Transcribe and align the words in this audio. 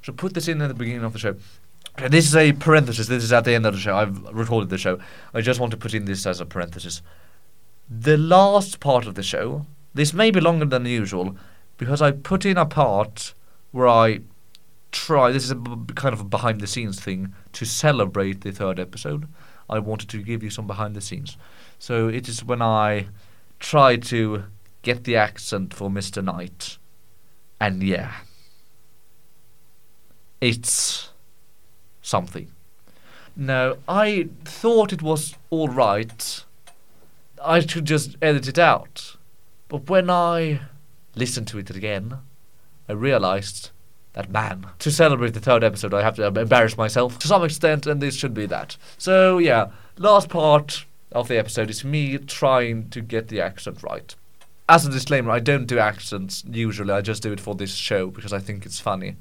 should 0.00 0.16
put 0.16 0.34
this 0.34 0.48
in 0.48 0.60
at 0.62 0.68
the 0.68 0.74
beginning 0.74 1.04
of 1.04 1.12
the 1.12 1.18
show. 1.18 1.36
This 2.08 2.26
is 2.26 2.36
a 2.36 2.52
parenthesis. 2.52 3.08
This 3.08 3.24
is 3.24 3.32
at 3.32 3.44
the 3.44 3.54
end 3.54 3.66
of 3.66 3.74
the 3.74 3.80
show. 3.80 3.96
I've 3.96 4.22
recorded 4.32 4.70
the 4.70 4.78
show. 4.78 4.98
I 5.34 5.40
just 5.40 5.60
want 5.60 5.70
to 5.72 5.76
put 5.76 5.94
in 5.94 6.04
this 6.04 6.26
as 6.26 6.40
a 6.40 6.46
parenthesis. 6.46 7.02
The 7.88 8.16
last 8.16 8.80
part 8.80 9.06
of 9.06 9.16
the 9.16 9.22
show, 9.22 9.66
this 9.92 10.14
may 10.14 10.30
be 10.30 10.40
longer 10.40 10.64
than 10.64 10.86
usual, 10.86 11.36
because 11.76 12.00
I 12.00 12.12
put 12.12 12.46
in 12.46 12.56
a 12.56 12.66
part 12.66 13.34
where 13.72 13.88
I 13.88 14.20
try. 14.92 15.32
This 15.32 15.44
is 15.44 15.50
a 15.50 15.56
b- 15.56 15.94
kind 15.94 16.12
of 16.12 16.20
a 16.20 16.24
behind 16.24 16.60
the 16.60 16.66
scenes 16.66 17.00
thing 17.00 17.34
to 17.52 17.64
celebrate 17.64 18.42
the 18.42 18.52
third 18.52 18.78
episode. 18.78 19.28
I 19.68 19.78
wanted 19.78 20.08
to 20.10 20.22
give 20.22 20.42
you 20.42 20.50
some 20.50 20.66
behind 20.66 20.96
the 20.96 21.00
scenes. 21.00 21.36
So 21.78 22.08
it 22.08 22.28
is 22.28 22.44
when 22.44 22.62
I 22.62 23.06
try 23.58 23.96
to 23.96 24.44
get 24.82 25.04
the 25.04 25.16
accent 25.16 25.74
for 25.74 25.90
Mr. 25.90 26.24
Knight. 26.24 26.78
And 27.60 27.82
yeah. 27.82 28.12
It's 30.40 31.10
something. 32.02 32.50
No, 33.36 33.78
I 33.88 34.28
thought 34.44 34.92
it 34.92 35.02
was 35.02 35.34
alright. 35.52 36.44
I 37.42 37.60
should 37.60 37.84
just 37.84 38.16
edit 38.20 38.48
it 38.48 38.58
out. 38.58 39.16
But 39.68 39.88
when 39.88 40.10
I 40.10 40.60
listened 41.14 41.46
to 41.48 41.58
it 41.58 41.70
again, 41.70 42.18
I 42.88 42.92
realized 42.92 43.70
that 44.14 44.30
man. 44.30 44.66
To 44.80 44.90
celebrate 44.90 45.34
the 45.34 45.40
third 45.40 45.62
episode, 45.62 45.94
I 45.94 46.02
have 46.02 46.16
to 46.16 46.26
embarrass 46.26 46.76
myself 46.76 47.18
to 47.20 47.28
some 47.28 47.44
extent, 47.44 47.86
and 47.86 48.00
this 48.00 48.16
should 48.16 48.34
be 48.34 48.46
that. 48.46 48.76
So, 48.98 49.38
yeah, 49.38 49.70
last 49.96 50.28
part 50.28 50.84
of 51.12 51.28
the 51.28 51.38
episode 51.38 51.70
is 51.70 51.84
me 51.84 52.18
trying 52.18 52.88
to 52.90 53.00
get 53.00 53.28
the 53.28 53.40
accent 53.40 53.82
right. 53.82 54.14
As 54.68 54.86
a 54.86 54.90
disclaimer, 54.90 55.30
I 55.30 55.40
don't 55.40 55.66
do 55.66 55.78
accents 55.78 56.44
usually, 56.48 56.92
I 56.92 57.00
just 57.00 57.22
do 57.22 57.32
it 57.32 57.40
for 57.40 57.54
this 57.54 57.74
show 57.74 58.08
because 58.08 58.32
I 58.32 58.38
think 58.38 58.66
it's 58.66 58.80
funny. 58.80 59.16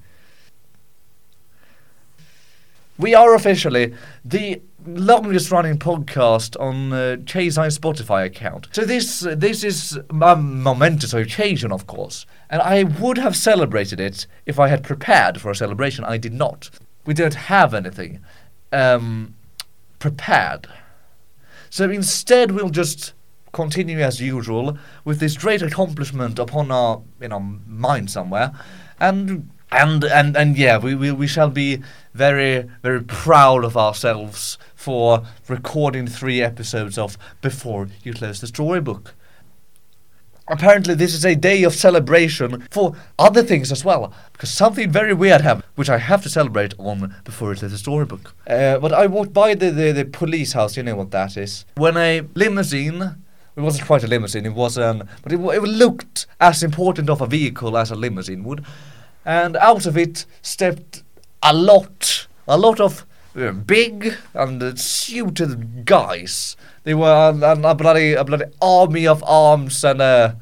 We 3.00 3.16
are 3.16 3.34
officially 3.34 3.94
the 4.26 4.62
longest 4.86 5.52
running 5.52 5.80
podcast 5.80 6.60
on 6.60 6.92
uh, 6.92 7.16
Chasei's 7.24 7.80
Spotify 7.80 8.26
account. 8.26 8.68
So 8.74 8.84
this 8.84 9.22
this 9.22 9.64
is 9.64 9.98
a 10.10 10.36
momentous 10.36 11.14
occasion, 11.14 11.72
of 11.72 11.88
course, 11.88 12.26
and 12.50 12.62
I 12.62 12.84
would 12.84 13.18
have 13.18 13.38
celebrated 13.38 14.02
it 14.02 14.28
if 14.46 14.60
I 14.60 14.68
had 14.68 14.84
prepared 14.84 15.40
for 15.40 15.50
a 15.50 15.56
celebration. 15.56 16.04
I 16.04 16.18
did 16.18 16.34
not. 16.34 16.70
We 17.06 17.14
don't 17.14 17.36
have 17.36 17.74
anything 17.74 18.20
um, 18.74 19.34
prepared. 20.00 20.68
So 21.70 21.90
instead, 21.90 22.52
we'll 22.52 22.70
just 22.70 23.14
continue 23.54 24.00
as 24.00 24.20
usual 24.20 24.78
with 25.06 25.22
this 25.22 25.38
great 25.38 25.62
accomplishment 25.62 26.38
upon 26.38 26.70
our 26.70 27.02
in 27.22 27.32
our 27.32 27.40
mind 27.66 28.12
somewhere, 28.12 28.52
and 29.00 29.50
and 29.72 30.04
and 30.04 30.36
and 30.36 30.58
yeah, 30.58 30.78
we 30.78 30.96
we, 30.96 31.12
we 31.12 31.28
shall 31.28 31.50
be 31.50 31.82
very 32.14 32.70
very 32.82 33.02
proud 33.02 33.64
of 33.64 33.78
ourselves 33.78 34.58
for 34.76 35.24
recording 35.48 36.08
three 36.08 36.42
episodes 36.42 36.98
of 36.98 37.18
Before 37.42 37.88
You 38.04 38.14
Close 38.14 38.42
the 38.42 38.48
Storybook. 38.48 39.14
Apparently, 40.52 40.96
this 40.96 41.14
is 41.14 41.24
a 41.24 41.36
day 41.36 41.62
of 41.62 41.76
celebration 41.76 42.68
for 42.72 42.96
other 43.20 43.44
things 43.44 43.72
as 43.72 43.86
well, 43.86 44.12
because 44.34 44.50
something 44.50 44.92
very 44.92 45.14
weird 45.14 45.42
happened, 45.42 45.66
which 45.76 45.90
I 45.90 46.00
have 46.00 46.24
to 46.24 46.30
celebrate 46.30 46.74
on 46.80 47.16
Before 47.24 47.54
You 47.54 47.60
Close 47.60 47.72
the 47.72 47.78
Storybook. 47.78 48.34
Uh, 48.48 48.80
but 48.80 48.92
I 48.92 49.06
walked 49.06 49.32
by 49.32 49.54
the, 49.54 49.70
the, 49.70 49.92
the 49.92 50.06
police 50.06 50.54
house, 50.54 50.76
you 50.76 50.82
know 50.82 50.96
what 50.96 51.12
that 51.12 51.38
is. 51.38 51.66
When 51.76 51.98
a 51.98 52.22
limousine 52.34 53.24
it 53.56 53.62
wasn't 53.62 53.88
quite 53.88 54.06
a 54.06 54.08
limousine. 54.08 54.46
It 54.46 54.54
was 54.54 54.78
an, 54.78 55.08
but 55.22 55.34
it, 55.34 55.40
it 55.40 55.62
looked 55.64 56.28
as 56.40 56.64
important 56.64 57.10
of 57.10 57.20
a 57.20 57.28
vehicle 57.28 57.78
as 57.78 57.92
a 57.92 57.96
limousine 57.96 58.46
would, 58.46 58.66
and 59.30 59.56
out 59.58 59.86
of 59.86 59.96
it 59.96 60.26
stepped 60.42 61.04
a 61.44 61.54
lot, 61.54 62.26
a 62.48 62.58
lot 62.58 62.80
of 62.80 63.06
uh, 63.36 63.52
big 63.52 64.16
and 64.34 64.64
uh, 64.64 64.76
suited 64.76 65.86
guys. 65.86 66.58
They 66.84 66.96
were 66.96 67.36
a 67.40 67.76
bloody, 67.76 68.14
a 68.14 68.24
bloody 68.24 68.46
army 68.60 69.06
of 69.06 69.24
arms 69.24 69.84
and 69.84 70.02
uh, 70.02 70.34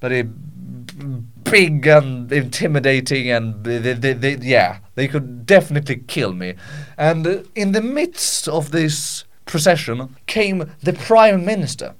bloody 0.00 0.24
big 0.24 1.86
and 1.86 2.32
intimidating 2.32 3.30
and 3.30 3.62
they, 3.62 3.78
they, 3.78 4.14
they, 4.14 4.34
yeah, 4.38 4.78
they 4.96 5.06
could 5.06 5.46
definitely 5.46 6.02
kill 6.08 6.32
me. 6.32 6.54
And 6.96 7.46
in 7.54 7.70
the 7.70 7.82
midst 7.82 8.48
of 8.48 8.72
this 8.72 9.22
procession 9.44 10.16
came 10.26 10.72
the 10.82 10.92
prime 10.92 11.44
minister. 11.44 11.94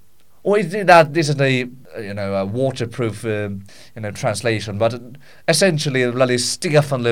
Or 0.48 0.56
it 0.56 0.86
that 0.86 1.12
this 1.12 1.28
is 1.28 1.38
a 1.38 1.69
you 2.00 2.14
know 2.14 2.32
a 2.36 2.47
waterproof 2.47 3.22
um, 3.26 3.64
you 3.94 4.00
know 4.00 4.10
translation, 4.10 4.78
but 4.78 4.98
essentially 5.47 6.10
bloody 6.10 6.38
Stefan 6.38 7.04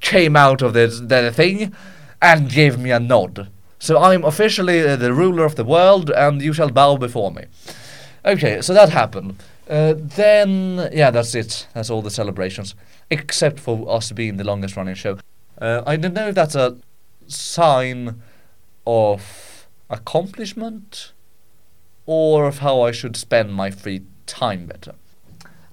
came 0.00 0.34
out 0.34 0.62
of 0.62 0.72
the 0.72 0.88
the 0.88 1.30
thing 1.30 1.72
and 2.20 2.50
gave 2.50 2.80
me 2.80 2.90
a 2.90 2.98
nod. 2.98 3.48
So 3.78 4.02
I'm 4.02 4.24
officially 4.24 4.80
uh, 4.80 4.96
the 4.96 5.14
ruler 5.14 5.44
of 5.44 5.54
the 5.54 5.62
world, 5.64 6.10
and 6.10 6.42
you 6.42 6.52
shall 6.52 6.70
bow 6.70 6.96
before 6.96 7.30
me. 7.30 7.44
Okay, 8.24 8.60
so 8.60 8.74
that 8.74 8.88
happened. 8.88 9.36
Uh, 9.70 9.94
then 9.96 10.90
yeah, 10.92 11.12
that's 11.12 11.36
it. 11.36 11.68
That's 11.74 11.88
all 11.88 12.02
the 12.02 12.10
celebrations, 12.10 12.74
except 13.10 13.60
for 13.60 13.88
us 13.88 14.10
being 14.10 14.38
the 14.38 14.44
longest 14.44 14.76
running 14.76 14.96
show. 14.96 15.18
Uh, 15.56 15.82
I 15.86 15.94
don't 15.94 16.14
know 16.14 16.30
if 16.30 16.34
that's 16.34 16.56
a 16.56 16.78
sign 17.28 18.20
of 18.84 19.68
accomplishment 19.88 21.12
or 22.06 22.46
of 22.46 22.58
how 22.58 22.80
I 22.82 22.92
should 22.92 23.16
spend 23.16 23.52
my 23.52 23.70
free 23.70 24.02
time 24.26 24.66
better. 24.66 24.94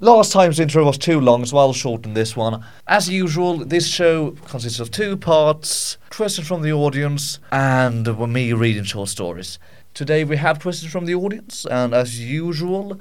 Last 0.01 0.31
time's 0.31 0.61
intro 0.61 0.85
was 0.85 0.97
too 0.97 1.19
long, 1.19 1.45
so 1.45 1.57
I'll 1.57 1.73
shorten 1.73 2.13
this 2.13 2.33
one. 2.33 2.63
As 2.87 3.09
usual, 3.09 3.57
this 3.57 3.85
show 3.85 4.31
consists 4.45 4.79
of 4.79 4.91
two 4.91 5.17
parts 5.17 5.97
questions 6.09 6.47
from 6.47 6.61
the 6.61 6.71
audience 6.71 7.39
and 7.51 8.07
me 8.31 8.53
reading 8.53 8.85
short 8.85 9.09
stories. 9.09 9.59
Today 9.93 10.23
we 10.23 10.37
have 10.37 10.61
questions 10.61 10.89
from 10.89 11.05
the 11.05 11.15
audience, 11.15 11.65
and 11.65 11.93
as 11.93 12.17
usual, 12.17 12.97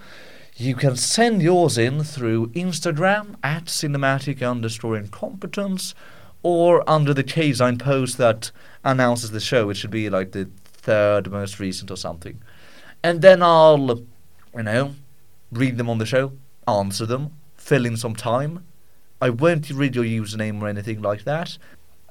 you 0.56 0.74
can 0.74 0.96
send 0.96 1.40
yours 1.40 1.78
in 1.78 2.02
through 2.02 2.48
Instagram 2.48 3.36
at 3.44 3.66
cinematic 3.66 4.44
underscore 4.44 4.96
incompetence 4.96 5.94
or 6.42 6.82
under 6.90 7.14
the 7.14 7.22
K-Sign 7.22 7.78
post 7.78 8.18
that 8.18 8.50
announces 8.82 9.30
the 9.30 9.38
show. 9.38 9.70
It 9.70 9.76
should 9.76 9.92
be 9.92 10.10
like 10.10 10.32
the 10.32 10.50
third 10.64 11.30
most 11.30 11.60
recent 11.60 11.92
or 11.92 11.96
something 11.96 12.40
and 13.02 13.22
then 13.22 13.42
I'll, 13.42 14.00
you 14.54 14.62
know, 14.62 14.94
read 15.52 15.76
them 15.76 15.88
on 15.88 15.98
the 15.98 16.06
show, 16.06 16.32
answer 16.66 17.06
them, 17.06 17.32
fill 17.56 17.86
in 17.86 17.96
some 17.96 18.14
time. 18.14 18.64
I 19.20 19.30
won't 19.30 19.70
read 19.70 19.96
your 19.96 20.04
username 20.04 20.62
or 20.62 20.68
anything 20.68 21.02
like 21.02 21.24
that, 21.24 21.58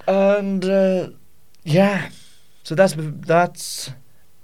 and 0.08 0.66
uh, 0.66 1.10
yeah. 1.64 2.10
So 2.64 2.76
that's 2.76 2.96
that's 2.98 3.92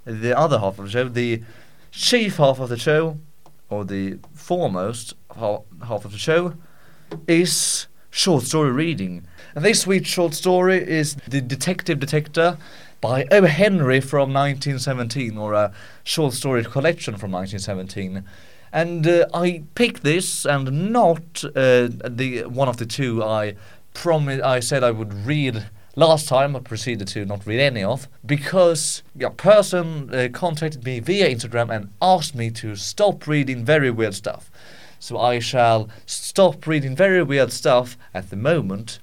the 0.04 0.36
other 0.38 0.58
half 0.58 0.78
of 0.78 0.86
the 0.86 0.90
show. 0.90 1.08
The 1.08 1.42
chief 1.90 2.36
half 2.36 2.58
of 2.58 2.68
the 2.70 2.78
show, 2.78 3.18
or 3.68 3.84
the 3.84 4.18
foremost 4.32 5.14
half 5.36 6.04
of 6.04 6.12
the 6.12 6.18
show, 6.18 6.54
is 7.28 7.86
short 8.10 8.44
story 8.44 8.70
reading. 8.70 9.26
And 9.54 9.64
this 9.64 9.86
week's 9.86 10.08
short 10.08 10.34
story 10.34 10.78
is 10.78 11.16
The 11.28 11.40
Detective 11.40 12.00
Detector 12.00 12.56
by 13.04 13.26
O. 13.30 13.42
Henry 13.42 14.00
from 14.00 14.32
1917, 14.32 15.36
or 15.36 15.52
a 15.52 15.74
short 16.04 16.32
story 16.32 16.64
collection 16.64 17.18
from 17.18 17.32
1917. 17.32 18.24
And 18.72 19.06
uh, 19.06 19.26
I 19.34 19.64
picked 19.74 20.04
this, 20.04 20.46
and 20.46 20.90
not 20.90 21.44
uh, 21.44 21.90
the 22.08 22.44
one 22.48 22.66
of 22.66 22.78
the 22.78 22.86
two 22.86 23.22
I 23.22 23.56
promised. 23.92 24.42
I 24.42 24.60
said 24.60 24.82
I 24.82 24.90
would 24.90 25.12
read 25.26 25.66
last 25.96 26.28
time. 26.28 26.56
I 26.56 26.60
proceeded 26.60 27.06
to 27.08 27.26
not 27.26 27.44
read 27.44 27.60
any 27.60 27.84
of 27.84 28.08
because 28.24 29.02
a 29.20 29.28
person 29.28 30.08
uh, 30.14 30.28
contacted 30.32 30.82
me 30.86 30.98
via 31.00 31.28
Instagram 31.28 31.68
and 31.68 31.92
asked 32.00 32.34
me 32.34 32.50
to 32.52 32.74
stop 32.74 33.26
reading 33.26 33.66
very 33.66 33.90
weird 33.90 34.14
stuff. 34.14 34.50
So 34.98 35.18
I 35.18 35.40
shall 35.40 35.90
stop 36.06 36.66
reading 36.66 36.96
very 36.96 37.22
weird 37.22 37.52
stuff 37.52 37.98
at 38.14 38.30
the 38.30 38.36
moment 38.36 38.98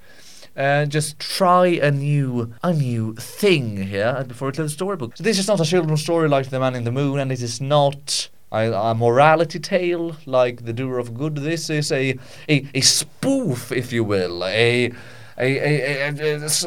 and 0.56 0.92
just 0.92 1.20
try 1.20 1.68
a 1.68 1.92
new 1.92 2.54
a 2.64 2.74
new 2.74 3.14
thing 3.16 3.78
here 3.78 4.24
before 4.28 4.48
we 4.50 4.52
close 4.54 4.72
the 4.72 4.76
storybook. 4.76 5.18
So 5.18 5.24
this 5.24 5.40
is 5.40 5.48
not 5.48 5.60
a 5.60 5.66
children's 5.66 6.02
story 6.02 6.28
like 6.30 6.50
The 6.50 6.60
Man 6.60 6.76
in 6.76 6.84
the 6.84 6.92
Moon, 6.92 7.20
and 7.20 7.32
it 7.32 7.42
is 7.42 7.62
not 7.62 8.30
a, 8.52 8.72
a 8.72 8.96
morality 8.96 9.60
tale 9.60 10.16
like 10.26 10.66
The 10.66 10.74
Doer 10.74 11.00
of 11.00 11.14
Good. 11.14 11.36
This 11.36 11.70
is 11.70 11.92
a 11.92 12.18
a, 12.50 12.68
a 12.74 12.82
spoof, 12.82 13.72
if 13.72 13.94
you 13.94 14.04
will, 14.04 14.44
a 14.46 14.92
a 15.38 16.12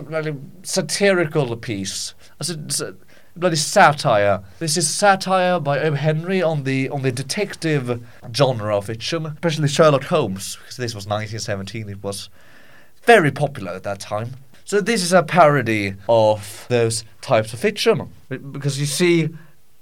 bloody 0.08 0.34
satirical 0.62 1.56
piece. 1.56 2.14
A, 2.40 2.94
bloody 3.36 3.56
satire. 3.56 4.42
This 4.58 4.76
is 4.76 4.88
satire 4.88 5.60
by 5.60 5.80
O. 5.80 5.92
Henry 5.92 6.42
on 6.42 6.64
the 6.64 6.88
on 6.88 7.02
the 7.02 7.12
detective 7.12 8.04
genre 8.34 8.76
of 8.76 8.86
fiction, 8.86 9.26
especially 9.26 9.68
Sherlock 9.68 10.04
Holmes, 10.04 10.56
because 10.56 10.76
this 10.76 10.94
was 10.94 11.06
1917. 11.06 11.88
It 11.88 12.02
was 12.02 12.30
very 13.06 13.30
popular 13.30 13.72
at 13.72 13.82
that 13.82 14.00
time. 14.00 14.36
So 14.64 14.80
this 14.80 15.02
is 15.02 15.12
a 15.12 15.22
parody 15.22 15.94
of 16.08 16.66
those 16.68 17.04
types 17.20 17.52
of 17.52 17.60
fiction, 17.60 18.10
because 18.28 18.80
you 18.80 18.86
see, 18.86 19.28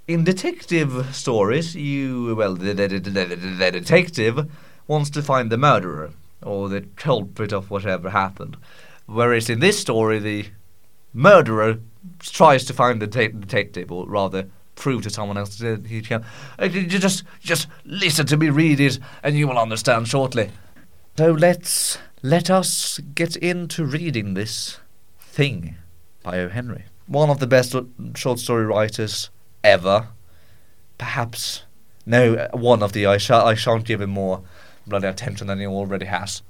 in 0.09 0.25
detective 0.25 1.15
stories, 1.15 1.77
you 1.77 2.35
well, 2.35 2.55
the, 2.57 2.75
the, 2.75 2.89
the, 2.89 2.99
the, 2.99 3.37
the 3.37 3.71
detective 3.71 4.51
wants 4.89 5.11
to 5.11 5.23
find 5.23 5.51
the 5.51 5.57
murderer 5.57 6.11
or 6.43 6.69
the 6.69 6.81
culprit 6.97 7.53
of 7.53 7.71
whatever 7.71 8.11
happened, 8.11 8.57
Whereas 9.07 9.51
in 9.51 9.61
this 9.61 9.79
story, 9.79 10.19
the 10.19 10.47
murderer 11.13 11.79
tries 12.21 12.65
to 12.65 12.73
find 12.73 13.01
the 13.01 13.07
de- 13.07 13.29
detective, 13.29 13.91
or 13.91 14.07
rather, 14.07 14.49
prove 14.75 15.03
to 15.03 15.11
someone 15.11 15.37
else 15.37 15.59
that 15.59 15.87
he 15.87 16.01
can. 16.01 16.25
Uh, 16.59 16.65
you 16.65 16.87
just, 16.87 17.25
just 17.41 17.69
listen 17.85 18.27
to 18.27 18.37
me 18.37 18.49
read 18.49 18.81
it, 18.81 18.99
and 19.23 19.37
you 19.37 19.49
will 19.49 19.59
understand 19.59 20.09
shortly. 20.09 20.51
So 21.19 21.33
let's 21.33 21.99
let 22.23 22.49
us 22.49 23.01
get 23.15 23.37
into 23.37 23.85
reading 23.85 24.35
this 24.35 24.79
thing 25.19 25.77
by 26.23 26.39
O. 26.39 26.49
Henry, 26.49 26.85
one 27.07 27.29
of 27.29 27.41
the 27.41 27.47
best 27.47 27.75
short 28.15 28.39
story 28.39 28.65
writers 28.65 29.29
ever. 29.65 30.09
Perhaps 30.99 31.65
no, 32.07 32.49
one 32.53 32.83
of 32.83 32.93
the. 32.93 33.07
I, 33.07 33.19
sh- 33.19 33.31
I 33.31 33.55
shan't 33.55 33.85
give 33.85 34.01
him 34.01 34.11
more 34.11 34.43
bloody 34.87 35.09
attention 35.09 35.49
than 35.49 35.59
he 35.59 35.67
already 35.67 36.07
has. 36.07 36.43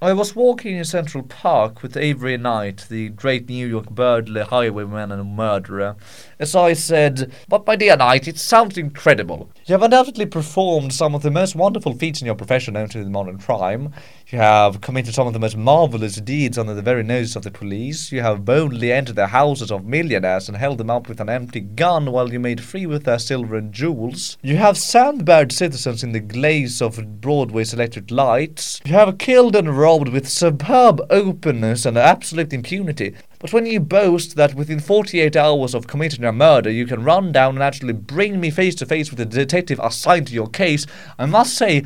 I 0.00 0.12
was 0.12 0.36
walking 0.36 0.76
in 0.76 0.84
Central 0.84 1.24
Park 1.24 1.82
with 1.82 1.96
Avery 1.96 2.36
Knight, 2.36 2.86
the 2.88 3.08
great 3.08 3.48
New 3.48 3.66
York 3.66 3.90
burglar, 3.90 4.44
highwayman, 4.44 5.10
and 5.10 5.34
murderer. 5.34 5.96
As 6.38 6.54
I 6.54 6.74
said, 6.74 7.32
But 7.48 7.66
my 7.66 7.74
dear 7.74 7.96
Knight, 7.96 8.28
it 8.28 8.38
sounds 8.38 8.78
incredible. 8.78 9.50
You 9.66 9.72
have 9.72 9.82
undoubtedly 9.82 10.26
performed 10.26 10.94
some 10.94 11.16
of 11.16 11.22
the 11.22 11.32
most 11.32 11.56
wonderful 11.56 11.94
feats 11.94 12.20
in 12.20 12.26
your 12.26 12.36
profession 12.36 12.74
known 12.74 12.88
to 12.90 13.04
modern 13.06 13.38
crime. 13.38 13.92
You 14.30 14.40
have 14.40 14.82
committed 14.82 15.14
some 15.14 15.26
of 15.26 15.32
the 15.32 15.38
most 15.38 15.56
marvelous 15.56 16.16
deeds 16.16 16.58
under 16.58 16.74
the 16.74 16.82
very 16.82 17.02
nose 17.02 17.34
of 17.34 17.44
the 17.44 17.50
police. 17.50 18.12
You 18.12 18.20
have 18.20 18.44
boldly 18.44 18.92
entered 18.92 19.16
the 19.16 19.28
houses 19.28 19.72
of 19.72 19.86
millionaires 19.86 20.48
and 20.48 20.58
held 20.58 20.76
them 20.76 20.90
up 20.90 21.08
with 21.08 21.18
an 21.22 21.30
empty 21.30 21.60
gun 21.60 22.12
while 22.12 22.30
you 22.30 22.38
made 22.38 22.60
free 22.62 22.84
with 22.84 23.04
their 23.04 23.18
silver 23.18 23.56
and 23.56 23.72
jewels. 23.72 24.36
You 24.42 24.56
have 24.56 24.76
sandbagged 24.76 25.52
citizens 25.52 26.04
in 26.04 26.12
the 26.12 26.20
glaze 26.20 26.82
of 26.82 27.22
Broadway's 27.22 27.72
electric 27.72 28.10
lights. 28.10 28.82
You 28.84 28.92
have 28.92 29.16
killed 29.16 29.56
and 29.56 29.78
robbed 29.78 30.10
with 30.10 30.28
superb 30.28 31.00
openness 31.08 31.86
and 31.86 31.96
absolute 31.96 32.52
impunity. 32.52 33.14
But 33.38 33.54
when 33.54 33.64
you 33.64 33.80
boast 33.80 34.36
that 34.36 34.52
within 34.52 34.80
48 34.80 35.36
hours 35.36 35.74
of 35.74 35.86
committing 35.86 36.24
a 36.24 36.32
murder 36.32 36.68
you 36.68 36.84
can 36.84 37.02
run 37.02 37.32
down 37.32 37.54
and 37.54 37.62
actually 37.62 37.94
bring 37.94 38.40
me 38.40 38.50
face 38.50 38.74
to 38.74 38.84
face 38.84 39.08
with 39.08 39.20
the 39.20 39.24
detective 39.24 39.80
assigned 39.82 40.26
to 40.26 40.34
your 40.34 40.50
case, 40.50 40.84
I 41.18 41.24
must 41.24 41.56
say 41.56 41.82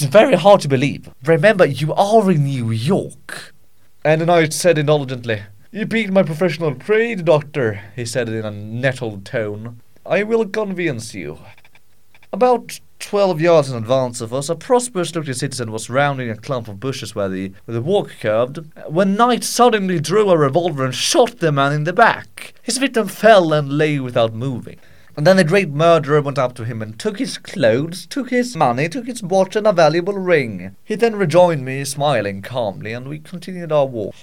is 0.00 0.04
very 0.04 0.34
hard 0.34 0.62
to 0.62 0.68
believe. 0.68 1.10
Remember, 1.24 1.66
you 1.66 1.92
are 1.92 2.30
in 2.30 2.44
New 2.44 2.70
York. 2.70 3.52
And 4.02 4.26
knight 4.26 4.54
said 4.54 4.78
indulgently, 4.78 5.42
You 5.70 5.84
beat 5.84 6.10
my 6.10 6.22
professional 6.22 6.74
trade, 6.74 7.26
doctor, 7.26 7.82
he 7.94 8.06
said 8.06 8.30
in 8.30 8.46
a 8.46 8.50
nettled 8.50 9.26
tone. 9.26 9.80
I 10.06 10.22
will 10.22 10.46
convince 10.48 11.14
you. 11.14 11.38
About 12.32 12.80
twelve 12.98 13.42
yards 13.42 13.70
in 13.70 13.76
advance 13.76 14.22
of 14.22 14.32
us, 14.32 14.48
a 14.48 14.56
prosperous-looking 14.56 15.34
citizen 15.34 15.70
was 15.70 15.90
rounding 15.90 16.30
a 16.30 16.36
clump 16.36 16.68
of 16.68 16.80
bushes 16.80 17.14
where 17.14 17.28
the, 17.28 17.52
where 17.66 17.74
the 17.74 17.82
walk 17.82 18.10
curved, 18.20 18.60
when 18.88 19.16
Knight 19.16 19.44
suddenly 19.44 20.00
drew 20.00 20.30
a 20.30 20.38
revolver 20.38 20.84
and 20.84 20.94
shot 20.94 21.40
the 21.40 21.52
man 21.52 21.72
in 21.74 21.84
the 21.84 21.92
back. 21.92 22.54
His 22.62 22.78
victim 22.78 23.08
fell 23.08 23.52
and 23.52 23.76
lay 23.76 24.00
without 24.00 24.32
moving. 24.32 24.78
And 25.16 25.24
then 25.24 25.36
the 25.36 25.44
great 25.44 25.68
murderer 25.68 26.20
went 26.20 26.38
up 26.38 26.54
to 26.54 26.64
him 26.64 26.82
and 26.82 26.98
took 26.98 27.18
his 27.18 27.38
clothes, 27.38 28.04
took 28.06 28.30
his 28.30 28.56
money, 28.56 28.88
took 28.88 29.06
his 29.06 29.22
watch 29.22 29.54
and 29.54 29.66
a 29.66 29.72
valuable 29.72 30.14
ring. 30.14 30.74
He 30.82 30.96
then 30.96 31.14
rejoined 31.14 31.64
me, 31.64 31.84
smiling 31.84 32.42
calmly, 32.42 32.92
and 32.92 33.08
we 33.08 33.20
continued 33.20 33.70
our 33.70 33.86
walk. 33.86 34.14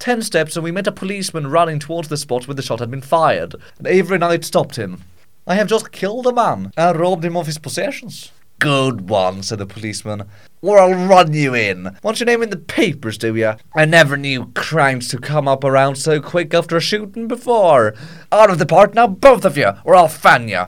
Ten 0.00 0.22
steps, 0.22 0.56
and 0.56 0.64
we 0.64 0.72
met 0.72 0.88
a 0.88 0.92
policeman 0.92 1.46
running 1.46 1.78
towards 1.78 2.08
the 2.08 2.16
spot 2.16 2.48
where 2.48 2.54
the 2.56 2.62
shot 2.62 2.80
had 2.80 2.90
been 2.90 3.00
fired, 3.00 3.54
and 3.78 3.86
Avery 3.86 4.18
Knight 4.18 4.44
stopped 4.44 4.74
him. 4.74 5.04
I 5.46 5.54
have 5.54 5.68
just 5.68 5.92
killed 5.92 6.26
a 6.26 6.32
man 6.32 6.72
and 6.76 6.98
robbed 6.98 7.24
him 7.24 7.36
of 7.36 7.46
his 7.46 7.58
possessions. 7.58 8.32
Good 8.58 9.08
one, 9.08 9.42
said 9.42 9.58
the 9.58 9.66
policeman, 9.66 10.24
or 10.62 10.78
I'll 10.78 10.94
run 10.94 11.34
you 11.34 11.54
in. 11.54 11.96
Want 12.02 12.20
your 12.20 12.26
name 12.26 12.42
in 12.42 12.50
the 12.50 12.56
papers, 12.56 13.18
do 13.18 13.34
you? 13.36 13.54
I 13.74 13.84
never 13.84 14.16
knew 14.16 14.52
crimes 14.54 15.08
to 15.08 15.18
come 15.18 15.46
up 15.46 15.64
around 15.64 15.96
so 15.96 16.20
quick 16.20 16.54
after 16.54 16.76
a 16.76 16.80
shooting 16.80 17.28
before. 17.28 17.94
Out 18.32 18.50
of 18.50 18.58
the 18.58 18.66
park 18.66 18.94
now, 18.94 19.06
both 19.06 19.44
of 19.44 19.58
you, 19.58 19.72
or 19.84 19.94
I'll 19.94 20.08
fan 20.08 20.48
you. 20.48 20.64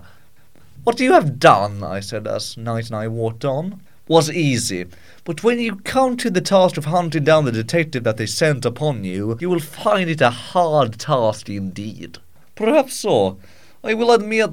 What 0.85 0.97
do 0.97 1.05
you 1.05 1.12
have 1.15 1.38
done, 1.38 1.83
I 1.83 2.00
said 2.00 2.27
as 2.27 2.56
Knight 2.56 2.87
and 2.87 2.97
I 2.97 3.09
walked 3.09 3.44
on, 3.44 3.81
was 4.09 4.31
easy. 4.31 4.87
But 5.25 5.43
when 5.43 5.59
you 5.59 5.77
come 5.77 6.17
to 6.19 6.31
the 6.31 6.41
task 6.41 6.77
of 6.77 6.85
hunting 6.85 7.25
down 7.25 7.44
the 7.44 7.53
detective 7.53 8.05
that 8.05 8.17
they 8.17 8.27
sent 8.27 8.65
upon 8.65 9.03
you, 9.03 9.37
you 9.41 9.50
will 9.50 9.59
find 9.59 10.09
it 10.09 10.21
a 10.21 10.31
hard 10.31 10.99
task 10.99 11.49
indeed. 11.49 12.19
Perhaps 12.55 12.94
so. 12.94 13.38
I 13.83 13.94
will 13.94 14.12
admit 14.12 14.50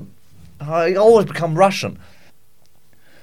I 0.59 0.95
always 0.95 1.25
become 1.25 1.55
Russian. 1.55 1.99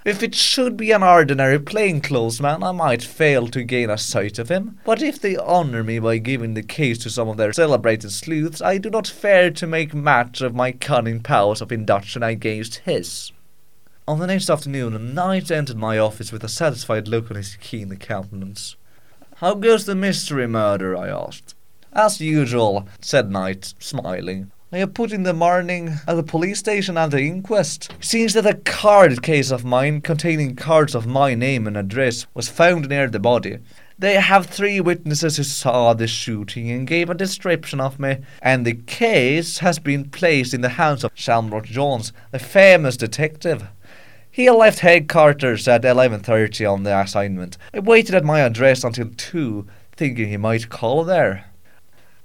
If 0.03 0.23
it 0.23 0.35
should 0.35 0.79
be 0.79 0.93
an 0.93 1.03
ordinary 1.03 1.59
plainclothes 1.59 2.41
man, 2.41 2.63
I 2.63 2.73
might 2.73 3.03
fail 3.03 3.49
to 3.49 3.63
gain 3.63 3.91
a 3.91 3.99
sight 3.99 4.39
of 4.39 4.49
him. 4.49 4.79
But 4.85 5.03
if 5.03 5.21
they 5.21 5.37
honour 5.37 5.85
me 5.85 5.99
by 5.99 6.17
giving 6.17 6.55
the 6.55 6.63
case 6.63 6.97
to 6.99 7.11
some 7.11 7.29
of 7.29 7.37
their 7.37 7.53
celebrated 7.53 8.11
sleuths, 8.11 8.63
I 8.63 8.79
do 8.79 8.89
not 8.89 9.07
fear 9.07 9.51
to 9.51 9.67
make 9.67 9.93
match 9.93 10.41
of 10.41 10.55
my 10.55 10.73
cunning 10.73 11.21
powers 11.21 11.61
of 11.61 11.71
induction 11.71 12.23
against 12.23 12.77
his. 12.77 13.31
On 14.09 14.19
the 14.19 14.27
next 14.27 14.49
afternoon, 14.49 15.15
knight 15.15 15.51
entered 15.51 15.77
my 15.77 15.99
office 15.99 16.33
with 16.33 16.43
a 16.45 16.49
satisfied 16.49 17.07
look 17.07 17.31
on 17.31 17.37
his 17.37 17.57
keen 17.57 17.95
countenance. 17.97 18.77
How 19.37 19.55
goes 19.55 19.85
the 19.85 19.95
mystery 19.95 20.47
murder? 20.47 20.97
I 20.97 21.09
asked. 21.09 21.55
As 21.93 22.21
usual, 22.21 22.89
said 23.01 23.31
Knight, 23.31 23.75
smiling. 23.79 24.51
I 24.73 24.79
have 24.79 24.95
put 24.95 25.11
in 25.11 25.25
the 25.25 25.35
morning 25.35 25.97
at 26.07 26.15
the 26.15 26.23
police 26.23 26.61
station 26.61 26.97
at 26.97 27.11
the 27.11 27.23
inquest. 27.23 27.93
Seems 27.99 28.35
that 28.35 28.47
a 28.47 28.55
card 28.55 29.21
case 29.21 29.51
of 29.51 29.65
mine 29.65 30.01
containing 30.01 30.55
cards 30.55 30.95
of 30.95 31.09
my 31.09 31.35
name 31.35 31.67
and 31.67 31.77
address 31.77 32.29
was 32.35 32.49
found 32.49 32.89
near 32.89 33.09
the 33.09 33.19
body. 33.19 33.59
They 33.99 34.15
have 34.15 34.47
three 34.47 34.81
witnesses 34.81 35.39
who 35.39 35.43
saw 35.43 35.93
the 35.93 36.07
shooting 36.07 36.71
and 36.71 36.87
gave 36.87 37.11
a 37.11 37.15
description 37.15 37.81
of 37.81 37.99
me, 37.99 38.19
and 38.41 38.65
the 38.65 38.75
case 38.75 39.59
has 39.59 39.81
been 39.81 40.09
placed 40.09 40.55
in 40.55 40.61
the 40.61 40.69
hands 40.69 41.03
of 41.03 41.11
Shamrock 41.15 41.65
Jones, 41.65 42.13
the 42.31 42.39
famous 42.39 42.97
detective. 42.97 43.67
He 44.31 44.49
left 44.49 44.79
headquarters 44.79 45.67
at 45.67 45.83
11.30 45.83 46.73
on 46.73 46.85
the 46.85 46.97
assignment. 46.97 47.59
I 47.75 47.81
waited 47.81 48.15
at 48.15 48.23
my 48.23 48.39
address 48.39 48.85
until 48.85 49.11
2, 49.17 49.67
thinking 49.97 50.29
he 50.29 50.37
might 50.37 50.69
call 50.69 51.03
there. 51.03 51.50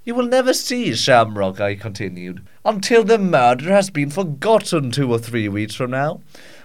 You 0.06 0.14
will 0.14 0.28
never 0.28 0.54
see 0.54 0.94
Shamrock, 0.94 1.60
I 1.60 1.74
continued, 1.74 2.46
until 2.64 3.04
the 3.04 3.18
murder 3.18 3.72
has 3.72 3.90
been 3.90 4.12
forgotten 4.12 4.92
two 4.92 5.12
or 5.12 5.18
three 5.18 5.50
weeks 5.50 5.74
from 5.74 5.90
now. 5.90 6.22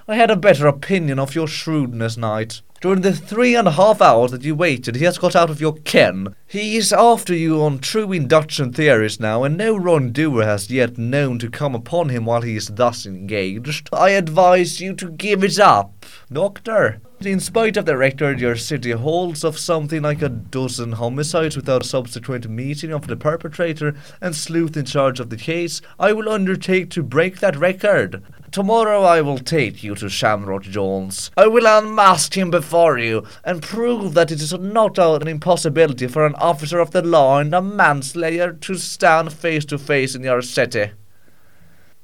I 0.06 0.16
had 0.16 0.30
a 0.30 0.36
better 0.36 0.66
opinion 0.66 1.18
of 1.18 1.34
your 1.34 1.48
shrewdness, 1.48 2.18
Knight. 2.18 2.60
During 2.82 3.00
the 3.00 3.14
three 3.14 3.56
and 3.56 3.66
a 3.66 3.72
half 3.72 4.02
hours 4.02 4.32
that 4.32 4.44
you 4.44 4.54
waited, 4.54 4.96
he 4.96 5.04
has 5.06 5.16
got 5.16 5.34
out 5.34 5.48
of 5.48 5.58
your 5.58 5.72
ken. 5.72 6.36
He 6.46 6.76
is 6.76 6.92
after 6.92 7.34
you 7.34 7.62
on 7.62 7.78
true 7.78 8.12
induction 8.12 8.74
theories 8.74 9.18
now, 9.18 9.42
and 9.44 9.56
no 9.56 9.74
wrongdoer 9.74 10.44
has 10.44 10.70
yet 10.70 10.98
known 10.98 11.38
to 11.38 11.48
come 11.48 11.74
upon 11.74 12.10
him 12.10 12.26
while 12.26 12.42
he 12.42 12.56
is 12.56 12.68
thus 12.68 13.06
engaged. 13.06 13.88
I 13.90 14.10
advise 14.10 14.82
you 14.82 14.92
to 14.96 15.10
give 15.10 15.42
it 15.42 15.58
up, 15.58 16.04
Doctor. 16.30 17.00
In 17.22 17.38
spite 17.38 17.76
of 17.76 17.84
the 17.84 17.98
record 17.98 18.40
your 18.40 18.56
city 18.56 18.92
holds 18.92 19.44
of 19.44 19.58
something 19.58 20.00
like 20.00 20.22
a 20.22 20.30
dozen 20.30 20.92
homicides 20.92 21.54
without 21.54 21.84
a 21.84 21.86
subsequent 21.86 22.48
meeting 22.48 22.94
of 22.94 23.08
the 23.08 23.16
perpetrator 23.16 23.94
and 24.22 24.34
sleuth 24.34 24.74
in 24.74 24.86
charge 24.86 25.20
of 25.20 25.28
the 25.28 25.36
case, 25.36 25.82
I 25.98 26.14
will 26.14 26.30
undertake 26.30 26.88
to 26.92 27.02
break 27.02 27.40
that 27.40 27.56
record. 27.56 28.22
Tomorrow 28.50 29.02
I 29.02 29.20
will 29.20 29.36
take 29.36 29.82
you 29.82 29.94
to 29.96 30.08
Shamrock 30.08 30.62
Jones. 30.62 31.30
I 31.36 31.46
will 31.46 31.66
unmask 31.66 32.38
him 32.38 32.50
before 32.50 32.96
you 32.96 33.26
and 33.44 33.62
prove 33.62 34.14
that 34.14 34.32
it 34.32 34.40
is 34.40 34.54
not 34.54 34.98
an 34.98 35.28
impossibility 35.28 36.06
for 36.06 36.24
an 36.24 36.34
officer 36.36 36.78
of 36.78 36.92
the 36.92 37.02
law 37.02 37.38
and 37.38 37.54
a 37.54 37.60
manslayer 37.60 38.54
to 38.54 38.76
stand 38.76 39.34
face 39.34 39.66
to 39.66 39.76
face 39.76 40.14
in 40.14 40.22
your 40.22 40.40
city. 40.40 40.92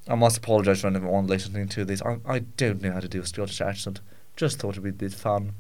I 0.07 0.15
must 0.15 0.37
apologise 0.37 0.83
for 0.83 0.89
anyone 0.89 1.27
listening 1.27 1.69
to 1.69 1.87
this. 1.87 2.03
I, 2.03 2.19
I 2.27 2.39
don't 2.41 2.83
know 2.83 2.93
how 2.93 3.01
to 3.01 3.09
do 3.09 3.23
a 3.23 3.27
Scottish 3.27 3.63
accent. 3.63 4.03
Just 4.37 4.59
thought 4.59 4.75
it'd 4.75 4.85
be 4.85 4.91
a 4.91 4.93
bit 4.93 5.15
fun. 5.15 5.55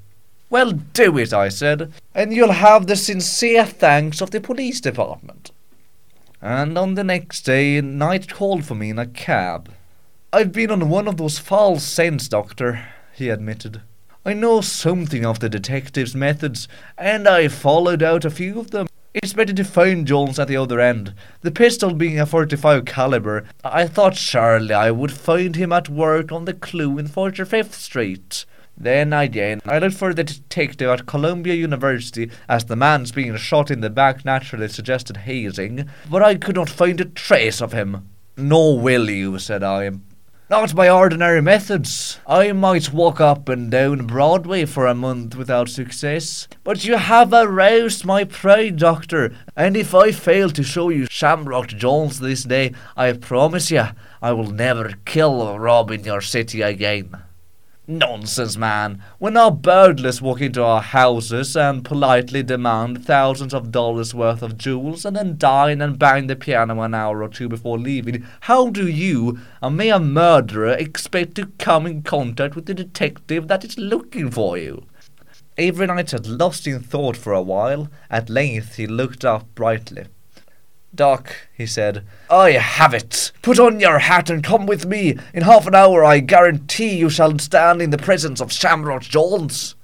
Well, 0.49 0.73
do 0.73 1.18
it, 1.18 1.33
I 1.33 1.49
said, 1.49 1.92
and 2.14 2.33
you'll 2.33 2.52
have 2.52 2.87
the 2.87 2.95
sincere 2.95 3.64
thanks 3.64 4.21
of 4.21 4.30
the 4.30 4.40
police 4.40 4.80
department. 4.80 5.50
And 6.40 6.78
on 6.78 6.95
the 6.95 7.02
next 7.02 7.42
day, 7.42 7.80
Knight 7.80 8.33
called 8.33 8.64
for 8.64 8.75
me 8.75 8.90
in 8.90 8.99
a 8.99 9.06
cab. 9.06 9.73
I've 10.33 10.52
been 10.52 10.71
on 10.71 10.88
one 10.88 11.09
of 11.09 11.16
those 11.16 11.38
false 11.38 11.83
scents, 11.83 12.28
Doctor, 12.28 12.87
he 13.14 13.30
admitted. 13.30 13.80
I 14.25 14.35
know 14.35 14.61
something 14.61 15.25
of 15.25 15.40
the 15.40 15.49
detective's 15.49 16.14
methods, 16.14 16.68
and 16.99 17.26
I 17.26 17.49
followed 17.49 18.02
out 18.02 18.25
a 18.25 18.30
few 18.30 18.61
of 18.61 18.71
them. 18.73 18.87
It's 19.14 19.33
better 19.33 19.54
to 19.54 19.64
find 19.64 20.06
Jones 20.06 20.38
at 20.38 20.47
the 20.47 20.59
other 20.59 20.78
end. 20.78 21.14
The 21.40 21.50
pistol 21.50 21.95
being 21.95 22.21
a 22.21 22.26
45 22.26 22.85
caliber, 22.85 23.45
I 23.64 23.87
thought 23.87 24.16
surely 24.16 24.75
I 24.75 24.90
would 24.90 25.12
find 25.12 25.56
him 25.56 25.73
at 25.73 25.88
work 25.88 26.30
on 26.30 26.45
the 26.45 26.52
clue 26.52 26.99
in 26.99 27.09
45th 27.09 27.73
Street. 27.73 28.45
Then 28.78 29.12
again, 29.12 29.61
I 29.64 29.78
looked 29.78 29.97
for 29.97 30.12
the 30.12 30.25
detective 30.25 30.90
at 30.90 31.06
Columbia 31.06 31.54
University, 31.54 32.30
as 32.49 32.66
the 32.66 32.76
man's 32.76 33.11
being 33.11 33.37
shot 33.37 33.71
in 33.71 33.80
the 33.80 33.90
back 33.90 34.25
naturally 34.25 34.68
suggested 34.68 35.18
hazing, 35.18 35.88
but 36.11 36.23
I 36.23 36.35
could 36.35 36.56
not 36.56 36.68
find 36.68 37.00
a 37.00 37.06
trace 37.06 37.62
of 37.62 37.73
him. 37.73 38.09
Nor 38.37 38.78
will 38.78 39.09
you, 39.09 39.38
said 39.38 39.62
I. 39.62 39.92
Not 40.49 40.76
by 40.76 40.88
ordinary 40.88 41.42
methods. 41.42 42.21
I 42.25 42.52
might 42.52 42.92
walk 42.92 43.21
up 43.21 43.49
and 43.49 43.68
down 43.68 44.06
Broadway 44.06 44.64
for 44.64 44.87
a 44.87 44.95
month 44.95 45.35
without 45.35 45.68
success. 45.68 46.47
But 46.62 46.85
you 46.85 46.99
have 46.99 47.33
aroused 47.33 48.04
my 48.04 48.23
pride, 48.23 48.76
Doctor, 48.76 49.35
and 49.56 49.76
if 49.76 49.92
I 49.92 50.12
fail 50.12 50.50
to 50.50 50.62
show 50.62 50.90
you 50.90 51.06
Shamrock 51.11 51.68
Jones 51.68 52.21
this 52.21 52.45
day, 52.45 52.75
I 52.97 53.12
promise 53.14 53.73
you 53.73 53.87
I 54.23 54.33
will 54.33 54.52
never 54.52 54.92
kill 55.04 55.59
rob 55.59 55.90
in 55.90 56.04
your 56.04 56.21
city 56.21 56.61
again. 56.61 57.25
Nonsense, 57.88 58.56
man. 58.56 59.00
We're 59.20 59.30
not 59.30 59.62
burglars 59.62 60.20
walk 60.20 60.40
into 60.40 60.60
our 60.60 60.82
houses 60.82 61.56
and 61.56 61.84
politely 61.84 62.42
demand 62.42 63.04
thousands 63.04 63.54
of 63.54 63.70
dollars 63.70 64.12
worth 64.12 64.42
of 64.42 64.58
jewels 64.58 65.04
and 65.04 65.14
then 65.14 65.36
dine 65.38 65.80
and 65.80 65.96
bang 65.96 66.26
the 66.26 66.34
piano 66.34 66.80
an 66.80 66.94
hour 66.94 67.22
or 67.22 67.28
two 67.28 67.48
before 67.48 67.78
leaving. 67.78 68.26
How 68.40 68.70
do 68.70 68.88
you, 68.88 69.38
a 69.62 69.70
mere 69.70 70.00
murderer, 70.00 70.72
expect 70.72 71.36
to 71.36 71.46
come 71.58 71.86
in 71.86 72.02
contact 72.02 72.56
with 72.56 72.66
the 72.66 72.74
detective 72.74 73.46
that 73.46 73.64
is 73.64 73.78
looking 73.78 74.32
for 74.32 74.58
you? 74.58 74.84
Avery 75.56 75.86
Knight 75.86 76.10
had 76.10 76.26
lost 76.26 76.66
in 76.66 76.80
thought 76.80 77.16
for 77.16 77.32
a 77.32 77.40
while. 77.40 77.88
At 78.10 78.28
length 78.28 78.74
he 78.74 78.88
looked 78.88 79.24
up 79.24 79.54
brightly. 79.54 80.06
Doc, 80.96 81.34
he 81.54 81.66
said, 81.66 82.04
I 82.30 82.52
have 82.52 82.94
it. 82.94 83.30
Put 83.42 83.58
on 83.58 83.78
your 83.78 83.98
hat 83.98 84.30
and 84.30 84.42
come 84.42 84.66
with 84.66 84.86
me. 84.86 85.18
In 85.32 85.42
half 85.42 85.66
an 85.66 85.74
hour, 85.74 86.04
I 86.04 86.20
guarantee 86.20 86.96
you 86.96 87.10
shall 87.10 87.38
stand 87.38 87.80
in 87.80 87.90
the 87.90 87.98
presence 87.98 88.40
of 88.40 88.52
Shamrock 88.52 89.02
Jones 89.02 89.76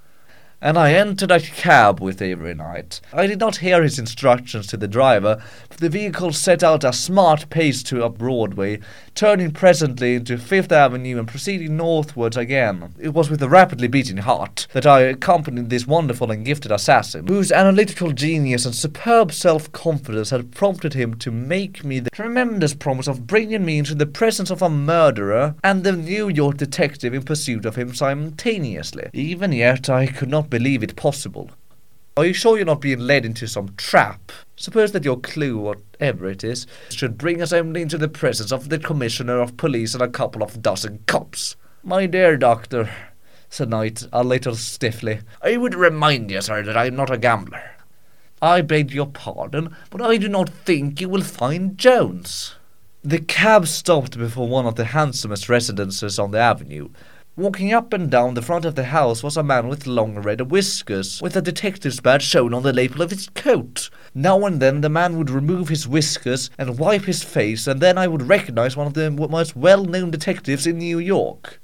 and 0.62 0.78
I 0.78 0.94
entered 0.94 1.32
a 1.32 1.40
cab 1.40 2.00
with 2.00 2.22
Avery 2.22 2.54
Knight. 2.54 3.00
I 3.12 3.26
did 3.26 3.40
not 3.40 3.56
hear 3.56 3.82
his 3.82 3.98
instructions 3.98 4.68
to 4.68 4.76
the 4.76 4.86
driver, 4.86 5.42
for 5.68 5.80
the 5.80 5.88
vehicle 5.88 6.32
set 6.32 6.62
out 6.62 6.84
a 6.84 6.92
smart 6.92 7.50
pace 7.50 7.82
to 7.84 8.04
up 8.04 8.16
Broadway, 8.16 8.78
turning 9.14 9.50
presently 9.50 10.14
into 10.14 10.38
Fifth 10.38 10.72
Avenue 10.72 11.18
and 11.18 11.28
proceeding 11.28 11.76
northwards 11.76 12.36
again. 12.36 12.94
It 12.98 13.10
was 13.10 13.30
with 13.30 13.42
a 13.42 13.48
rapidly 13.48 13.88
beating 13.88 14.18
heart 14.18 14.66
that 14.72 14.86
I 14.86 15.00
accompanied 15.00 15.70
this 15.70 15.86
wonderful 15.86 16.30
and 16.30 16.44
gifted 16.44 16.72
assassin, 16.72 17.26
whose 17.28 17.52
analytical 17.52 18.12
genius 18.12 18.64
and 18.64 18.74
superb 18.74 19.32
self-confidence 19.32 20.30
had 20.30 20.52
prompted 20.52 20.94
him 20.94 21.14
to 21.18 21.30
make 21.30 21.84
me 21.84 22.00
the 22.00 22.10
tremendous 22.10 22.74
promise 22.74 23.08
of 23.08 23.26
bringing 23.26 23.64
me 23.64 23.78
into 23.78 23.94
the 23.94 24.06
presence 24.06 24.50
of 24.50 24.62
a 24.62 24.68
murderer 24.68 25.54
and 25.62 25.84
the 25.84 25.92
New 25.92 26.28
York 26.28 26.56
detective 26.56 27.14
in 27.14 27.22
pursuit 27.22 27.64
of 27.64 27.76
him 27.76 27.94
simultaneously. 27.94 29.10
Even 29.12 29.52
yet 29.52 29.88
I 29.88 30.06
could 30.06 30.28
not 30.28 30.50
believe 30.50 30.82
it 30.82 30.96
possible. 30.96 31.50
Are 32.14 32.26
you 32.26 32.34
sure 32.34 32.58
you're 32.58 32.66
not 32.66 32.82
being 32.82 32.98
led 32.98 33.24
into 33.24 33.46
some 33.46 33.74
trap? 33.78 34.32
Suppose 34.56 34.92
that 34.92 35.04
your 35.04 35.18
clue, 35.18 35.56
whatever 35.56 36.28
it 36.28 36.44
is, 36.44 36.66
should 36.90 37.16
bring 37.16 37.40
us 37.40 37.54
only 37.54 37.80
into 37.80 37.96
the 37.96 38.06
presence 38.06 38.52
of 38.52 38.68
the 38.68 38.78
Commissioner 38.78 39.40
of 39.40 39.56
Police 39.56 39.94
and 39.94 40.02
a 40.02 40.08
couple 40.08 40.42
of 40.42 40.60
dozen 40.60 41.02
cops. 41.06 41.56
My 41.82 42.04
dear 42.04 42.36
doctor, 42.36 42.90
said 43.48 43.70
Knight 43.70 44.06
a 44.12 44.22
little 44.22 44.54
stiffly, 44.56 45.20
I 45.40 45.56
would 45.56 45.74
remind 45.74 46.30
you, 46.30 46.42
sir, 46.42 46.62
that 46.62 46.76
I 46.76 46.84
am 46.84 46.96
not 46.96 47.08
a 47.08 47.16
gambler. 47.16 47.62
I 48.42 48.60
beg 48.60 48.90
your 48.90 49.06
pardon, 49.06 49.74
but 49.88 50.02
I 50.02 50.18
do 50.18 50.28
not 50.28 50.50
think 50.50 51.00
you 51.00 51.08
will 51.08 51.22
find 51.22 51.78
Jones. 51.78 52.56
The 53.02 53.20
cab 53.20 53.66
stopped 53.66 54.18
before 54.18 54.48
one 54.48 54.66
of 54.66 54.74
the 54.74 54.84
handsomest 54.84 55.48
residences 55.48 56.18
on 56.18 56.32
the 56.32 56.38
avenue, 56.40 56.90
Walking 57.34 57.72
up 57.72 57.94
and 57.94 58.10
down 58.10 58.34
the 58.34 58.42
front 58.42 58.66
of 58.66 58.74
the 58.74 58.84
house 58.84 59.22
was 59.22 59.38
a 59.38 59.42
man 59.42 59.66
with 59.66 59.86
long 59.86 60.18
red 60.18 60.50
whiskers, 60.50 61.22
with 61.22 61.34
a 61.34 61.40
detective's 61.40 61.98
badge 61.98 62.22
shown 62.22 62.52
on 62.52 62.62
the 62.62 62.74
lapel 62.74 63.00
of 63.00 63.10
his 63.10 63.30
coat. 63.30 63.88
Now 64.14 64.44
and 64.44 64.60
then 64.60 64.82
the 64.82 64.90
man 64.90 65.16
would 65.16 65.30
remove 65.30 65.70
his 65.70 65.88
whiskers 65.88 66.50
and 66.58 66.78
wipe 66.78 67.04
his 67.04 67.22
face, 67.22 67.66
and 67.66 67.80
then 67.80 67.96
I 67.96 68.06
would 68.06 68.28
recognize 68.28 68.76
one 68.76 68.86
of 68.86 68.92
the 68.92 69.10
most 69.10 69.56
well 69.56 69.86
known 69.86 70.10
detectives 70.10 70.66
in 70.66 70.76
New 70.76 70.98
York. 70.98 71.58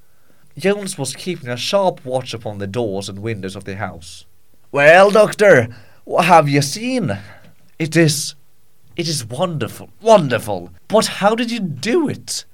Jones 0.57 0.97
was 0.97 1.15
keeping 1.15 1.51
a 1.51 1.57
sharp 1.59 2.03
watch 2.03 2.33
upon 2.33 2.57
the 2.57 2.67
doors 2.67 3.11
and 3.11 3.19
windows 3.19 3.55
of 3.55 3.65
the 3.65 3.77
house. 3.77 4.25
Well, 4.73 5.11
Doctor, 5.11 5.69
what 6.05 6.25
have 6.25 6.49
you 6.49 6.63
seen? 6.63 7.19
It 7.79 7.95
is. 7.95 8.37
It 8.97 9.07
is 9.07 9.23
wonderful, 9.23 9.91
wonderful. 10.01 10.71
But 10.89 11.07
how 11.07 11.35
did 11.35 11.51
you 11.51 11.61
do 11.61 12.09
it? 12.09 12.47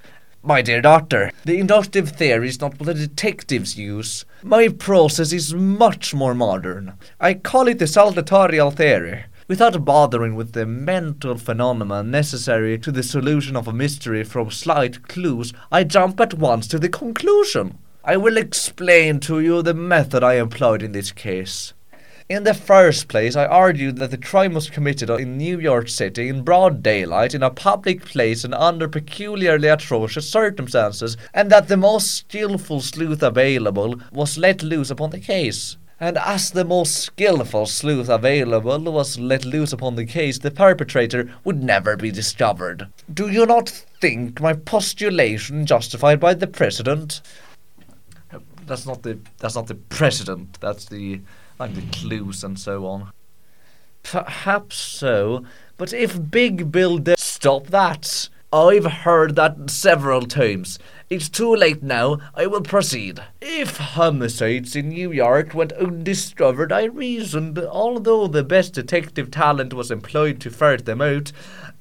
My 0.47 0.61
dear 0.61 0.83
doctor, 0.83 1.33
the 1.47 1.59
inductive 1.59 2.11
theory 2.11 2.51
is 2.51 2.61
not 2.61 2.79
what 2.79 2.85
the 2.85 2.93
detectives 2.93 3.79
use. 3.79 4.27
My 4.43 4.69
process 4.69 5.33
is 5.33 5.55
much 5.55 6.13
more 6.13 6.35
modern. 6.35 6.99
I 7.19 7.33
call 7.33 7.67
it 7.67 7.79
the 7.79 7.87
saltatorial 7.87 8.71
theory. 8.71 9.25
Without 9.49 9.87
bothering 9.87 10.35
with 10.35 10.53
the 10.53 10.67
mental 10.67 11.39
phenomena 11.39 12.03
necessary 12.03 12.79
to 12.81 12.93
the 12.93 13.03
solution 13.03 13.57
of 13.57 13.67
a 13.67 13.73
mystery 13.73 14.23
from 14.23 14.51
slight 14.51 15.09
clues, 15.09 15.55
I 15.73 15.83
jump 15.85 16.21
at 16.21 16.35
once 16.35 16.67
to 16.69 16.79
the 16.79 16.91
conclusion. 16.91 17.79
I 18.05 18.19
will 18.19 18.37
explain 18.37 19.21
to 19.21 19.41
you 19.41 19.63
the 19.63 19.73
method 19.73 20.23
I 20.23 20.35
employed 20.35 20.83
in 20.83 20.93
this 20.93 21.11
case. 21.11 21.73
In 22.27 22.45
the 22.45 22.55
first 22.55 23.09
place, 23.09 23.37
I 23.37 23.45
argued 23.45 23.99
that 23.99 24.11
the 24.11 24.17
crime 24.17 24.55
was 24.55 24.71
committed 24.71 25.11
in 25.11 25.37
New 25.37 25.61
York 25.61 25.91
City 25.91 26.31
in 26.31 26.43
broad 26.43 26.83
daylight 26.83 27.35
in 27.35 27.43
a 27.43 27.51
public 27.51 28.03
place 28.03 28.45
and 28.45 28.55
under 28.55 28.89
peculiarly 28.89 29.69
atrocious 29.69 30.31
circumstances, 30.31 31.19
and 31.35 31.53
that 31.53 31.69
the 31.69 31.77
most 31.77 32.15
skilful 32.15 32.81
sleuth 32.81 33.23
available 33.23 34.01
was 34.11 34.39
let 34.39 34.63
loose 34.63 34.89
upon 34.89 35.11
the 35.11 35.21
case. 35.21 35.77
And 36.01 36.17
as 36.17 36.51
the 36.51 36.65
most 36.65 36.95
skilful 36.95 37.67
sleuth 37.67 38.09
available 38.09 38.81
was 38.81 39.19
let 39.19 39.45
loose 39.45 39.75
upon 39.75 39.97
the 39.97 40.07
case, 40.07 40.39
the 40.39 40.51
perpetrator 40.51 41.31
would 41.45 41.63
never 41.63 41.95
be 41.95 42.11
discovered. 42.11 42.89
Do 43.13 43.29
you 43.29 43.45
not 43.45 43.69
think 44.01 44.41
my 44.41 44.55
postulation 44.55 45.67
justified 45.67 46.21
by 46.21 46.33
the 46.33 46.47
precedent? 46.47 47.21
That's 48.67 48.87
not 48.87 49.03
the 49.03 49.19
that's 49.39 49.57
not 49.57 49.67
the 49.67 49.75
precedent. 49.75 50.59
That's 50.61 50.87
the 50.87 51.21
like 51.59 51.75
the 51.75 51.83
clues 51.93 52.45
and 52.45 52.59
so 52.59 52.87
on. 52.87 53.13
Perhaps 54.03 54.77
so, 54.77 55.45
but 55.77 55.93
if 55.93 56.31
Big 56.31 56.71
Bill 56.71 56.99
did 56.99 57.19
stop 57.19 57.69
that, 57.69 58.29
I've 58.53 58.87
heard 58.87 59.35
that 59.35 59.71
several 59.71 60.23
times. 60.23 60.79
It's 61.11 61.29
too 61.29 61.55
late 61.55 61.83
now. 61.83 62.19
I 62.35 62.47
will 62.47 62.61
proceed. 62.61 63.21
If 63.41 63.79
homicides 63.79 64.77
in 64.77 64.91
New 64.91 65.11
York 65.11 65.55
went 65.55 65.73
undiscovered, 65.73 66.71
I 66.71 66.85
reasoned, 66.85 67.59
although 67.59 68.27
the 68.27 68.45
best 68.45 68.75
detective 68.75 69.31
talent 69.31 69.75
was 69.75 69.91
employed 69.91 70.41
to 70.43 70.51
ferret 70.51 70.85
them 70.85 71.03
out, 71.03 71.33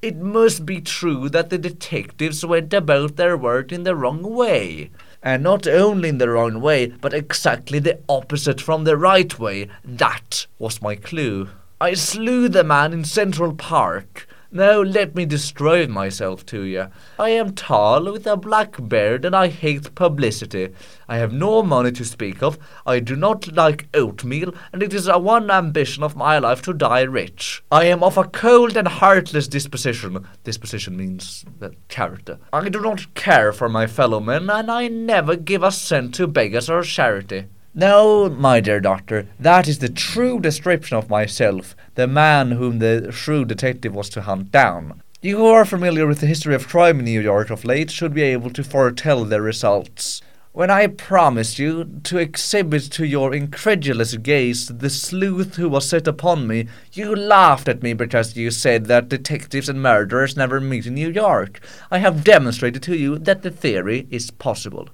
it 0.01 0.18
must 0.18 0.65
be 0.65 0.82
true 0.82 1.30
that 1.30 1.50
the 1.50 1.58
detectives 1.58 2.44
went 2.46 2.74
about 2.74 3.18
their 3.18 3.38
work 3.38 3.72
in 3.72 3.84
the 3.84 3.96
wrong 3.96 4.24
way 4.24 4.89
and 5.24 5.42
not 5.42 5.65
only 5.65 6.10
in 6.10 6.18
the 6.18 6.30
wrong 6.30 6.60
way, 6.60 6.88
but 6.88 7.13
exactly 7.13 7.80
the 7.80 8.00
opposite 8.10 8.60
from 8.60 8.84
the 8.84 8.98
right 8.98 9.39
way. 9.39 9.70
That 9.84 10.46
was 10.60 10.82
my 10.82 10.96
clue. 10.96 11.50
I 11.80 11.94
slew 11.94 12.50
the 12.50 12.63
man 12.63 12.94
in 12.94 13.06
Central 13.06 13.53
Park. 13.53 14.27
Now 14.55 14.83
let 14.83 15.15
me 15.15 15.25
describe 15.25 15.89
myself 15.89 16.45
to 16.45 16.62
you. 16.62 16.89
I 17.17 17.29
am 17.29 17.55
tall, 17.55 18.12
with 18.12 18.27
a 18.27 18.38
black 18.38 18.88
beard, 18.88 19.25
and 19.25 19.36
I 19.36 19.48
hate 19.48 19.95
publicity. 19.95 20.75
I 21.07 21.17
have 21.17 21.33
no 21.33 21.63
money 21.63 21.91
to 21.93 22.05
speak 22.05 22.43
of. 22.43 22.60
I 22.86 23.00
do 23.00 23.15
not 23.15 23.51
like 23.51 23.88
oatmeal, 23.95 24.53
and 24.72 24.83
it 24.83 24.93
is 24.93 25.07
a 25.07 25.17
one 25.17 25.50
ambition 25.50 26.03
of 26.03 26.15
my 26.15 26.38
life 26.38 26.62
to 26.63 26.74
die 26.74 27.01
rich. 27.01 27.63
I 27.72 27.86
am 27.86 28.03
of 28.03 28.15
a 28.15 28.25
cold 28.25 28.77
and 28.77 28.88
heartless 28.88 29.48
disposition. 29.48 30.27
Disposition 30.43 30.98
means 30.98 31.45
uh, 31.60 31.69
character. 31.88 32.38
I 32.53 32.69
do 32.69 32.79
not 32.79 33.15
care 33.15 33.53
for 33.53 33.69
my 33.69 33.88
fellow 33.88 34.19
men, 34.19 34.51
and 34.51 34.69
I 34.69 34.88
never 34.88 35.36
give 35.36 35.63
a 35.63 35.72
cent 35.72 36.13
to 36.15 36.27
beggars 36.27 36.69
or 36.69 36.83
charity. 36.83 37.45
No, 37.75 38.30
my 38.30 38.60
dear 38.60 38.80
doctor, 38.80 39.27
that 39.39 39.68
is 39.68 39.80
the 39.80 39.89
true 39.89 40.39
description 40.39 40.96
of 40.96 41.10
myself, 41.10 41.75
the 41.96 42.06
man 42.06 42.51
whom 42.51 42.77
the 42.77 43.12
shrewd 43.12 43.48
detective 43.48 43.96
was 43.96 44.10
to 44.10 44.22
hunt 44.22 44.51
down. 44.51 45.01
You 45.24 45.38
who 45.38 45.48
are 45.48 45.65
familiar 45.65 46.06
with 46.06 46.20
the 46.20 46.27
history 46.27 46.53
of 46.53 46.68
crime 46.68 47.00
in 47.00 47.06
New 47.06 47.20
York 47.20 47.50
of 47.50 47.65
late 47.65 47.89
should 47.89 48.13
be 48.13 48.22
able 48.22 48.51
to 48.51 48.63
foretell 48.63 49.25
the 49.25 49.42
results. 49.42 50.22
When 50.51 50.70
I 50.70 50.86
promised 50.86 51.58
you 51.58 52.00
to 52.03 52.20
exhibit 52.20 52.92
to 52.92 53.08
your 53.08 53.34
incredulous 53.34 54.15
gaze 54.18 54.68
the 54.68 54.92
sleuth 54.92 55.56
who 55.56 55.68
was 55.68 55.89
set 55.89 56.08
upon 56.08 56.46
me, 56.46 56.68
you 56.92 57.15
laughed 57.15 57.68
at 57.68 57.82
me 57.82 57.94
because 57.94 58.38
you 58.38 58.51
said 58.51 58.86
that 58.86 59.10
detectives 59.10 59.68
and 59.68 59.82
murderers 59.82 60.38
never 60.38 60.62
meet 60.62 60.86
in 60.86 60.94
New 60.94 61.10
York. 61.10 61.60
I 61.89 61.98
have 61.98 62.24
demonstrated 62.24 62.84
to 62.84 62.96
you 62.96 63.18
that 63.18 63.42
the 63.42 63.50
theory 63.50 64.06
is 64.12 64.30
possible. 64.30 64.89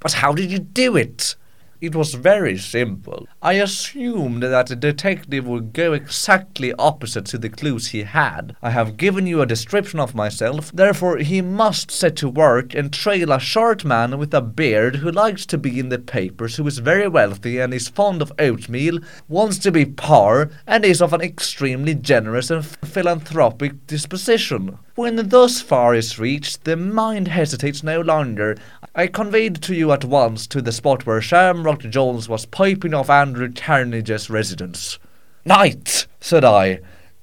But 0.00 0.12
how 0.12 0.32
did 0.32 0.50
you 0.50 0.58
do 0.58 0.96
it? 0.96 1.36
It 1.80 1.94
was 1.94 2.14
very 2.14 2.56
simple. 2.56 3.26
I 3.42 3.54
assumed 3.54 4.42
that 4.42 4.68
the 4.68 4.76
detective 4.76 5.46
would 5.46 5.72
go 5.72 5.92
exactly 5.92 6.72
opposite 6.78 7.26
to 7.26 7.38
the 7.38 7.48
clues 7.48 7.88
he 7.88 8.04
had. 8.04 8.56
I 8.62 8.70
have 8.70 8.96
given 8.96 9.26
you 9.26 9.42
a 9.42 9.46
description 9.46 10.00
of 10.00 10.14
myself, 10.14 10.72
therefore 10.72 11.18
he 11.18 11.42
must 11.42 11.90
set 11.90 12.16
to 12.16 12.28
work 12.28 12.74
and 12.74 12.92
trail 12.92 13.32
a 13.32 13.40
short 13.40 13.84
man 13.84 14.18
with 14.18 14.32
a 14.32 14.40
beard 14.40 14.96
who 14.96 15.10
likes 15.10 15.44
to 15.46 15.58
be 15.58 15.78
in 15.78 15.88
the 15.88 15.98
papers, 15.98 16.56
who 16.56 16.66
is 16.66 16.78
very 16.78 17.08
wealthy 17.08 17.58
and 17.58 17.74
is 17.74 17.88
fond 17.88 18.22
of 18.22 18.32
oatmeal, 18.38 18.98
wants 19.28 19.58
to 19.58 19.70
be 19.70 19.84
poor, 19.84 20.50
and 20.66 20.84
is 20.84 21.02
of 21.02 21.12
an 21.12 21.20
extremely 21.20 21.94
generous 21.94 22.50
and 22.50 22.64
philanthropic 22.64 23.86
disposition. 23.86 24.78
When 24.94 25.16
thus 25.28 25.60
far 25.60 25.94
is 25.94 26.18
reached, 26.18 26.64
the 26.64 26.76
mind 26.76 27.28
hesitates 27.28 27.82
no 27.82 28.00
longer. 28.00 28.56
I 28.96 29.08
conveyed 29.08 29.60
to 29.62 29.74
you 29.74 29.90
at 29.90 30.04
once 30.04 30.46
to 30.46 30.62
the 30.62 30.70
spot 30.70 31.04
where 31.04 31.20
Shamrock 31.20 31.80
Jones 31.80 32.28
was 32.28 32.46
piping 32.46 32.94
off 32.94 33.10
Andrew 33.10 33.50
Carnegie's 33.50 34.30
residence. 34.30 35.00
Knight, 35.44 36.06
said 36.20 36.44
I, 36.44 36.78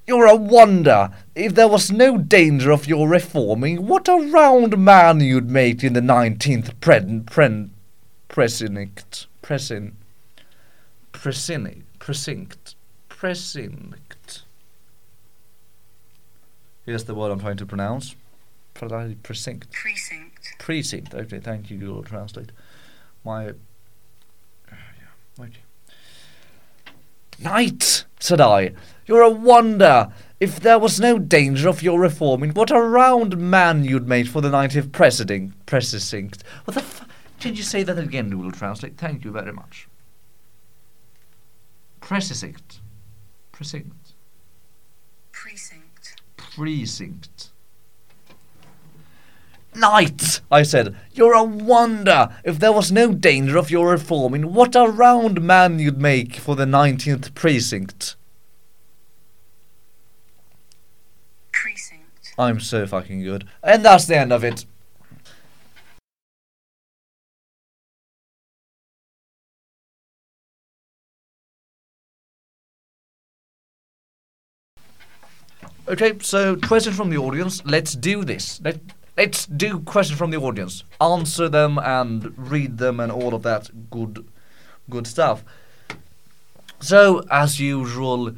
you're 0.06 0.26
a 0.26 0.36
wonder. 0.36 1.10
If 1.34 1.54
there 1.54 1.68
was 1.68 1.90
no 1.90 2.18
danger 2.18 2.70
of 2.70 2.86
your 2.86 3.08
reforming, 3.08 3.86
what 3.86 4.06
a 4.06 4.16
round 4.16 4.76
man 4.76 5.20
you'd 5.20 5.48
make 5.48 5.82
in 5.82 5.94
the 5.94 6.02
nineteenth 6.02 6.78
pren 6.80 7.24
pren 7.24 7.70
precinct 8.28 9.26
presin 9.42 9.92
precinct 11.12 11.98
precinct 11.98 12.74
precinct. 13.08 14.42
Here's 16.84 17.04
the 17.04 17.14
word 17.14 17.30
I'm 17.30 17.40
trying 17.40 17.56
to 17.58 17.66
pronounce. 17.66 18.14
Precinct. 18.74 19.72
Precinct. 19.72 20.31
Precinct. 20.58 21.14
Okay, 21.14 21.40
thank 21.40 21.70
you, 21.70 21.78
Google 21.78 22.02
Translate. 22.02 22.52
My. 23.24 23.48
Uh, 23.48 23.52
yeah, 24.70 25.44
okay. 25.44 25.60
Knight, 27.38 28.04
said 28.20 28.40
I, 28.40 28.72
you're 29.06 29.22
a 29.22 29.30
wonder. 29.30 30.12
If 30.38 30.58
there 30.58 30.78
was 30.78 30.98
no 30.98 31.18
danger 31.18 31.68
of 31.68 31.82
your 31.82 32.00
reforming, 32.00 32.50
what 32.50 32.70
a 32.70 32.80
round 32.80 33.38
man 33.38 33.84
you'd 33.84 34.08
make 34.08 34.26
for 34.26 34.40
the 34.40 34.50
90th 34.50 34.90
president. 34.90 35.54
Precinct. 35.66 36.42
What 36.64 36.74
the 36.74 36.80
f- 36.80 37.08
Did 37.38 37.56
you 37.56 37.62
say 37.62 37.84
that 37.84 37.98
again, 37.98 38.30
Google 38.30 38.50
Translate? 38.50 38.96
Thank 38.96 39.24
you 39.24 39.30
very 39.30 39.52
much. 39.52 39.88
Precinct. 42.00 42.80
Precinct. 43.52 44.14
Precinct. 45.30 46.20
Precinct. 46.36 47.51
Knight, 49.74 50.40
I 50.50 50.64
said, 50.64 50.94
you're 51.12 51.32
a 51.32 51.42
wonder. 51.42 52.28
If 52.44 52.58
there 52.58 52.72
was 52.72 52.92
no 52.92 53.12
danger 53.12 53.56
of 53.56 53.70
your 53.70 53.90
reforming, 53.90 54.52
what 54.52 54.76
a 54.76 54.86
round 54.86 55.40
man 55.40 55.78
you'd 55.78 56.00
make 56.00 56.36
for 56.36 56.54
the 56.54 56.66
19th 56.66 57.34
precinct. 57.34 58.16
Precinct. 61.52 62.34
I'm 62.38 62.60
so 62.60 62.86
fucking 62.86 63.22
good. 63.22 63.46
And 63.62 63.82
that's 63.82 64.04
the 64.06 64.18
end 64.18 64.32
of 64.32 64.44
it. 64.44 64.66
Okay, 75.88 76.12
so 76.20 76.56
question 76.56 76.92
from 76.92 77.10
the 77.10 77.16
audience. 77.16 77.64
Let's 77.64 77.94
do 77.94 78.24
this. 78.24 78.60
Let 78.62 78.80
let's 79.16 79.46
do 79.46 79.80
questions 79.80 80.18
from 80.18 80.30
the 80.30 80.38
audience. 80.38 80.84
Answer 81.00 81.48
them 81.48 81.78
and 81.78 82.32
read 82.36 82.78
them 82.78 83.00
and 83.00 83.12
all 83.12 83.34
of 83.34 83.42
that 83.42 83.90
good 83.90 84.26
good 84.90 85.06
stuff. 85.06 85.44
So 86.80 87.24
as 87.30 87.60
usual, 87.60 88.34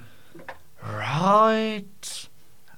right 0.83 2.29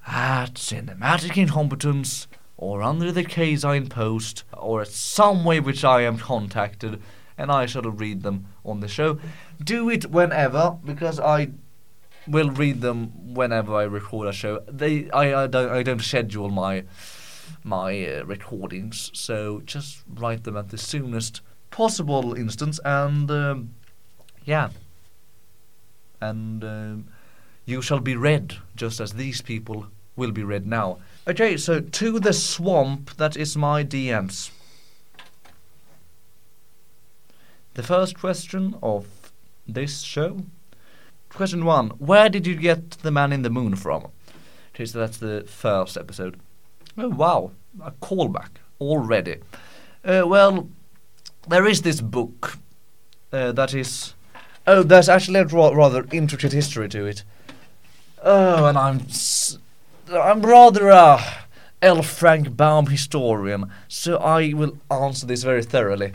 at 0.07 0.53
cinematic 0.53 1.35
incompetence 1.35 2.27
or 2.55 2.81
under 2.81 3.11
the 3.11 3.23
K-sign 3.23 3.87
post 3.89 4.45
or 4.53 4.85
some 4.85 5.43
way 5.43 5.59
which 5.59 5.83
I 5.83 6.01
am 6.01 6.17
contacted 6.17 7.01
and 7.37 7.51
I 7.51 7.65
shall 7.65 7.83
read 7.83 8.23
them 8.23 8.47
on 8.63 8.79
the 8.79 8.87
show. 8.87 9.19
Do 9.63 9.89
it 9.89 10.09
whenever 10.09 10.77
because 10.83 11.19
I 11.19 11.49
will 12.27 12.49
read 12.49 12.81
them 12.81 13.33
whenever 13.33 13.75
I 13.75 13.83
record 13.83 14.27
a 14.27 14.33
show. 14.33 14.61
They 14.67 15.09
I, 15.11 15.43
I 15.43 15.47
don't 15.47 15.69
I 15.69 15.83
don't 15.83 16.01
schedule 16.01 16.49
my 16.49 16.83
my 17.63 18.05
uh, 18.05 18.23
recordings, 18.25 19.11
so 19.13 19.61
just 19.65 20.03
write 20.07 20.43
them 20.43 20.57
at 20.57 20.69
the 20.69 20.77
soonest 20.77 21.41
possible 21.71 22.33
instance 22.33 22.79
and 22.85 23.29
um, 23.29 23.73
yeah. 24.45 24.69
And 26.19 26.63
um, 26.63 27.07
you 27.65 27.81
shall 27.81 27.99
be 27.99 28.15
read 28.15 28.55
just 28.75 28.99
as 28.99 29.13
these 29.13 29.41
people 29.41 29.87
will 30.15 30.31
be 30.31 30.43
read 30.43 30.65
now. 30.65 30.97
Okay, 31.27 31.57
so 31.57 31.79
to 31.79 32.19
the 32.19 32.33
swamp 32.33 33.15
that 33.17 33.37
is 33.37 33.55
my 33.55 33.83
DMs. 33.83 34.49
The 37.75 37.83
first 37.83 38.19
question 38.19 38.75
of 38.81 39.05
this 39.67 40.01
show. 40.01 40.43
Question 41.29 41.65
one: 41.65 41.89
Where 41.99 42.29
did 42.29 42.47
you 42.47 42.55
get 42.55 42.91
the 42.91 43.11
man 43.11 43.31
in 43.31 43.43
the 43.43 43.51
moon 43.51 43.75
from? 43.75 44.07
Okay, 44.73 44.85
so 44.85 44.97
that's 44.99 45.17
the 45.17 45.43
first 45.47 45.97
episode. 45.97 46.39
Oh 46.97 47.09
wow, 47.09 47.51
a 47.83 47.91
callback 47.91 48.49
already. 48.81 49.37
Uh, 50.03 50.23
well, 50.25 50.69
there 51.47 51.65
is 51.65 51.81
this 51.81 52.01
book 52.01 52.57
uh, 53.31 53.51
that 53.51 53.73
is. 53.73 54.13
Oh, 54.65 54.83
there's 54.83 55.09
actually 55.09 55.39
a 55.39 55.45
ra- 55.45 55.69
rather 55.69 56.05
intricate 56.11 56.53
history 56.53 56.89
to 56.89 57.05
it. 57.05 57.23
Oh, 58.23 58.65
and 58.65 58.77
I'm 58.77 59.01
s- 59.01 59.57
I'm 60.11 60.41
rather 60.41 60.89
a 60.89 61.19
L. 61.81 62.01
Frank 62.01 62.57
Baum 62.57 62.87
historian, 62.87 63.71
so 63.87 64.17
I 64.17 64.53
will 64.53 64.77
answer 64.89 65.25
this 65.27 65.43
very 65.43 65.63
thoroughly. 65.63 66.13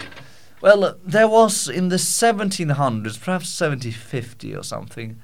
Well, 0.61 0.97
there 1.05 1.29
was 1.29 1.69
in 1.69 1.89
the 1.89 1.97
1700s, 1.99 3.19
perhaps 3.21 3.49
1750 3.61 4.55
or 4.55 4.63
something, 4.63 5.21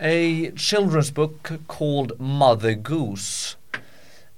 a 0.00 0.50
children's 0.52 1.10
book 1.10 1.60
called 1.68 2.18
Mother 2.20 2.74
Goose. 2.74 3.56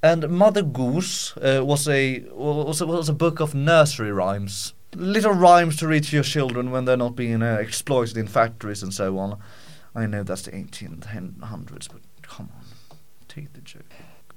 And 0.02 0.28
Mother 0.30 0.62
Goose 0.62 1.36
uh, 1.36 1.62
was 1.64 1.86
a 1.86 2.20
was 2.32 2.80
a, 2.80 2.86
was 2.86 3.08
a 3.08 3.14
book 3.14 3.40
of 3.40 3.54
nursery 3.54 4.10
rhymes, 4.10 4.72
little 4.94 5.32
rhymes 5.32 5.76
to 5.76 5.88
read 5.88 6.04
to 6.04 6.16
your 6.16 6.24
children 6.24 6.70
when 6.70 6.86
they're 6.86 6.96
not 6.96 7.16
being 7.16 7.42
uh, 7.42 7.56
exploited 7.56 8.16
in 8.16 8.26
factories 8.26 8.82
and 8.82 8.94
so 8.94 9.18
on. 9.18 9.38
I 9.94 10.06
know 10.06 10.22
that's 10.22 10.42
the 10.42 10.52
1800s, 10.52 11.88
but 11.88 12.00
come 12.22 12.48
on, 12.56 12.64
take 13.28 13.52
the 13.52 13.60
joke. 13.60 13.84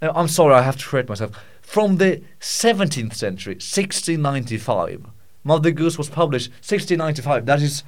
Uh, 0.02 0.12
I'm 0.14 0.28
sorry, 0.28 0.56
I 0.56 0.64
have 0.64 0.78
to 0.78 0.86
correct 0.86 1.08
myself. 1.08 1.32
From 1.62 1.98
the 1.98 2.22
17th 2.42 3.14
century, 3.14 3.54
1695, 3.54 5.06
Mother 5.46 5.72
Goose 5.72 5.98
was 5.98 6.10
published 6.10 6.50
1695. 6.50 7.46
That 7.46 7.62
is 7.62 7.84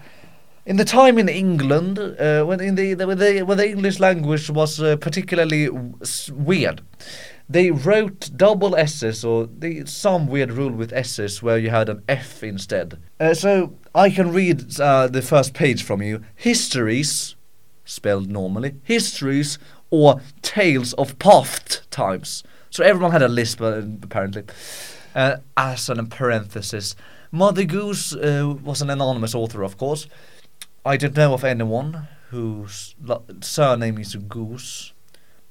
in 0.66 0.78
the 0.78 0.86
time 0.86 1.18
in 1.18 1.28
England 1.28 2.00
uh, 2.00 2.44
when 2.44 2.62
in 2.62 2.76
the, 2.76 2.94
the, 2.94 3.06
when 3.06 3.18
the 3.18 3.42
when 3.44 3.58
the 3.58 3.68
English 3.68 4.00
language 4.00 4.50
was 4.50 4.82
uh, 4.82 4.96
particularly 4.96 5.70
weird. 6.32 6.82
They 7.48 7.70
wrote 7.70 8.32
double 8.36 8.76
S's 8.76 9.24
or 9.24 9.48
some 9.86 10.28
weird 10.28 10.52
rule 10.52 10.72
with 10.72 10.92
S's 10.92 11.44
where 11.44 11.58
you 11.58 11.70
had 11.70 11.90
an 11.90 12.04
F 12.10 12.44
instead. 12.44 13.00
Uh, 13.20 13.34
so 13.34 13.78
I 13.94 14.10
can 14.10 14.32
read 14.32 14.80
uh, 14.80 15.08
the 15.08 15.22
first 15.22 15.54
page 15.54 15.84
from 15.84 16.02
you. 16.02 16.24
Histories, 16.36 17.36
spelled 17.84 18.30
normally, 18.30 18.76
histories 18.84 19.60
or 19.92 20.22
tales 20.42 20.94
of 20.94 21.20
past 21.20 21.90
times. 21.92 22.44
So 22.72 22.84
everyone 22.84 23.12
had 23.12 23.22
a 23.22 23.28
lisp 23.28 23.62
uh, 23.62 23.82
apparently. 24.02 24.44
Uh, 25.14 25.38
as 25.56 25.88
an 25.88 26.06
parenthesis, 26.08 26.96
Mother 27.32 27.64
Goose 27.64 28.14
uh, 28.14 28.56
was 28.62 28.82
an 28.82 28.90
anonymous 28.90 29.34
author, 29.34 29.64
of 29.64 29.78
course. 29.78 30.08
I 30.86 30.98
don't 30.98 31.16
know 31.16 31.34
of 31.34 31.44
anyone 31.44 32.08
whose 32.32 32.96
surname 33.42 33.98
is 34.00 34.16
Goose, 34.16 34.94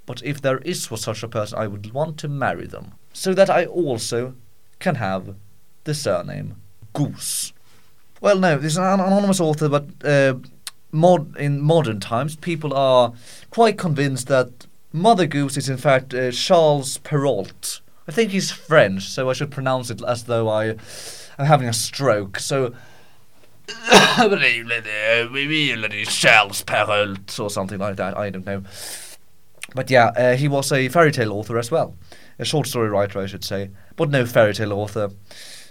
but 0.07 0.23
if 0.23 0.40
there 0.40 0.59
is 0.59 0.85
such 0.85 1.23
a 1.23 1.29
person, 1.29 1.59
I 1.59 1.67
would 1.67 1.93
want 1.93 2.19
to 2.19 2.29
marry 2.29 2.67
them, 2.67 2.93
so 3.12 3.35
that 3.35 3.51
I 3.51 3.67
also 3.67 4.35
can 4.79 4.97
have 4.97 5.35
the 5.85 5.95
surname 5.95 6.57
Goose. 6.93 7.53
Well, 8.21 8.38
no, 8.38 8.57
this 8.57 8.73
is 8.73 8.79
an 8.79 9.01
anonymous 9.01 9.40
author, 9.40 9.69
but 9.69 9.87
uh, 10.05 10.35
mod- 10.93 11.37
in 11.37 11.61
modern 11.61 12.01
times, 12.01 12.37
people 12.37 12.73
are 12.73 13.12
quite 13.51 13.77
convinced 13.77 14.29
that 14.29 14.67
Mother 14.93 15.27
Goose 15.27 15.57
is 15.57 15.69
in 15.69 15.77
fact 15.77 16.14
uh, 16.14 16.31
Charles 16.31 16.99
Perrault. 16.99 17.81
I 18.07 18.12
think 18.12 18.31
he's 18.31 18.51
French, 18.51 19.09
so 19.09 19.29
I 19.29 19.33
should 19.33 19.51
pronounce 19.51 19.90
it 19.90 20.03
as 20.03 20.25
though 20.25 20.49
I 20.49 20.67
am 21.38 21.47
having 21.47 21.69
a 21.69 21.73
stroke. 21.73 22.38
So. 22.38 22.75
Charles 26.05 26.62
Perrault 26.62 27.40
or 27.40 27.49
something 27.49 27.79
like 27.79 27.97
that. 27.97 28.17
I 28.17 28.29
don't 28.29 28.45
know. 28.45 28.62
But 29.75 29.91
yeah, 29.91 30.07
uh, 30.17 30.37
he 30.37 30.49
was 30.49 30.71
a 30.71 30.89
fairy 30.89 31.13
tale 31.13 31.33
author 31.33 31.59
as 31.59 31.71
well. 31.71 31.97
A 32.39 32.45
short 32.45 32.67
story 32.67 32.89
writer, 32.89 33.19
I 33.19 33.27
should 33.27 33.45
say. 33.45 33.71
But 33.97 34.11
no 34.11 34.25
fairy 34.25 34.55
tale 34.55 34.73
author. 34.73 35.11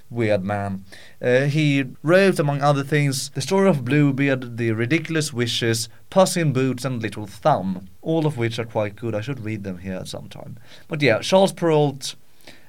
Weird 0.10 0.44
man. 0.44 0.86
Uh, 1.22 1.46
he 1.46 1.86
wrote, 2.04 2.38
among 2.38 2.62
other 2.62 2.84
things, 2.84 3.30
The 3.30 3.42
Story 3.42 3.68
of 3.68 3.84
Bluebeard, 3.84 4.58
The 4.58 4.72
Ridiculous 4.72 5.34
Wishes, 5.34 5.90
Puss 6.12 6.38
in 6.38 6.54
Boots, 6.54 6.86
and 6.86 7.02
Little 7.02 7.26
Thumb. 7.26 7.88
All 8.02 8.28
of 8.28 8.38
which 8.38 8.60
are 8.60 8.66
quite 8.66 8.96
good. 8.96 9.16
I 9.16 9.22
should 9.22 9.40
read 9.40 9.64
them 9.64 9.80
here 9.80 10.06
sometime. 10.06 10.58
But 10.88 11.02
yeah, 11.02 11.20
Charles 11.20 11.52
Perrault, 11.52 12.16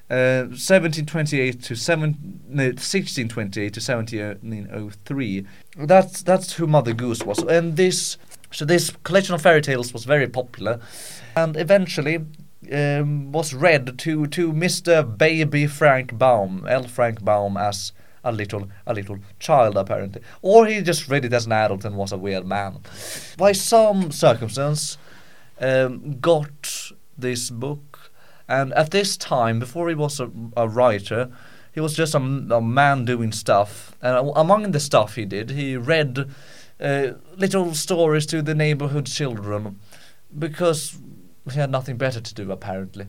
uh, 0.09 0.49
1728 0.49 1.63
to 1.65 1.75
7, 1.75 2.41
no, 2.49 2.65
1628 2.65 3.75
to 3.75 3.81
1703. 3.81 5.47
That's 5.77 6.23
that's 6.23 6.53
who 6.55 6.67
Mother 6.67 6.95
Goose 6.95 7.25
was, 7.25 7.43
and 7.43 7.77
this 7.77 8.17
so 8.55 8.65
this 8.65 8.91
collection 9.03 9.35
of 9.35 9.43
fairy 9.43 9.61
tales 9.61 9.93
was 9.93 10.05
very 10.05 10.29
popular, 10.29 10.81
and 11.37 11.57
eventually 11.57 12.25
um, 12.73 13.33
was 13.33 13.53
read 13.53 13.99
to 13.99 14.27
to 14.29 14.53
Mr. 14.53 15.03
Baby 15.19 15.67
Frank 15.67 16.17
Baum, 16.17 16.67
L. 16.69 16.85
Frank 16.85 17.25
Baum, 17.25 17.57
as 17.57 17.93
a 18.23 18.33
little 18.33 18.69
a 18.87 18.95
little 18.95 19.19
child 19.39 19.77
apparently, 19.77 20.23
or 20.41 20.67
he 20.67 20.81
just 20.81 21.09
read 21.09 21.25
it 21.25 21.33
as 21.33 21.47
an 21.47 21.53
adult 21.53 21.85
and 21.85 21.97
was 21.97 22.13
a 22.13 22.17
weird 22.17 22.47
man. 22.47 22.79
By 23.37 23.53
some 23.53 24.13
circumstance, 24.13 24.99
um, 25.61 26.21
got 26.21 26.93
this 27.19 27.51
book, 27.51 28.11
and 28.49 28.73
at 28.75 28.93
this 28.93 29.17
time, 29.17 29.59
before 29.59 29.89
he 29.89 29.95
was 29.95 30.21
a, 30.21 30.31
a 30.57 30.69
writer, 30.69 31.31
he 31.73 31.81
was 31.81 31.95
just 31.95 32.15
a, 32.15 32.19
a 32.19 32.63
man 32.63 33.05
doing 33.05 33.33
stuff. 33.33 33.97
And 34.01 34.31
among 34.37 34.71
the 34.71 34.81
stuff 34.81 35.17
he 35.17 35.25
did, 35.25 35.51
he 35.51 35.77
read 35.77 36.31
uh, 36.81 37.13
little 37.37 37.75
stories 37.75 38.27
to 38.27 38.43
the 38.43 38.55
neighborhood 38.55 39.07
children 39.07 39.79
because 40.37 40.99
he 41.53 41.59
had 41.59 41.71
nothing 41.71 41.97
better 41.97 42.21
to 42.21 42.35
do 42.35 42.51
apparently. 42.51 43.07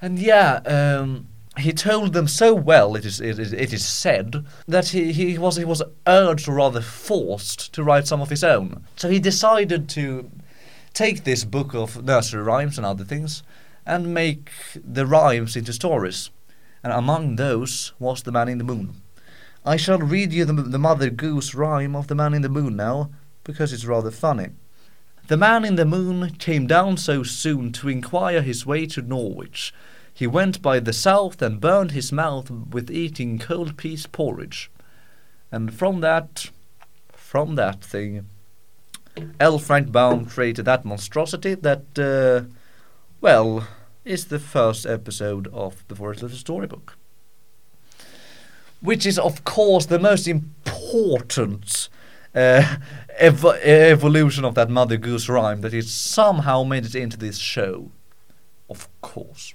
And 0.00 0.18
yeah, 0.18 0.60
um, 0.66 1.28
he 1.58 1.72
told 1.72 2.12
them 2.12 2.28
so 2.28 2.54
well. 2.54 2.96
It 2.96 3.04
is 3.04 3.20
it 3.20 3.38
is, 3.38 3.52
it 3.52 3.72
is 3.72 3.86
said 3.86 4.44
that 4.66 4.88
he, 4.88 5.12
he 5.12 5.38
was 5.38 5.56
he 5.56 5.64
was 5.64 5.82
urged 6.06 6.48
or 6.48 6.54
rather 6.54 6.80
forced 6.80 7.72
to 7.74 7.82
write 7.82 8.06
some 8.06 8.20
of 8.20 8.30
his 8.30 8.44
own. 8.44 8.84
So 8.96 9.08
he 9.10 9.18
decided 9.18 9.88
to 9.90 10.30
take 10.94 11.24
this 11.24 11.44
book 11.44 11.74
of 11.74 12.04
nursery 12.04 12.42
rhymes 12.42 12.76
and 12.78 12.86
other 12.86 13.04
things 13.04 13.42
and 13.86 14.14
make 14.14 14.50
the 14.74 15.06
rhymes 15.06 15.56
into 15.56 15.72
stories. 15.72 16.30
And 16.82 16.92
among 16.92 17.36
those 17.36 17.92
was 17.98 18.22
the 18.22 18.32
man 18.32 18.48
in 18.48 18.58
the 18.58 18.64
moon. 18.64 19.02
I 19.64 19.76
shall 19.76 19.98
read 19.98 20.32
you 20.32 20.44
the, 20.44 20.54
the 20.54 20.78
Mother 20.78 21.10
Goose 21.10 21.54
rhyme 21.54 21.94
of 21.94 22.06
the 22.06 22.14
man 22.14 22.32
in 22.32 22.42
the 22.42 22.48
moon 22.48 22.76
now, 22.76 23.10
because 23.44 23.72
it's 23.72 23.84
rather 23.84 24.10
funny. 24.10 24.48
The 25.28 25.36
man 25.36 25.64
in 25.64 25.76
the 25.76 25.84
moon 25.84 26.30
came 26.38 26.66
down 26.66 26.96
so 26.96 27.22
soon 27.22 27.70
to 27.72 27.88
inquire 27.88 28.42
his 28.42 28.64
way 28.64 28.86
to 28.86 29.02
Norwich. 29.02 29.72
He 30.12 30.26
went 30.26 30.60
by 30.60 30.80
the 30.80 30.92
south 30.92 31.40
and 31.40 31.60
burned 31.60 31.92
his 31.92 32.10
mouth 32.10 32.50
with 32.50 32.90
eating 32.90 33.38
cold 33.38 33.76
peas 33.76 34.06
porridge. 34.06 34.70
And 35.52 35.72
from 35.72 36.00
that, 36.00 36.50
from 37.12 37.54
that 37.54 37.84
thing, 37.84 38.26
L. 39.38 39.58
Frank 39.58 39.92
Baum 39.92 40.24
created 40.24 40.64
that 40.64 40.84
monstrosity 40.84 41.54
that, 41.54 41.98
uh, 41.98 42.50
well, 43.20 43.66
is 44.04 44.26
the 44.26 44.38
first 44.38 44.86
episode 44.86 45.48
of 45.48 45.84
the 45.88 45.94
Forest 45.94 46.22
Little 46.22 46.38
Storybook. 46.38 46.96
Which 48.80 49.04
is, 49.06 49.18
of 49.18 49.44
course, 49.44 49.86
the 49.86 49.98
most 49.98 50.26
important 50.26 51.88
uh, 52.34 52.76
ev- 53.18 53.44
evolution 53.44 54.44
of 54.44 54.54
that 54.54 54.70
Mother 54.70 54.96
Goose 54.96 55.28
rhyme 55.28 55.60
that 55.60 55.74
it 55.74 55.86
somehow 55.86 56.64
made 56.64 56.86
it 56.86 56.94
into 56.94 57.16
this 57.16 57.38
show. 57.38 57.90
Of 58.68 58.88
course. 59.02 59.54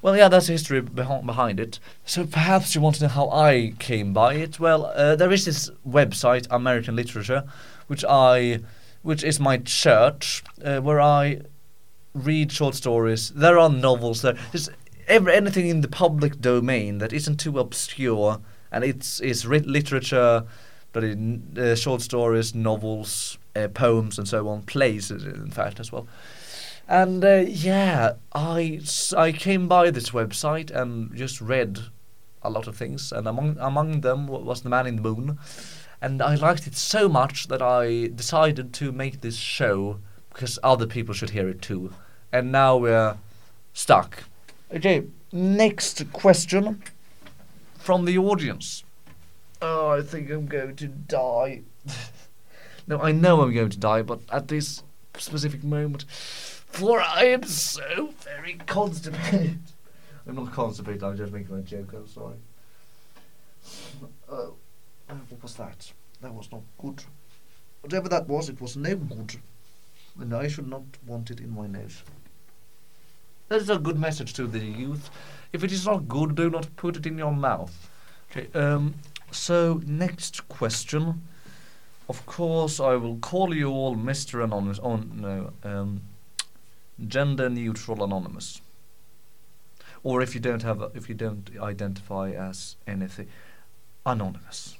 Well, 0.00 0.16
yeah, 0.16 0.28
that's 0.28 0.46
the 0.46 0.52
history 0.52 0.80
behind, 0.80 1.26
behind 1.26 1.58
it. 1.58 1.80
So 2.04 2.24
perhaps 2.24 2.74
you 2.74 2.80
want 2.80 2.96
to 2.96 3.02
know 3.02 3.08
how 3.08 3.28
I 3.30 3.74
came 3.78 4.12
by 4.12 4.34
it. 4.34 4.60
Well, 4.60 4.86
uh, 4.86 5.16
there 5.16 5.32
is 5.32 5.44
this 5.44 5.70
website, 5.86 6.46
American 6.50 6.94
Literature, 6.94 7.44
which 7.88 8.04
I, 8.08 8.60
which 9.02 9.24
is 9.24 9.40
my 9.40 9.58
church, 9.58 10.44
uh, 10.64 10.80
where 10.80 11.00
I 11.00 11.40
read 12.14 12.52
short 12.52 12.76
stories. 12.76 13.30
There 13.30 13.58
are 13.58 13.68
novels 13.68 14.22
there. 14.22 14.36
There's 14.52 14.70
every, 15.08 15.34
anything 15.34 15.68
in 15.68 15.80
the 15.80 15.88
public 15.88 16.40
domain 16.40 16.98
that 16.98 17.12
isn't 17.12 17.38
too 17.40 17.58
obscure, 17.58 18.40
and 18.70 18.84
it's 18.84 19.20
it's 19.20 19.44
ri- 19.44 19.60
literature, 19.60 20.44
but 20.92 21.04
in 21.04 21.56
uh, 21.58 21.74
short 21.74 22.02
stories, 22.02 22.54
novels, 22.54 23.38
uh, 23.56 23.68
poems, 23.68 24.18
and 24.18 24.28
so 24.28 24.48
on. 24.48 24.62
Plays, 24.62 25.10
in 25.10 25.50
fact, 25.50 25.80
as 25.80 25.90
well. 25.90 26.06
And 26.86 27.24
uh, 27.24 27.44
yeah, 27.46 28.12
I 28.32 28.80
came 29.36 29.68
by 29.68 29.90
this 29.90 30.10
website 30.10 30.70
and 30.70 31.14
just 31.14 31.40
read 31.40 31.80
a 32.42 32.50
lot 32.50 32.66
of 32.66 32.76
things, 32.76 33.12
and 33.12 33.26
among 33.26 33.56
among 33.58 34.00
them 34.00 34.26
was 34.26 34.62
The 34.62 34.70
Man 34.70 34.86
in 34.86 34.96
the 34.96 35.02
Moon, 35.02 35.38
and 36.00 36.22
I 36.22 36.36
liked 36.36 36.66
it 36.66 36.76
so 36.76 37.08
much 37.08 37.48
that 37.48 37.60
I 37.60 38.06
decided 38.14 38.72
to 38.74 38.92
make 38.92 39.20
this 39.20 39.36
show 39.36 39.98
because 40.30 40.58
other 40.62 40.86
people 40.86 41.14
should 41.14 41.30
hear 41.30 41.48
it 41.48 41.60
too. 41.60 41.92
And 42.32 42.52
now 42.52 42.76
we're 42.76 43.16
stuck. 43.72 44.24
Okay, 44.74 45.04
next 45.32 46.12
question 46.12 46.82
from 47.78 48.04
the 48.04 48.18
audience. 48.18 48.84
Oh, 49.62 49.88
I 49.88 50.02
think 50.02 50.30
I'm 50.30 50.46
going 50.46 50.76
to 50.76 50.88
die. 50.88 51.62
no, 52.86 53.00
I 53.00 53.12
know 53.12 53.40
I'm 53.40 53.54
going 53.54 53.70
to 53.70 53.78
die, 53.78 54.02
but 54.02 54.20
at 54.30 54.48
this 54.48 54.82
specific 55.16 55.64
moment, 55.64 56.04
for 56.08 57.00
I 57.00 57.24
am 57.24 57.44
so 57.44 58.12
very 58.20 58.58
constipated. 58.66 59.58
I'm 60.26 60.34
not 60.34 60.52
constipated, 60.52 61.02
I'm 61.02 61.16
just 61.16 61.32
making 61.32 61.56
a 61.56 61.62
joke, 61.62 61.94
I'm 61.94 62.06
sorry. 62.06 62.36
Oh, 64.30 64.52
oh, 65.08 65.20
what 65.30 65.42
was 65.42 65.54
that? 65.54 65.90
That 66.20 66.34
was 66.34 66.52
not 66.52 66.60
good. 66.76 67.02
Whatever 67.80 68.10
that 68.10 68.28
was, 68.28 68.50
it 68.50 68.60
was 68.60 68.76
no 68.76 68.96
good. 68.96 69.36
And 70.20 70.34
I 70.34 70.46
should 70.46 70.68
not 70.68 70.82
want 71.06 71.30
it 71.30 71.40
in 71.40 71.54
my 71.54 71.66
nose. 71.66 72.02
That 73.48 73.62
is 73.62 73.70
a 73.70 73.78
good 73.78 73.98
message 73.98 74.34
to 74.34 74.46
the 74.46 74.58
youth. 74.58 75.10
If 75.52 75.64
it 75.64 75.72
is 75.72 75.86
not 75.86 76.08
good, 76.08 76.34
do 76.34 76.50
not 76.50 76.74
put 76.76 76.96
it 76.96 77.06
in 77.06 77.16
your 77.16 77.32
mouth. 77.32 77.90
Okay, 78.30 78.48
um, 78.58 78.94
so 79.30 79.80
next 79.86 80.48
question. 80.48 81.22
Of 82.08 82.24
course, 82.26 82.80
I 82.80 82.94
will 82.96 83.16
call 83.18 83.54
you 83.54 83.70
all 83.70 83.96
Mr. 83.96 84.42
Anonymous. 84.44 84.80
Oh, 84.82 84.96
no, 84.96 85.52
um, 85.62 86.02
gender 87.06 87.48
neutral 87.48 88.04
anonymous. 88.04 88.60
Or 90.02 90.20
if 90.22 90.34
you 90.34 90.40
don't 90.40 90.62
have, 90.62 90.80
a, 90.80 90.90
if 90.94 91.08
you 91.08 91.14
don't 91.14 91.50
identify 91.60 92.30
as 92.30 92.76
anything, 92.86 93.28
anonymous. 94.04 94.76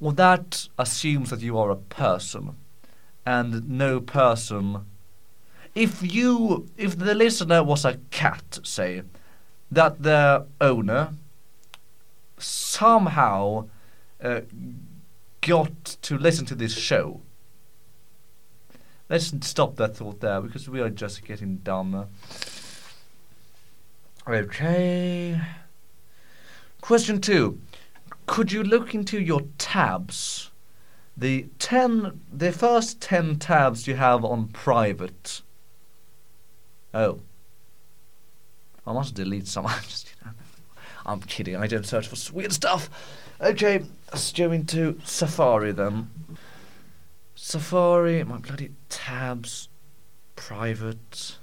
Well, 0.00 0.12
that 0.12 0.68
assumes 0.78 1.30
that 1.30 1.40
you 1.40 1.58
are 1.58 1.70
a 1.70 1.76
person, 1.76 2.56
and 3.24 3.68
no 3.68 4.00
person. 4.00 4.86
If 5.76 6.02
you, 6.02 6.70
if 6.78 6.98
the 6.98 7.14
listener 7.14 7.62
was 7.62 7.84
a 7.84 7.98
cat, 8.10 8.60
say, 8.62 9.02
that 9.70 10.02
their 10.02 10.44
owner 10.58 11.10
somehow 12.38 13.68
uh, 14.22 14.40
got 15.42 15.84
to 16.00 16.16
listen 16.16 16.46
to 16.46 16.54
this 16.54 16.74
show. 16.74 17.20
Let's 19.10 19.34
stop 19.42 19.76
that 19.76 19.98
thought 19.98 20.20
there 20.20 20.40
because 20.40 20.66
we 20.66 20.80
are 20.80 20.88
just 20.88 21.22
getting 21.26 21.58
dumber. 21.58 22.08
Okay. 24.26 25.38
Question 26.80 27.20
two. 27.20 27.60
Could 28.24 28.50
you 28.50 28.62
look 28.62 28.94
into 28.94 29.20
your 29.20 29.42
tabs? 29.58 30.50
The 31.18 31.48
ten, 31.58 32.22
the 32.32 32.50
first 32.50 33.02
ten 33.02 33.38
tabs 33.38 33.86
you 33.86 33.96
have 33.96 34.24
on 34.24 34.48
private. 34.48 35.42
Oh. 36.96 37.20
I 38.86 38.92
must 38.94 39.14
delete 39.14 39.46
some. 39.46 39.66
I'm 39.66 39.82
just, 39.82 40.14
I'm 41.04 41.20
kidding. 41.20 41.56
I 41.56 41.66
don't 41.66 41.84
search 41.84 42.08
for 42.08 42.32
weird 42.32 42.54
stuff. 42.54 42.88
Okay, 43.38 43.84
let's 44.10 44.32
go 44.32 44.50
into 44.50 44.98
Safari 45.04 45.72
then. 45.72 46.08
Safari, 47.34 48.24
my 48.24 48.38
bloody 48.38 48.70
tabs, 48.88 49.68
private. 50.36 51.36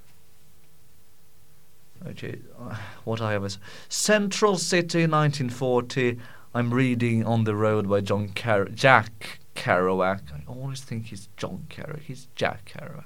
Okay, 2.08 2.40
uh, 2.60 2.76
what 3.04 3.22
I 3.22 3.34
have 3.34 3.46
is 3.46 3.60
Central 3.90 4.58
City, 4.58 5.02
1940. 5.02 6.18
I'm 6.56 6.74
reading 6.74 7.24
On 7.26 7.44
the 7.44 7.56
Road 7.56 7.88
by 7.88 8.02
John 8.02 8.30
Car- 8.30 8.66
Jack 8.66 9.40
Kerouac. 9.56 10.22
I 10.32 10.42
always 10.48 10.82
think 10.82 11.06
he's 11.06 11.30
John 11.38 11.68
Kerouac. 11.70 12.02
He's 12.02 12.28
Jack 12.36 12.74
Kerouac. 12.74 13.06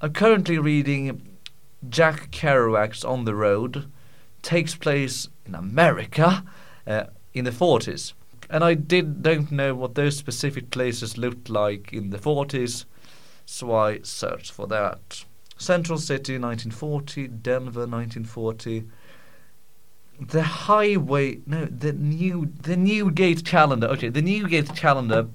I'm 0.00 0.12
currently 0.12 0.58
reading 0.58 1.31
Jack 1.88 2.30
Kerouac's 2.30 3.04
On 3.04 3.24
the 3.24 3.34
Road. 3.34 3.90
Takes 4.42 4.74
place 4.74 5.28
in 5.46 5.54
America 5.54 6.44
uh, 6.86 7.04
in 7.32 7.44
the 7.44 7.50
40s. 7.50 8.12
And 8.50 8.62
I 8.62 8.74
did 8.74 9.22
don't 9.22 9.50
know 9.50 9.74
what 9.74 9.94
those 9.94 10.16
specific 10.16 10.70
places 10.70 11.16
looked 11.16 11.48
like 11.48 11.92
in 11.92 12.10
the 12.10 12.18
40s, 12.18 12.84
so 13.46 13.74
I 13.74 14.00
searched 14.02 14.52
for 14.52 14.66
that. 14.66 15.24
Central 15.56 15.98
City 15.98 16.34
1940, 16.38 17.28
Denver 17.28 17.86
1940. 17.86 18.84
The 20.20 20.42
highway 20.42 21.40
no, 21.46 21.64
the 21.64 21.92
new 21.92 22.52
the 22.60 22.76
Newgate 22.76 23.44
calendar. 23.44 23.86
Okay, 23.88 24.08
the 24.08 24.22
Newgate 24.22 24.76
calendar 24.76 25.28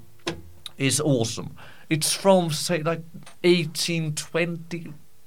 is 0.77 1.01
awesome. 1.01 1.55
It's 1.89 2.13
from 2.13 2.51
say 2.51 2.83
like 2.83 3.01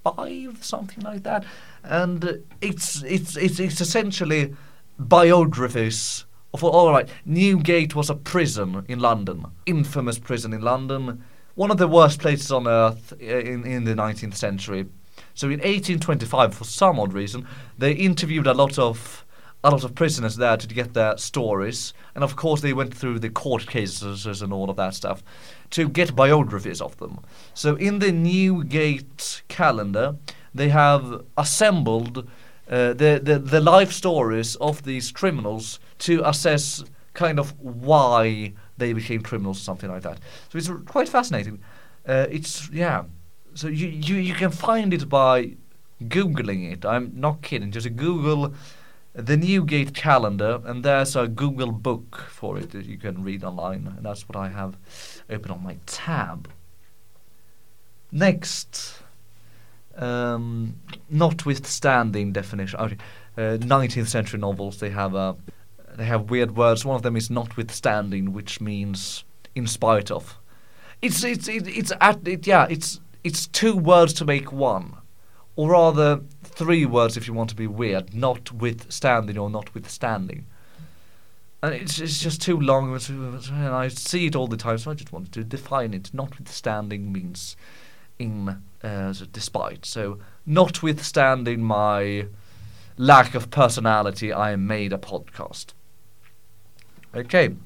1825 0.04 0.64
something 0.64 1.04
like 1.04 1.22
that. 1.22 1.44
And 1.82 2.42
it's 2.60 3.02
it's 3.02 3.36
it's 3.36 3.60
it's 3.60 3.80
essentially 3.80 4.54
biographies 4.98 6.24
of 6.52 6.64
all 6.64 6.90
right. 6.90 7.08
Newgate 7.24 7.94
was 7.94 8.10
a 8.10 8.14
prison 8.14 8.84
in 8.88 8.98
London, 8.98 9.46
infamous 9.66 10.18
prison 10.18 10.52
in 10.52 10.62
London, 10.62 11.24
one 11.54 11.70
of 11.70 11.78
the 11.78 11.88
worst 11.88 12.20
places 12.20 12.50
on 12.50 12.66
earth 12.66 13.12
in 13.20 13.64
in 13.64 13.84
the 13.84 13.94
19th 13.94 14.34
century. 14.34 14.86
So 15.34 15.46
in 15.46 15.60
1825, 15.60 16.54
for 16.54 16.64
some 16.64 16.98
odd 16.98 17.12
reason, 17.12 17.46
they 17.78 17.92
interviewed 17.92 18.46
a 18.46 18.54
lot 18.54 18.78
of 18.78 19.24
a 19.62 19.70
lot 19.70 19.84
of 19.84 19.94
prisoners 19.94 20.36
there 20.36 20.56
to 20.56 20.66
get 20.66 20.94
their 20.94 21.16
stories, 21.18 21.92
and 22.14 22.24
of 22.24 22.34
course 22.36 22.62
they 22.62 22.72
went 22.72 22.94
through 22.94 23.18
the 23.18 23.28
court 23.28 23.66
cases 23.66 24.42
and 24.42 24.52
all 24.52 24.70
of 24.70 24.76
that 24.76 24.94
stuff 24.94 25.22
to 25.70 25.88
get 25.88 26.16
biographies 26.16 26.80
of 26.80 26.96
them. 26.96 27.20
So 27.54 27.76
in 27.76 27.98
the 27.98 28.12
Newgate 28.12 29.42
calendar, 29.48 30.16
they 30.54 30.70
have 30.70 31.24
assembled 31.36 32.28
uh, 32.68 32.94
the, 32.94 33.20
the 33.22 33.38
the 33.38 33.60
life 33.60 33.92
stories 33.92 34.56
of 34.56 34.84
these 34.84 35.12
criminals 35.12 35.80
to 35.98 36.22
assess 36.24 36.84
kind 37.14 37.38
of 37.38 37.58
why 37.60 38.52
they 38.78 38.92
became 38.92 39.22
criminals 39.22 39.58
or 39.58 39.64
something 39.64 39.90
like 39.90 40.02
that. 40.02 40.18
So 40.48 40.58
it's 40.58 40.70
quite 40.86 41.08
fascinating. 41.08 41.60
Uh, 42.06 42.26
it's 42.30 42.70
yeah. 42.70 43.04
So 43.54 43.68
you, 43.68 43.88
you 43.88 44.16
you 44.16 44.34
can 44.34 44.50
find 44.50 44.94
it 44.94 45.08
by 45.08 45.56
googling 46.04 46.72
it. 46.72 46.84
I'm 46.86 47.12
not 47.14 47.42
kidding. 47.42 47.72
Just 47.72 47.94
Google 47.96 48.54
the 49.12 49.36
Newgate 49.36 49.94
calendar, 49.94 50.60
and 50.64 50.84
there's 50.84 51.16
a 51.16 51.26
Google 51.26 51.72
book 51.72 52.26
for 52.28 52.58
it 52.58 52.70
that 52.70 52.86
you 52.86 52.96
can 52.96 53.22
read 53.22 53.42
online, 53.42 53.92
and 53.96 54.04
that's 54.04 54.28
what 54.28 54.36
I 54.36 54.48
have 54.48 54.76
open 55.28 55.50
on 55.50 55.62
my 55.62 55.76
tab. 55.86 56.48
Next, 58.12 59.02
um, 59.96 60.76
notwithstanding 61.08 62.32
definition, 62.32 62.78
uh, 62.78 62.88
19th 63.36 64.08
century 64.08 64.40
novels 64.40 64.78
they 64.80 64.90
have 64.90 65.14
a 65.14 65.36
they 65.96 66.04
have 66.04 66.30
weird 66.30 66.56
words. 66.56 66.84
One 66.84 66.96
of 66.96 67.02
them 67.02 67.16
is 67.16 67.30
notwithstanding, 67.30 68.32
which 68.32 68.60
means 68.60 69.24
in 69.54 69.66
spite 69.66 70.10
of. 70.10 70.38
It's 71.02 71.24
it's 71.24 71.48
it's, 71.48 71.68
it's 71.68 71.92
at 72.00 72.26
it 72.26 72.46
yeah 72.46 72.66
it's 72.70 73.00
it's 73.24 73.46
two 73.46 73.76
words 73.76 74.12
to 74.14 74.24
make 74.24 74.52
one, 74.52 74.96
or 75.56 75.70
rather 75.70 76.20
three 76.60 76.84
words 76.84 77.16
if 77.16 77.26
you 77.26 77.32
want 77.32 77.48
to 77.48 77.56
be 77.56 77.66
weird. 77.66 78.12
Notwithstanding 78.12 79.38
or 79.38 79.48
notwithstanding. 79.48 80.44
And 81.62 81.72
it's 81.72 81.98
it's 81.98 82.20
just 82.20 82.42
too 82.42 82.60
long, 82.60 82.94
and 82.94 83.74
I 83.74 83.88
see 83.88 84.26
it 84.26 84.36
all 84.36 84.46
the 84.46 84.58
time, 84.58 84.76
so 84.76 84.90
I 84.90 84.94
just 84.94 85.10
wanted 85.10 85.32
to 85.32 85.42
define 85.42 85.94
it. 85.94 86.10
Notwithstanding 86.12 87.12
means 87.12 87.56
in 88.18 88.62
uh, 88.84 89.14
despite. 89.32 89.86
So 89.86 90.18
notwithstanding 90.44 91.62
my 91.62 92.26
lack 92.98 93.34
of 93.34 93.50
personality, 93.50 94.30
I 94.30 94.56
made 94.56 94.92
a 94.92 94.98
podcast. 94.98 95.72
Okay. 97.14 97.56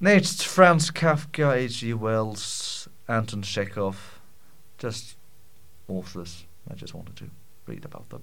Next, 0.00 0.46
Franz 0.46 0.90
Kafka, 0.90 1.54
H.G. 1.54 1.92
Wells, 1.92 2.88
Anton 3.06 3.42
Chekhov. 3.42 4.18
Just 4.78 5.16
authors. 5.88 6.46
I 6.70 6.74
just 6.74 6.94
wanted 6.94 7.16
to 7.16 7.30
read 7.70 7.84
about 7.84 8.08
them. 8.10 8.22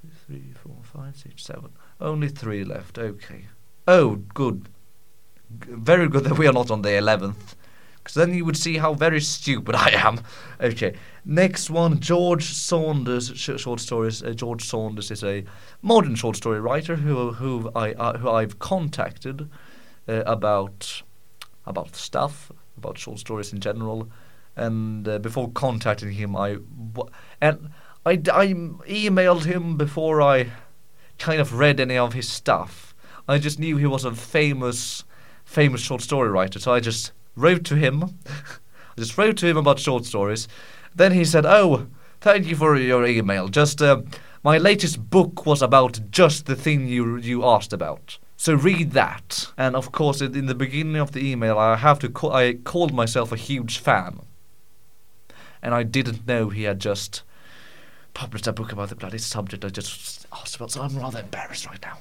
Two, 0.00 0.08
three, 0.26 0.52
four, 0.62 0.76
five, 0.82 1.16
six, 1.16 1.44
seven. 1.44 1.70
Only 2.00 2.28
three 2.28 2.64
left. 2.64 2.98
Okay. 2.98 3.46
Oh, 3.86 4.16
good. 4.34 4.68
G- 5.60 5.68
very 5.72 6.08
good 6.08 6.24
that 6.24 6.38
we 6.38 6.46
are 6.46 6.52
not 6.52 6.70
on 6.70 6.82
the 6.82 6.90
11th. 6.90 7.54
Because 7.96 8.14
then 8.14 8.32
you 8.34 8.44
would 8.44 8.56
see 8.56 8.78
how 8.78 8.94
very 8.94 9.20
stupid 9.20 9.74
I 9.74 9.90
am. 9.90 10.20
Okay. 10.60 10.94
Next 11.24 11.70
one, 11.70 12.00
George 12.00 12.44
Saunders, 12.52 13.30
sh- 13.36 13.60
short 13.60 13.80
stories. 13.80 14.22
Uh, 14.22 14.30
George 14.30 14.64
Saunders 14.64 15.10
is 15.10 15.22
a 15.22 15.44
modern 15.82 16.14
short 16.16 16.36
story 16.36 16.58
writer 16.60 16.96
who 16.96 17.32
who 17.32 17.70
I 17.76 17.92
uh, 17.92 18.18
who 18.18 18.28
I've 18.30 18.58
contacted 18.58 19.48
uh, 20.08 20.22
about 20.26 21.02
about 21.66 21.94
stuff, 21.94 22.50
about 22.76 22.98
short 22.98 23.18
stories 23.20 23.52
in 23.52 23.60
general. 23.60 24.08
And 24.56 25.06
uh, 25.06 25.18
before 25.20 25.48
contacting 25.52 26.10
him, 26.12 26.34
I 26.34 26.58
w- 26.94 27.10
and 27.40 27.70
I, 28.08 28.12
I 28.32 28.46
emailed 28.48 29.44
him 29.44 29.76
before 29.76 30.22
I 30.22 30.50
kind 31.18 31.40
of 31.40 31.58
read 31.58 31.78
any 31.78 31.98
of 31.98 32.14
his 32.14 32.28
stuff. 32.28 32.94
I 33.28 33.38
just 33.38 33.58
knew 33.58 33.76
he 33.76 33.86
was 33.86 34.04
a 34.04 34.14
famous 34.14 35.04
famous 35.44 35.80
short 35.80 36.02
story 36.02 36.28
writer, 36.30 36.58
so 36.58 36.72
I 36.72 36.80
just 36.80 37.12
wrote 37.36 37.64
to 37.64 37.76
him. 37.76 38.02
I 38.26 39.00
just 39.00 39.16
wrote 39.16 39.36
to 39.38 39.46
him 39.46 39.56
about 39.56 39.78
short 39.78 40.04
stories. 40.04 40.48
Then 40.94 41.12
he 41.12 41.24
said, 41.24 41.44
"Oh, 41.44 41.86
thank 42.20 42.46
you 42.46 42.56
for 42.56 42.76
your 42.76 43.06
email. 43.06 43.48
Just 43.48 43.82
uh, 43.82 44.02
my 44.42 44.58
latest 44.58 45.10
book 45.10 45.44
was 45.44 45.62
about 45.62 46.00
just 46.10 46.46
the 46.46 46.56
thing 46.56 46.88
you 46.88 47.16
you 47.16 47.44
asked 47.44 47.72
about." 47.72 48.18
So 48.36 48.54
read 48.54 48.92
that. 48.92 49.52
And 49.58 49.74
of 49.76 49.90
course, 49.92 50.20
in 50.20 50.46
the 50.46 50.54
beginning 50.54 50.96
of 50.96 51.12
the 51.12 51.30
email, 51.30 51.58
I 51.58 51.76
have 51.76 51.98
to 51.98 52.08
call, 52.08 52.32
I 52.32 52.54
called 52.54 52.94
myself 52.94 53.32
a 53.32 53.36
huge 53.36 53.78
fan, 53.78 54.20
and 55.60 55.74
I 55.74 55.82
didn't 55.82 56.26
know 56.26 56.48
he 56.48 56.62
had 56.62 56.78
just 56.78 57.22
published 58.14 58.46
a 58.46 58.52
book 58.52 58.72
about 58.72 58.88
the 58.88 58.96
bloody 58.96 59.18
subject 59.18 59.64
I 59.64 59.68
just 59.68 60.26
asked 60.32 60.56
about. 60.56 60.70
So 60.70 60.82
I'm 60.82 60.96
rather 60.96 61.20
embarrassed 61.20 61.66
right 61.66 61.80
now. 61.82 61.98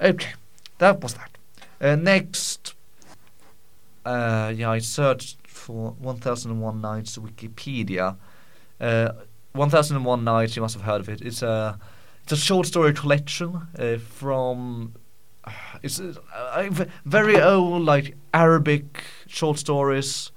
Okay, 0.00 0.32
that 0.78 1.00
was 1.00 1.14
that. 1.14 1.30
Uh, 1.80 1.96
next, 1.96 2.74
uh, 4.04 4.52
yeah, 4.54 4.70
I 4.70 4.78
searched 4.78 5.46
for 5.46 5.92
1001 5.98 6.80
Nights 6.80 7.18
Wikipedia. 7.18 8.16
Uh, 8.80 9.12
1001 9.52 10.24
Nights, 10.24 10.56
you 10.56 10.62
must 10.62 10.74
have 10.74 10.84
heard 10.84 11.00
of 11.00 11.08
it. 11.08 11.20
It's 11.20 11.42
a 11.42 11.78
it's 12.22 12.32
a 12.32 12.36
short 12.36 12.66
story 12.66 12.92
collection 12.92 13.68
uh, 13.78 13.98
from 13.98 14.94
it's 15.82 16.00
uh, 16.00 16.14
uh, 16.34 16.70
very 17.04 17.40
old 17.40 17.82
like 17.82 18.16
Arabic 18.32 19.04
short 19.26 19.58
stories, 19.58 20.30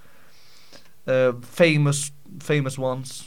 uh, 1.07 1.33
famous 1.41 2.11
famous 2.39 2.77
ones 2.77 3.25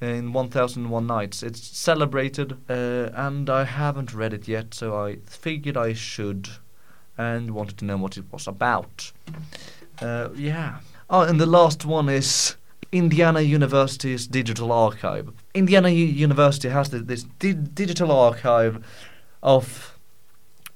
in 0.00 0.32
1001 0.32 1.06
Nights. 1.06 1.42
It's 1.42 1.60
celebrated, 1.76 2.58
uh, 2.68 3.10
and 3.14 3.48
I 3.48 3.64
haven't 3.64 4.14
read 4.14 4.32
it 4.32 4.48
yet, 4.48 4.74
so 4.74 4.96
I 4.96 5.16
figured 5.26 5.76
I 5.76 5.92
should, 5.92 6.48
and 7.16 7.52
wanted 7.52 7.78
to 7.78 7.84
know 7.84 7.96
what 7.96 8.16
it 8.16 8.24
was 8.32 8.46
about. 8.46 9.12
Uh, 10.00 10.28
yeah. 10.34 10.78
Oh, 11.08 11.22
and 11.22 11.40
the 11.40 11.46
last 11.46 11.84
one 11.84 12.08
is 12.08 12.56
Indiana 12.92 13.40
University's 13.40 14.26
digital 14.26 14.72
archive. 14.72 15.30
Indiana 15.54 15.88
U- 15.88 16.06
University 16.06 16.68
has 16.68 16.88
th- 16.88 17.04
this 17.04 17.24
di- 17.38 17.52
digital 17.52 18.10
archive 18.10 18.84
of 19.42 19.98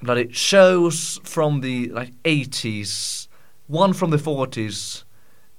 bloody 0.03 0.33
shows 0.33 1.21
from 1.25 1.61
the 1.61 1.89
like 1.89 2.13
80s, 2.25 3.29
one 3.67 3.93
from 3.93 4.11
the 4.11 4.17
40s. 4.17 5.05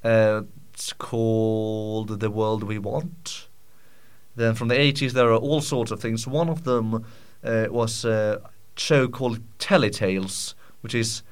Uh, 0.03 0.43
it's 0.73 0.93
called 0.93 2.21
The 2.21 2.31
World 2.31 2.63
We 2.63 2.77
Want. 2.77 3.48
Then 4.39 4.55
from 4.55 4.69
the 4.69 4.75
80s, 4.75 5.11
there 5.11 5.33
are 5.33 5.37
all 5.37 5.59
sorts 5.59 5.91
of 5.91 5.99
things. 5.99 6.25
One 6.25 6.47
of 6.47 6.63
them 6.63 7.05
uh, 7.43 7.65
was 7.69 8.05
a 8.05 8.41
show 8.77 9.09
called 9.09 9.41
Teletales, 9.57 10.53
which 10.79 10.95
is 10.95 11.23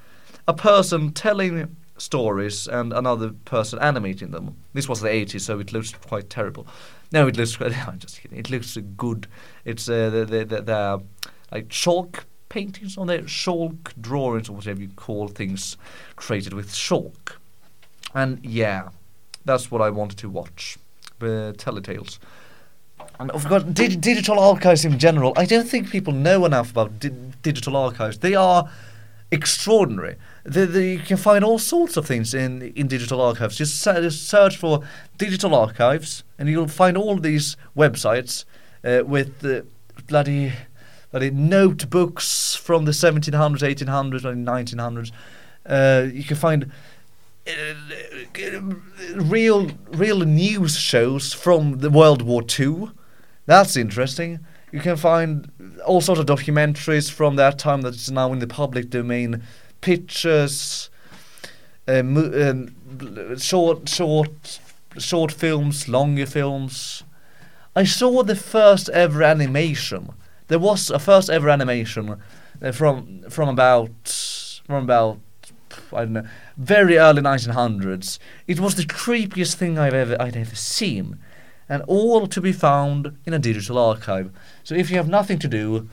a 0.45 0.53
person 0.53 1.13
telling 1.13 1.77
stories 1.97 2.67
and 2.67 2.91
another 2.91 3.29
person 3.45 3.79
animating 3.79 4.31
them. 4.31 4.57
This 4.73 4.89
was 4.89 4.99
the 4.99 5.07
80s, 5.07 5.39
so 5.39 5.57
it 5.57 5.71
looks 5.71 5.93
quite 5.93 6.29
terrible. 6.29 6.67
No, 7.13 7.27
it 7.27 7.37
looks. 7.37 7.57
I'm 7.61 7.97
just 7.97 8.19
kidding. 8.19 8.39
It 8.39 8.49
looks 8.49 8.75
good. 8.97 9.27
It's 9.63 9.87
uh, 9.87 10.09
the, 10.09 10.25
the, 10.25 10.43
the, 10.43 10.61
the 10.63 11.03
like 11.49 11.69
chalk 11.69 12.25
paintings 12.49 12.97
on 12.97 13.07
there, 13.07 13.21
chalk 13.21 13.93
drawings 14.01 14.49
or 14.49 14.57
whatever 14.57 14.81
you 14.81 14.89
call 14.89 15.29
things 15.29 15.77
created 16.17 16.51
with 16.51 16.73
chalk. 16.73 17.39
And 18.13 18.43
yeah, 18.43 18.89
that's 19.45 19.71
what 19.71 19.81
I 19.81 19.91
wanted 19.91 20.17
to 20.17 20.29
watch. 20.29 20.77
The 21.19 21.55
Teletales. 21.57 22.19
And 23.19 23.31
got 23.49 23.73
di- 23.73 23.95
digital 23.95 24.39
archives 24.39 24.85
in 24.85 24.99
general. 24.99 25.33
I 25.35 25.45
don't 25.45 25.67
think 25.67 25.89
people 25.89 26.13
know 26.13 26.45
enough 26.45 26.71
about 26.71 26.99
di- 26.99 27.09
digital 27.41 27.75
archives. 27.75 28.19
They 28.19 28.35
are 28.35 28.69
extraordinary. 29.31 30.15
The, 30.43 30.65
the, 30.65 30.85
you 30.85 30.99
can 30.99 31.17
find 31.17 31.43
all 31.43 31.59
sorts 31.59 31.97
of 31.97 32.05
things 32.05 32.33
in 32.33 32.61
in 32.75 32.87
digital 32.87 33.19
archives. 33.19 33.57
Just, 33.57 33.83
just 33.83 34.27
search 34.27 34.55
for 34.55 34.81
digital 35.17 35.55
archives, 35.55 36.23
and 36.37 36.47
you'll 36.47 36.67
find 36.67 36.95
all 36.97 37.17
these 37.17 37.57
websites 37.75 38.45
uh, 38.83 39.03
with 39.05 39.41
bloody 40.07 40.53
bloody 41.11 41.31
notebooks 41.31 42.55
from 42.55 42.85
the 42.85 42.91
1700s, 42.91 43.59
1800s, 43.59 44.25
and 44.25 44.45
1900s. 44.47 45.11
Uh, 45.65 46.07
you 46.11 46.23
can 46.23 46.37
find 46.37 46.71
uh, 47.47 48.61
real 49.15 49.71
real 49.91 50.19
news 50.19 50.77
shows 50.77 51.33
from 51.33 51.79
the 51.79 51.89
World 51.89 52.21
War 52.21 52.41
Two. 52.41 52.91
That's 53.47 53.77
interesting. 53.77 54.39
You 54.71 54.81
can 54.81 54.97
find 54.97 55.49
all 55.85 56.01
sorts 56.01 56.19
of 56.19 56.27
documentaries 56.27 57.09
from 57.09 57.37
that 57.37 57.57
time 57.57 57.81
that's 57.81 58.11
now 58.11 58.31
in 58.33 58.39
the 58.39 58.47
public 58.47 58.89
domain, 58.89 59.41
pictures, 59.79 60.89
mo- 61.87 62.49
um, 62.49 63.37
short 63.39 63.87
short 63.87 64.59
short 64.99 65.31
films, 65.31 65.87
longer 65.87 66.25
films. 66.25 67.03
I 67.75 67.85
saw 67.85 68.21
the 68.21 68.35
first 68.35 68.89
ever 68.89 69.23
animation. 69.23 70.09
There 70.47 70.59
was 70.59 70.89
a 70.89 70.99
first 70.99 71.29
ever 71.29 71.49
animation 71.49 72.21
uh, 72.61 72.71
from 72.73 73.23
from 73.29 73.47
about 73.47 74.61
from 74.67 74.83
about 74.83 75.19
I 75.93 75.99
don't 76.03 76.13
know 76.13 76.27
very 76.57 76.97
early 76.97 77.21
1900s. 77.21 78.19
It 78.45 78.59
was 78.59 78.75
the 78.75 78.83
creepiest 78.83 79.55
thing 79.55 79.79
I've 79.79 79.93
ever 79.93 80.21
I'd 80.21 80.35
ever 80.35 80.55
seen. 80.55 81.19
And 81.69 81.83
all 81.83 82.27
to 82.27 82.41
be 82.41 82.51
found 82.51 83.17
in 83.25 83.33
a 83.33 83.39
digital 83.39 83.77
archive. 83.77 84.31
So 84.63 84.75
if 84.75 84.89
you 84.89 84.97
have 84.97 85.09
nothing 85.09 85.39
to 85.39 85.47
do, 85.47 85.87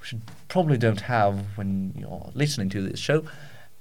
which 0.00 0.12
you 0.12 0.20
probably 0.48 0.78
don't 0.78 1.02
have 1.02 1.56
when 1.56 1.92
you're 1.96 2.30
listening 2.34 2.68
to 2.70 2.82
this 2.82 3.00
show, 3.00 3.24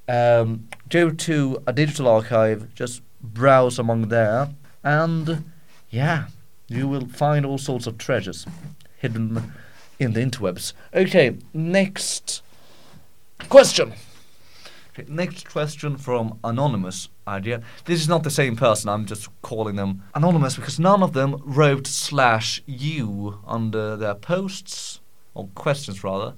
um, 0.07 0.67
go 0.89 1.09
to 1.09 1.63
a 1.65 1.73
digital 1.73 2.07
archive, 2.07 2.73
just 2.75 3.01
browse 3.21 3.79
among 3.79 4.09
there, 4.09 4.49
and 4.83 5.45
yeah, 5.89 6.25
you 6.67 6.87
will 6.87 7.07
find 7.07 7.45
all 7.45 7.57
sorts 7.57 7.87
of 7.87 7.97
treasures 7.97 8.45
hidden 8.97 9.53
in 9.99 10.13
the 10.13 10.19
interwebs. 10.19 10.73
Okay, 10.93 11.37
next 11.53 12.41
question. 13.49 13.93
Okay, 14.95 15.09
next 15.11 15.49
question 15.49 15.97
from 15.97 16.37
Anonymous 16.43 17.09
idea. 17.27 17.63
This 17.85 17.99
is 17.99 18.07
not 18.07 18.21
the 18.21 18.29
same 18.29 18.55
person, 18.55 18.89
I'm 18.89 19.07
just 19.07 19.27
calling 19.41 19.75
them 19.75 20.03
Anonymous 20.13 20.55
because 20.55 20.79
none 20.79 21.01
of 21.01 21.13
them 21.13 21.41
wrote 21.43 21.87
slash 21.87 22.61
you 22.67 23.39
under 23.47 23.97
their 23.97 24.13
posts, 24.13 24.99
or 25.33 25.47
questions 25.55 26.03
rather, 26.03 26.35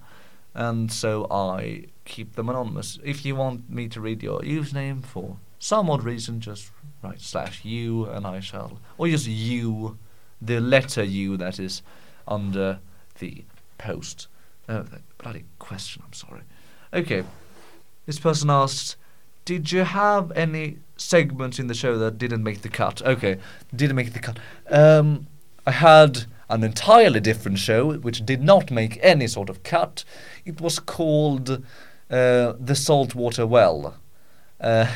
and 0.54 0.89
so 0.89 1.28
I 1.30 1.88
keep 2.06 2.36
them 2.36 2.48
anonymous. 2.48 2.98
If 3.04 3.26
you 3.26 3.36
want 3.36 3.70
me 3.70 3.89
to 3.89 4.00
read 4.00 4.24
your 4.24 4.39
username 4.39 5.04
for 5.04 5.36
some 5.60 5.89
odd 5.89 6.04
reason, 6.04 6.39
just 6.39 6.72
write 7.04 7.20
slash 7.20 7.65
you 7.65 8.06
and 8.06 8.26
I 8.26 8.39
shall, 8.39 8.80
or 8.98 9.10
just 9.10 9.28
you, 9.28 9.98
the 10.41 10.62
letter 10.62 11.04
U 11.04 11.36
that 11.36 11.60
is 11.60 11.82
under 12.26 12.80
the 13.20 13.44
post. 13.78 14.28
Oh, 14.70 14.86
bloody 15.18 15.44
question, 15.60 16.04
I'm 16.06 16.13
sorry. 16.13 16.44
Okay. 16.94 17.26
This 18.06 18.20
person 18.20 18.50
asked, 18.50 18.98
"Did 19.46 19.72
you 19.72 19.84
have 19.84 20.32
any 20.32 20.78
segments 20.98 21.60
in 21.60 21.68
the 21.68 21.74
show 21.74 21.98
that 21.98 22.18
didn't 22.18 22.44
make 22.44 22.62
the 22.62 22.70
cut?" 22.70 23.02
Okay, 23.02 23.38
didn't 23.76 23.96
make 23.96 24.13
the 24.13 24.20
cut. 24.20 24.39
Um, 24.70 25.28
I 25.65 25.72
had 25.72 26.26
an 26.50 26.63
entirely 26.63 27.20
different 27.20 27.58
show 27.58 27.94
which 27.94 28.26
did 28.26 28.41
not 28.44 28.70
make 28.70 29.00
any 29.02 29.28
sort 29.28 29.50
of 29.50 29.63
cut. 29.63 30.04
It 30.46 30.62
was 30.62 30.80
called 30.80 31.50
uh, 32.10 32.54
the 32.60 32.76
Saltwater 32.76 33.48
Well. 33.48 33.96
Uh, 34.62 34.91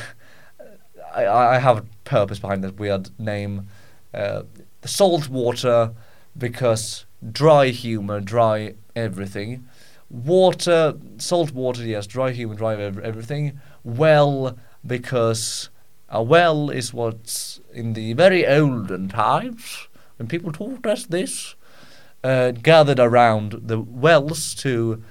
I, 1.16 1.26
I 1.26 1.60
have 1.60 1.78
a 1.80 1.86
purpose 2.04 2.40
behind 2.40 2.64
that 2.64 2.80
weird 2.80 3.10
name. 3.20 3.68
Uh, 4.14 4.44
saltwater 4.86 5.94
because 6.38 7.06
dry 7.32 7.68
humor, 7.68 8.22
dry 8.22 8.76
everything 8.96 9.68
water, 10.10 10.96
salt 11.18 11.52
water, 11.52 11.84
yes, 11.84 12.08
dry 12.08 12.32
human, 12.32 12.58
dry 12.58 12.76
everything. 12.76 13.60
Well, 13.84 14.58
because 14.86 15.70
a 16.10 16.24
well 16.24 16.70
is 16.70 16.94
what's 16.94 17.60
in 17.74 17.94
the 17.94 18.14
very 18.14 18.46
olden 18.48 19.10
times 19.10 19.88
when 20.18 20.28
people 20.28 20.52
taught 20.52 20.86
us 20.86 21.06
this, 21.06 21.56
uh, 22.24 22.52
gathered 22.52 23.00
around 23.00 23.62
the 23.68 23.80
wells 23.80 24.54
to, 24.56 25.04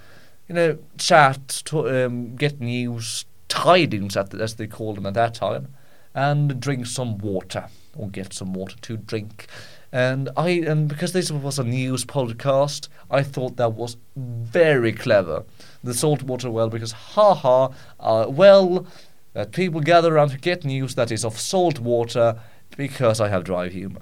you 0.49 0.55
know, 0.55 0.79
chat, 0.99 1.63
to, 1.65 2.05
um, 2.05 2.37
get 2.37 2.61
news, 2.61 3.25
tidings 3.49 4.17
as 4.17 4.57
they 4.57 4.67
called 4.67 4.97
them 4.97 5.07
at 5.07 5.15
that 5.15 5.35
time, 5.35 5.69
and 6.15 6.61
drink 6.61 6.87
some 6.87 7.17
water 7.19 7.69
or 7.97 8.09
get 8.09 8.33
some 8.33 8.53
water 8.53 8.77
to 8.83 8.97
drink. 8.97 9.47
And 9.91 10.29
I 10.37 10.51
and 10.51 10.87
because 10.89 11.13
this 11.13 11.31
was 11.31 11.59
a 11.59 11.65
news 11.65 12.05
podcast, 12.05 12.89
I 13.11 13.23
thought 13.23 13.57
that 13.57 13.73
was 13.73 13.97
very 14.17 14.93
clever. 14.93 15.45
The 15.83 15.95
saltwater 15.95 16.51
well, 16.51 16.69
because 16.69 16.93
haha, 16.93 17.71
uh, 17.99 18.27
well 18.29 18.87
that 19.33 19.53
people 19.53 19.81
gather 19.81 20.15
around 20.15 20.29
to 20.31 20.39
get 20.39 20.65
news 20.65 20.97
that 20.97 21.13
is 21.13 21.25
of 21.25 21.39
salt 21.39 21.79
water 21.79 22.41
because 22.77 23.21
I 23.21 23.29
have 23.29 23.45
dry 23.45 23.69
humor. 23.69 24.01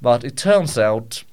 But 0.00 0.22
it 0.24 0.36
turns 0.36 0.78
out 0.78 1.24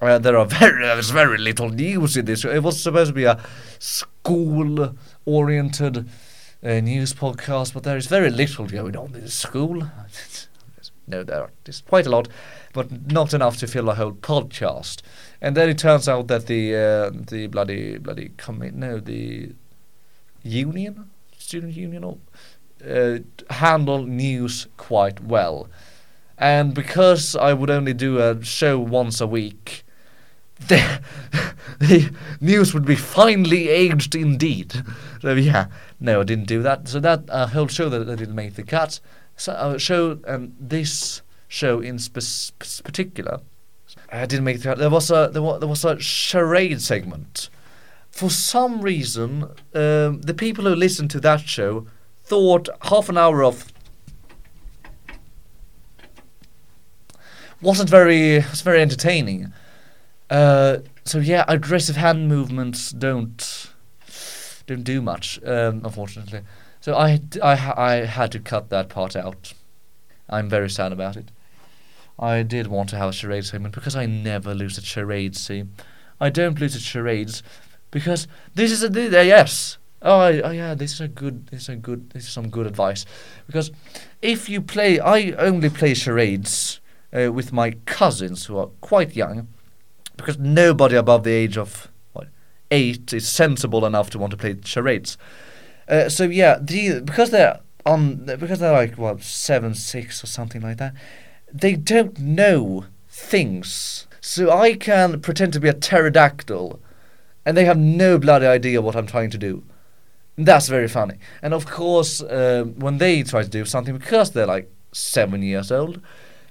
uh, 0.00 0.18
there 0.18 0.38
are 0.38 0.46
very 0.46 0.84
there's 0.84 1.10
very 1.10 1.38
little 1.38 1.70
news 1.70 2.16
in 2.16 2.24
this. 2.24 2.44
It 2.44 2.62
was 2.62 2.80
supposed 2.82 3.10
to 3.10 3.14
be 3.14 3.24
a 3.24 3.40
school-oriented 3.78 6.08
uh, 6.62 6.80
news 6.80 7.12
podcast, 7.12 7.74
but 7.74 7.82
there 7.82 7.96
is 7.96 8.06
very 8.06 8.30
little 8.30 8.66
going 8.66 8.96
on 8.96 9.12
in 9.14 9.28
school. 9.28 9.82
no, 11.06 11.22
there 11.22 11.50
is 11.66 11.82
quite 11.82 12.06
a 12.06 12.10
lot 12.10 12.28
but 12.76 13.10
not 13.10 13.32
enough 13.32 13.56
to 13.56 13.66
fill 13.66 13.88
a 13.88 13.94
whole 13.94 14.12
podcast. 14.12 15.00
And 15.40 15.56
then 15.56 15.70
it 15.70 15.78
turns 15.78 16.08
out 16.10 16.28
that 16.28 16.46
the 16.46 16.76
uh, 16.76 17.10
the 17.32 17.46
bloody 17.46 17.96
bloody 17.96 18.32
commit 18.36 18.74
no 18.74 19.00
the 19.00 19.54
union 20.42 21.10
student 21.38 21.74
union 21.74 22.04
uh, 22.86 23.18
handle 23.48 24.02
news 24.04 24.68
quite 24.76 25.20
well. 25.20 25.68
And 26.36 26.74
because 26.74 27.34
I 27.34 27.54
would 27.54 27.70
only 27.70 27.94
do 27.94 28.18
a 28.18 28.44
show 28.44 28.78
once 28.78 29.22
a 29.22 29.26
week, 29.26 29.82
the, 30.68 31.00
the 31.80 32.14
news 32.42 32.74
would 32.74 32.84
be 32.84 32.94
finely 32.94 33.70
aged 33.70 34.14
indeed. 34.14 34.84
So 35.22 35.32
yeah, 35.32 35.68
no, 35.98 36.20
I 36.20 36.24
didn't 36.24 36.46
do 36.46 36.60
that. 36.62 36.88
So 36.88 37.00
that 37.00 37.24
uh, 37.30 37.46
whole 37.46 37.68
show 37.68 37.88
that, 37.88 38.04
that 38.06 38.18
didn't 38.18 38.34
make 38.34 38.54
the 38.54 38.64
cut. 38.64 39.00
So 39.36 39.52
uh, 39.52 39.78
show 39.78 40.18
and 40.26 40.54
this 40.60 41.22
show 41.48 41.80
in 41.80 41.98
spe- 41.98 42.82
particular. 42.82 43.40
I 44.12 44.26
didn't 44.26 44.44
make 44.44 44.64
it. 44.64 44.78
There 44.78 44.90
was 44.90 45.10
a 45.10 45.30
there 45.32 45.42
was, 45.42 45.60
there 45.60 45.68
was 45.68 45.84
a 45.84 45.98
charade 45.98 46.80
segment. 46.80 47.48
For 48.10 48.30
some 48.30 48.80
reason, 48.80 49.44
um, 49.74 50.20
the 50.22 50.34
people 50.34 50.64
who 50.64 50.74
listened 50.74 51.10
to 51.10 51.20
that 51.20 51.40
show 51.40 51.86
thought 52.24 52.68
half 52.82 53.08
an 53.08 53.18
hour 53.18 53.44
of 53.44 53.72
wasn't 57.60 57.90
very 57.90 58.38
was 58.38 58.62
very 58.62 58.80
entertaining. 58.80 59.52
Uh, 60.30 60.78
so 61.04 61.18
yeah, 61.18 61.44
aggressive 61.46 61.96
hand 61.96 62.28
movements 62.28 62.90
don't 62.90 63.70
don't 64.66 64.82
do 64.82 65.00
much, 65.00 65.40
um, 65.44 65.82
unfortunately. 65.84 66.40
So 66.80 66.94
I, 66.94 67.20
I, 67.42 67.72
I 67.76 67.94
had 68.04 68.32
to 68.32 68.38
cut 68.38 68.70
that 68.70 68.88
part 68.88 69.16
out. 69.16 69.52
I'm 70.28 70.48
very 70.48 70.70
sad 70.70 70.92
about 70.92 71.16
it. 71.16 71.30
I 72.18 72.42
did 72.42 72.68
want 72.68 72.88
to 72.90 72.96
have 72.96 73.10
a 73.10 73.12
charade 73.12 73.44
segment 73.44 73.74
because 73.74 73.94
I 73.94 74.06
never 74.06 74.54
lose 74.54 74.78
at 74.78 74.84
charades. 74.84 75.40
See, 75.40 75.64
I 76.20 76.30
don't 76.30 76.58
lose 76.58 76.74
at 76.74 76.82
charades 76.82 77.42
because 77.90 78.26
this 78.54 78.72
is 78.72 78.82
a 78.82 78.88
uh, 78.88 79.22
yes. 79.22 79.78
Oh, 80.02 80.18
I, 80.20 80.40
oh 80.40 80.50
yeah, 80.50 80.74
this 80.74 80.92
is 80.92 81.00
a 81.00 81.08
good. 81.08 81.48
This 81.48 81.62
is 81.62 81.68
a 81.68 81.76
good. 81.76 82.10
This 82.10 82.24
is 82.24 82.30
some 82.30 82.48
good 82.48 82.66
advice 82.66 83.04
because 83.46 83.70
if 84.22 84.48
you 84.48 84.60
play, 84.60 84.98
I 84.98 85.32
only 85.32 85.68
play 85.68 85.94
charades 85.94 86.80
uh, 87.12 87.32
with 87.32 87.52
my 87.52 87.72
cousins 87.84 88.46
who 88.46 88.56
are 88.58 88.68
quite 88.80 89.14
young 89.14 89.48
because 90.16 90.38
nobody 90.38 90.96
above 90.96 91.24
the 91.24 91.32
age 91.32 91.56
of 91.58 91.90
what 92.12 92.28
eight 92.70 93.12
is 93.12 93.28
sensible 93.28 93.84
enough 93.84 94.10
to 94.10 94.18
want 94.18 94.30
to 94.30 94.36
play 94.36 94.56
charades. 94.64 95.18
Uh, 95.88 96.08
so 96.08 96.24
yeah, 96.24 96.58
the 96.60 97.00
because 97.00 97.30
they're 97.30 97.60
on 97.86 98.26
because 98.26 98.58
they're 98.58 98.72
like 98.72 98.98
what 98.98 99.22
seven, 99.22 99.74
six 99.74 100.22
or 100.22 100.26
something 100.26 100.60
like 100.60 100.76
that 100.76 100.94
they 101.52 101.74
don't 101.74 102.18
know 102.18 102.84
things. 103.08 104.06
So 104.20 104.50
I 104.50 104.74
can 104.74 105.20
pretend 105.20 105.52
to 105.52 105.60
be 105.60 105.68
a 105.68 105.74
pterodactyl, 105.74 106.80
and 107.44 107.56
they 107.56 107.64
have 107.64 107.78
no 107.78 108.18
bloody 108.18 108.46
idea 108.46 108.82
what 108.82 108.96
I'm 108.96 109.06
trying 109.06 109.30
to 109.30 109.38
do. 109.38 109.64
That's 110.36 110.68
very 110.68 110.88
funny. 110.88 111.16
And 111.40 111.54
of 111.54 111.66
course, 111.66 112.20
uh, 112.20 112.64
when 112.76 112.98
they 112.98 113.22
try 113.22 113.42
to 113.42 113.48
do 113.48 113.64
something, 113.64 113.96
because 113.96 114.32
they're 114.32 114.46
like 114.46 114.70
seven 114.92 115.42
years 115.42 115.70
old, 115.72 116.00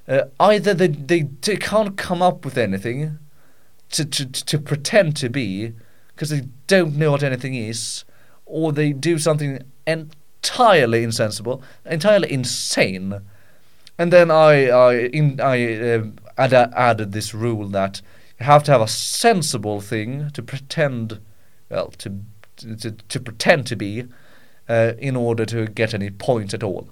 uh, 0.08 0.24
either 0.40 0.74
they, 0.74 0.88
they, 0.88 1.22
they 1.42 1.58
can't 1.58 1.98
come 1.98 2.22
up 2.22 2.46
with 2.46 2.58
anything 2.58 3.20
to, 3.92 4.06
to, 4.06 4.26
to 4.26 4.58
pretend 4.58 5.16
to 5.18 5.30
be, 5.30 5.74
because 6.08 6.30
they 6.30 6.48
don't 6.68 6.96
know 6.96 7.12
what 7.12 7.24
anything 7.24 7.54
is, 7.54 8.06
or 8.46 8.72
they 8.72 8.94
do 8.94 9.20
something 9.20 9.60
entirely 10.46 11.04
insensible, 11.04 11.64
entirely 11.86 12.32
insane, 12.32 13.22
and 13.98 14.12
then 14.14 14.30
I 14.30 14.70
I 14.70 14.94
in, 15.14 15.40
I 15.42 15.96
uh, 15.96 16.06
add, 16.38 16.54
added 16.54 17.12
this 17.12 17.34
rule 17.34 17.68
that 17.70 18.02
you 18.40 18.46
have 18.46 18.64
to 18.64 18.72
have 18.72 18.82
a 18.82 18.88
sensible 18.88 19.82
thing 19.82 20.30
to 20.34 20.44
pretend, 20.44 21.20
well, 21.70 21.88
to 21.98 22.10
to, 22.58 22.92
to 22.92 23.20
pretend 23.20 23.68
to 23.68 23.76
be, 23.76 24.06
uh, 24.70 24.94
in 24.98 25.16
order 25.16 25.46
to 25.46 25.68
get 25.68 25.94
any 25.94 26.10
points 26.10 26.54
at 26.54 26.64
all. 26.64 26.88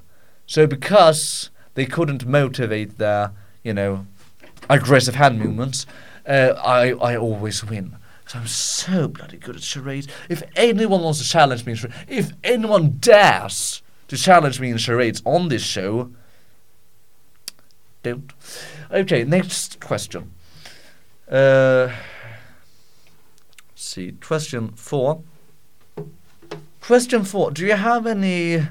So 0.46 0.68
because 0.68 1.50
they 1.76 1.86
couldn't 1.86 2.26
motivate 2.26 2.98
their, 2.98 3.32
you 3.64 3.74
know, 3.74 4.06
aggressive 4.70 5.16
hand 5.16 5.40
movements, 5.40 5.86
uh, 6.28 6.54
I 6.64 6.92
I 6.92 7.18
always 7.18 7.64
win. 7.64 7.98
So 8.28 8.40
I'm 8.40 8.48
so 8.48 9.08
bloody 9.08 9.38
good 9.38 9.56
at 9.56 9.64
charades. 9.64 10.08
If 10.30 10.44
anyone 10.56 11.02
wants 11.02 11.20
to 11.20 11.26
challenge 11.28 11.66
me 11.66 11.74
in 11.74 11.78
charades, 11.78 11.98
if 12.08 12.32
anyone 12.44 12.98
dares 13.00 13.82
to 14.08 14.18
challenge 14.18 14.60
me 14.60 14.72
in 14.72 14.78
charades 14.78 15.22
on 15.26 15.50
this 15.50 15.64
show, 15.64 16.12
don't. 18.02 18.32
Okay, 18.92 19.24
next 19.24 19.80
question. 19.80 20.32
Uh, 21.30 21.90
see, 23.76 24.12
question 24.14 24.74
four. 24.74 25.22
Question 26.82 27.24
four. 27.24 27.52
Do 27.52 27.66
you 27.66 27.74
have 27.74 28.06
any 28.06 28.68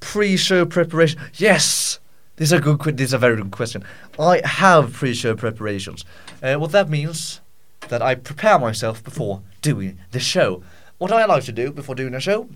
pre-show 0.00 0.64
preparation? 0.64 1.20
Yes, 1.34 1.98
This 2.36 2.50
is 2.50 2.52
a 2.52 2.60
good. 2.60 2.96
This 2.96 3.08
is 3.08 3.12
a 3.14 3.18
very 3.18 3.36
good 3.36 3.50
question. 3.50 3.82
I 4.18 4.40
have 4.44 4.92
pre-show 4.92 5.34
preparations. 5.34 6.04
Uh, 6.40 6.54
what 6.54 6.70
that 6.70 6.88
means 6.88 7.40
that 7.88 8.02
I 8.02 8.14
prepare 8.14 8.58
myself 8.58 9.02
before 9.02 9.42
doing 9.62 9.98
the 10.10 10.20
show. 10.20 10.62
What 10.98 11.12
I 11.12 11.24
like 11.24 11.44
to 11.44 11.52
do 11.52 11.70
before 11.70 11.94
doing 11.94 12.14
a 12.14 12.20
show 12.20 12.48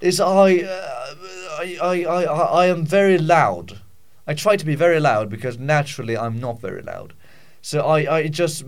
is 0.00 0.20
I, 0.20 0.58
uh, 0.60 1.14
I, 1.58 1.78
I, 1.82 2.04
I, 2.04 2.22
I 2.24 2.66
am 2.66 2.84
very 2.84 3.18
loud. 3.18 3.80
I 4.26 4.34
try 4.34 4.56
to 4.56 4.64
be 4.64 4.74
very 4.74 5.00
loud 5.00 5.28
because 5.28 5.58
naturally 5.58 6.16
I'm 6.16 6.38
not 6.38 6.60
very 6.60 6.82
loud. 6.82 7.14
So 7.62 7.86
I, 7.86 8.16
I 8.18 8.28
just 8.28 8.64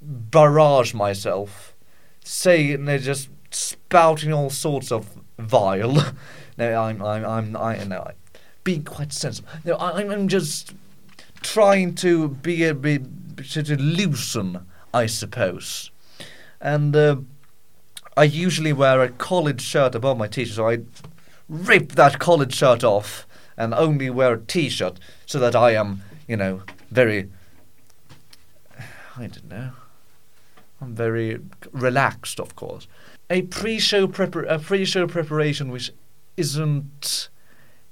barrage 0.00 0.94
myself, 0.94 1.74
say 2.24 2.72
and 2.72 2.86
they're 2.86 2.98
just 2.98 3.28
spouting 3.50 4.32
all 4.32 4.50
sorts 4.50 4.90
of 4.92 5.08
vile. 5.38 6.14
no, 6.58 6.82
I'm, 6.82 7.02
I'm, 7.02 7.24
I'm, 7.24 7.56
I 7.56 7.84
know, 7.84 8.00
I, 8.00 8.12
being 8.64 8.84
quite 8.84 9.12
sensible. 9.12 9.48
No, 9.64 9.74
I, 9.76 9.90
I'm- 10.00 10.10
I'm 10.10 10.28
just 10.28 10.74
trying 11.40 11.94
to 11.96 12.28
be 12.28 12.64
a 12.64 12.74
bit 12.74 13.02
to, 13.50 13.62
to 13.62 13.76
loosen, 13.80 14.66
I 14.92 15.06
suppose, 15.06 15.90
and. 16.60 16.94
Uh, 16.94 17.16
I 18.18 18.24
usually 18.24 18.72
wear 18.72 19.00
a 19.00 19.10
collared 19.10 19.60
shirt 19.60 19.94
above 19.94 20.18
my 20.18 20.26
t-shirt, 20.26 20.56
so 20.56 20.68
I 20.68 20.78
rip 21.48 21.92
that 21.92 22.18
collared 22.18 22.52
shirt 22.52 22.82
off 22.82 23.28
and 23.56 23.72
only 23.72 24.10
wear 24.10 24.32
a 24.32 24.40
t-shirt 24.40 24.98
so 25.24 25.38
that 25.38 25.54
I 25.54 25.74
am, 25.74 26.02
you 26.26 26.36
know, 26.36 26.62
very. 26.90 27.28
I 29.16 29.28
don't 29.28 29.48
know. 29.48 29.70
I'm 30.80 30.96
very 30.96 31.38
relaxed, 31.70 32.40
of 32.40 32.56
course. 32.56 32.88
A 33.30 33.42
pre-show 33.42 34.08
prepar- 34.08 34.50
a 34.50 34.58
pre-show 34.58 35.06
preparation 35.06 35.70
which 35.70 35.92
isn't 36.36 37.28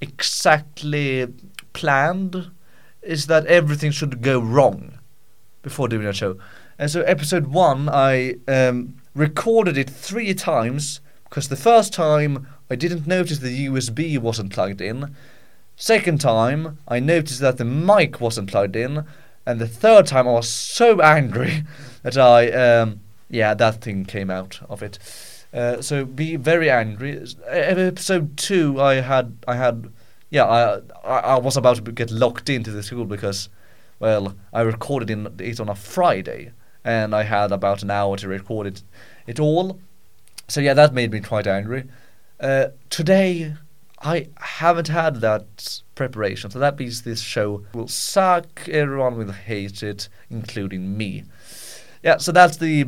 exactly 0.00 1.32
planned 1.72 2.50
is 3.02 3.28
that 3.28 3.46
everything 3.46 3.92
should 3.92 4.22
go 4.22 4.40
wrong 4.40 4.98
before 5.62 5.86
doing 5.86 6.06
a 6.08 6.12
show. 6.12 6.36
And 6.78 6.90
so 6.90 7.02
episode 7.02 7.46
one, 7.46 7.88
I 7.88 8.36
um, 8.46 8.96
recorded 9.14 9.78
it 9.78 9.88
three 9.88 10.34
times 10.34 11.00
because 11.24 11.48
the 11.48 11.56
first 11.56 11.92
time 11.92 12.46
I 12.70 12.74
didn't 12.74 13.06
notice 13.06 13.38
the 13.38 13.66
USB 13.66 14.18
wasn't 14.18 14.52
plugged 14.52 14.80
in. 14.80 15.14
Second 15.76 16.20
time, 16.20 16.78
I 16.88 17.00
noticed 17.00 17.40
that 17.40 17.58
the 17.58 17.64
mic 17.64 18.20
wasn't 18.20 18.50
plugged 18.50 18.76
in, 18.76 19.04
and 19.44 19.60
the 19.60 19.68
third 19.68 20.06
time 20.06 20.26
I 20.26 20.32
was 20.32 20.48
so 20.48 21.00
angry 21.00 21.64
that 22.02 22.16
I, 22.16 22.50
um, 22.50 23.00
yeah, 23.30 23.54
that 23.54 23.82
thing 23.82 24.04
came 24.04 24.30
out 24.30 24.60
of 24.68 24.82
it. 24.82 24.98
Uh, 25.52 25.80
so 25.80 26.04
be 26.04 26.36
very 26.36 26.70
angry. 26.70 27.22
Episode 27.46 28.36
two, 28.36 28.80
I 28.80 28.96
had, 28.96 29.36
I 29.46 29.56
had, 29.56 29.92
yeah, 30.30 30.44
I, 30.44 30.80
I, 31.04 31.38
was 31.38 31.56
about 31.56 31.76
to 31.76 31.92
get 31.92 32.10
locked 32.10 32.50
into 32.50 32.70
the 32.70 32.82
school 32.82 33.04
because, 33.04 33.48
well, 33.98 34.34
I 34.52 34.62
recorded 34.62 35.10
it 35.40 35.60
on 35.60 35.68
a 35.68 35.74
Friday, 35.74 36.52
and 36.86 37.16
I 37.16 37.24
had 37.24 37.50
about 37.50 37.82
an 37.82 37.90
hour 37.90 38.16
to 38.16 38.28
record 38.28 38.68
it, 38.68 38.82
it 39.26 39.40
all. 39.40 39.80
So 40.46 40.60
yeah, 40.60 40.72
that 40.74 40.94
made 40.94 41.10
me 41.10 41.20
quite 41.20 41.48
angry. 41.48 41.84
Uh, 42.38 42.68
today, 42.90 43.54
I 44.02 44.28
haven't 44.36 44.86
had 44.86 45.16
that 45.16 45.80
preparation, 45.96 46.50
so 46.50 46.60
that 46.60 46.78
means 46.78 47.02
this 47.02 47.20
show 47.20 47.64
will 47.74 47.88
suck. 47.88 48.68
Everyone 48.68 49.18
will 49.18 49.32
hate 49.32 49.82
it, 49.82 50.08
including 50.30 50.96
me. 50.96 51.24
Yeah, 52.04 52.18
so 52.18 52.30
that's 52.30 52.58
the 52.58 52.86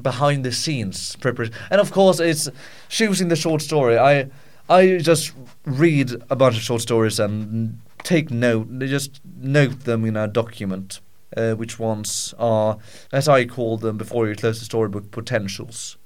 behind 0.00 0.44
the 0.44 0.52
scenes 0.52 1.16
preparation, 1.16 1.54
and 1.70 1.80
of 1.80 1.92
course, 1.92 2.20
it's 2.20 2.50
choosing 2.90 3.28
the 3.28 3.36
short 3.36 3.62
story. 3.62 3.96
I 3.96 4.28
I 4.68 4.98
just 4.98 5.32
read 5.64 6.14
a 6.28 6.36
bunch 6.36 6.56
of 6.56 6.62
short 6.62 6.82
stories 6.82 7.18
and 7.18 7.80
take 8.02 8.30
note, 8.30 8.68
just 8.80 9.20
note 9.24 9.84
them 9.84 10.04
in 10.04 10.14
a 10.14 10.28
document. 10.28 11.00
Uh, 11.36 11.54
which 11.54 11.80
ones 11.80 12.32
are, 12.38 12.78
as 13.12 13.28
I 13.28 13.44
call 13.44 13.76
them 13.76 13.96
before 13.96 14.28
you 14.28 14.36
close 14.36 14.60
the 14.60 14.64
storybook, 14.64 15.10
potentials 15.10 15.96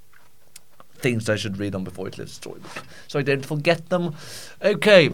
things 0.99 1.29
I 1.29 1.35
should 1.35 1.57
read 1.57 1.75
on 1.75 1.83
before 1.83 2.07
I 2.07 2.09
close 2.09 2.29
the 2.29 2.35
storybook, 2.35 2.83
so 3.07 3.19
I 3.19 3.21
don't 3.21 3.45
forget 3.45 3.89
them. 3.89 4.15
Okay, 4.61 5.11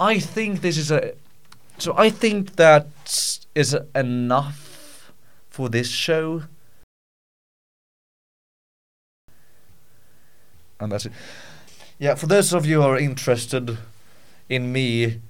I 0.00 0.18
think 0.18 0.60
this 0.60 0.76
is 0.76 0.90
a. 0.90 1.14
So 1.78 1.94
I 1.96 2.10
think 2.10 2.56
that 2.56 2.88
is 3.54 3.76
enough 3.94 5.12
for 5.48 5.68
this 5.68 5.88
show. 5.88 6.42
And 10.80 10.92
that's 10.92 11.06
it. 11.06 11.12
Yeah, 11.98 12.14
for 12.14 12.26
those 12.26 12.52
of 12.52 12.64
you 12.66 12.82
who 12.82 12.88
are 12.88 12.98
interested 12.98 13.78
in 14.48 14.72
me, 14.72 15.20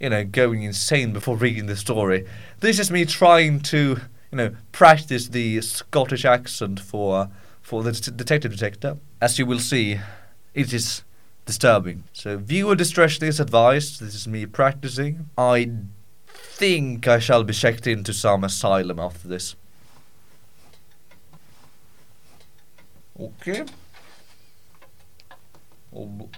you 0.00 0.10
know, 0.10 0.24
going 0.24 0.62
insane 0.62 1.12
before 1.12 1.36
reading 1.36 1.66
the 1.66 1.76
story, 1.76 2.26
this 2.60 2.78
is 2.78 2.90
me 2.90 3.04
trying 3.04 3.60
to, 3.60 4.00
you 4.30 4.36
know, 4.36 4.56
practice 4.72 5.28
the 5.28 5.60
Scottish 5.60 6.24
accent 6.24 6.80
for 6.80 7.30
for 7.62 7.82
the 7.82 7.92
det- 7.92 8.16
detective 8.16 8.52
detector. 8.52 8.96
As 9.20 9.38
you 9.38 9.46
will 9.46 9.58
see, 9.58 9.98
it 10.54 10.72
is 10.72 11.02
disturbing. 11.46 12.04
So 12.12 12.36
viewer 12.36 12.76
discretion 12.76 13.26
is 13.26 13.40
advised. 13.40 14.00
This 14.00 14.14
is 14.14 14.28
me 14.28 14.46
practicing. 14.46 15.30
I 15.36 15.72
think 16.28 17.08
I 17.08 17.18
shall 17.18 17.44
be 17.44 17.52
checked 17.52 17.86
into 17.86 18.12
some 18.12 18.44
asylum 18.44 18.98
after 18.98 19.28
this. 19.28 19.56
Okay. 23.18 23.64
Um, 25.96 26.28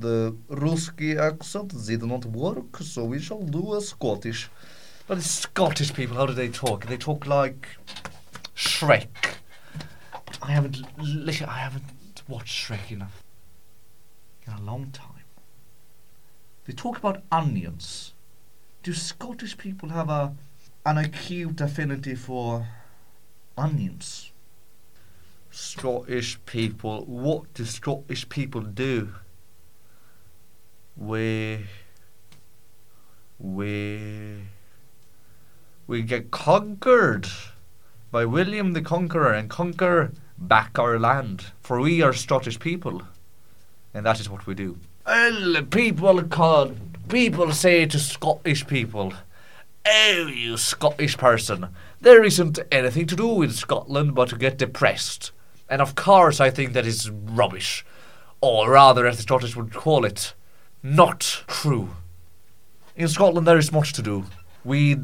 the 0.00 0.36
Ruski 0.48 1.18
accent 1.18 1.74
did 1.86 2.02
not 2.02 2.24
work, 2.24 2.78
so 2.78 3.04
we 3.04 3.20
shall 3.20 3.42
do 3.42 3.74
a 3.74 3.80
Scottish. 3.80 4.48
But 5.06 5.16
the 5.16 5.24
Scottish 5.24 5.92
people, 5.92 6.16
how 6.16 6.26
do 6.26 6.32
they 6.32 6.48
talk? 6.48 6.86
They 6.86 6.96
talk 6.96 7.26
like 7.26 7.68
Shrek. 8.56 9.36
I 10.42 10.52
haven't, 10.52 10.78
I 10.98 11.58
haven't 11.58 12.22
watched 12.28 12.68
Shrek 12.68 12.90
enough 12.90 13.22
in 14.46 14.52
a 14.52 14.60
long 14.60 14.90
time. 14.92 15.10
They 16.64 16.72
talk 16.72 16.98
about 16.98 17.22
onions. 17.30 18.14
Do 18.82 18.92
Scottish 18.92 19.56
people 19.58 19.90
have 19.90 20.08
a 20.08 20.34
an 20.86 20.98
acute 20.98 21.60
affinity 21.60 22.14
for 22.14 22.66
onions? 23.56 24.32
Scottish 25.50 26.38
people, 26.44 27.04
what 27.06 27.54
do 27.54 27.64
Scottish 27.64 28.28
people 28.28 28.60
do? 28.60 29.14
We 30.96 31.66
we 33.38 34.42
we 35.86 36.02
get 36.02 36.30
conquered 36.30 37.26
by 38.12 38.24
William 38.24 38.74
the 38.74 38.80
Conqueror 38.80 39.32
and 39.32 39.50
conquer 39.50 40.12
back 40.38 40.78
our 40.78 40.98
land, 40.98 41.46
for 41.60 41.80
we 41.80 42.00
are 42.00 42.12
Scottish 42.12 42.60
people, 42.60 43.02
and 43.92 44.06
that 44.06 44.20
is 44.20 44.30
what 44.30 44.46
we 44.46 44.54
do. 44.54 44.78
Well, 45.04 45.64
people 45.64 46.22
call 46.22 46.72
people 47.08 47.52
say 47.52 47.86
to 47.86 47.98
Scottish 47.98 48.64
people, 48.66 49.12
"Oh, 49.84 50.30
you 50.32 50.56
Scottish 50.56 51.18
person, 51.18 51.68
there 52.00 52.22
isn't 52.22 52.60
anything 52.70 53.08
to 53.08 53.16
do 53.16 53.42
in 53.42 53.50
Scotland 53.50 54.14
but 54.14 54.28
to 54.28 54.36
get 54.36 54.58
depressed." 54.58 55.32
And 55.68 55.82
of 55.82 55.96
course, 55.96 56.40
I 56.40 56.50
think 56.50 56.72
that 56.72 56.86
is 56.86 57.10
rubbish, 57.10 57.84
or 58.40 58.70
rather, 58.70 59.06
as 59.06 59.16
the 59.16 59.22
Scottish 59.22 59.56
would 59.56 59.72
call 59.72 60.04
it, 60.04 60.34
not 60.84 61.42
true. 61.48 61.88
In 62.94 63.08
Scotland, 63.08 63.46
there 63.46 63.58
is 63.58 63.72
much 63.72 63.94
to 63.94 64.02
do. 64.02 64.26
We 64.64 64.98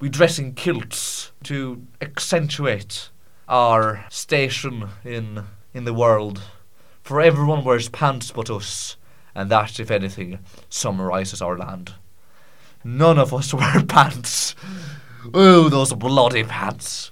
we 0.00 0.08
dress 0.08 0.38
in 0.38 0.54
kilts 0.54 1.32
to 1.42 1.82
accentuate 2.00 3.10
our 3.48 4.06
station 4.08 4.88
in 5.04 5.44
in 5.74 5.84
the 5.84 5.92
world. 5.92 6.40
For 7.02 7.20
everyone 7.20 7.64
wears 7.64 7.88
pants 7.90 8.30
but 8.30 8.48
us, 8.48 8.96
and 9.34 9.50
that, 9.50 9.78
if 9.78 9.90
anything, 9.90 10.38
summarizes 10.70 11.42
our 11.42 11.58
land. 11.58 11.94
None 12.84 13.18
of 13.18 13.34
us 13.34 13.52
wear 13.54 13.82
pants. 13.84 14.54
Oh, 15.34 15.68
those 15.68 15.92
bloody 15.94 16.44
pants. 16.44 17.10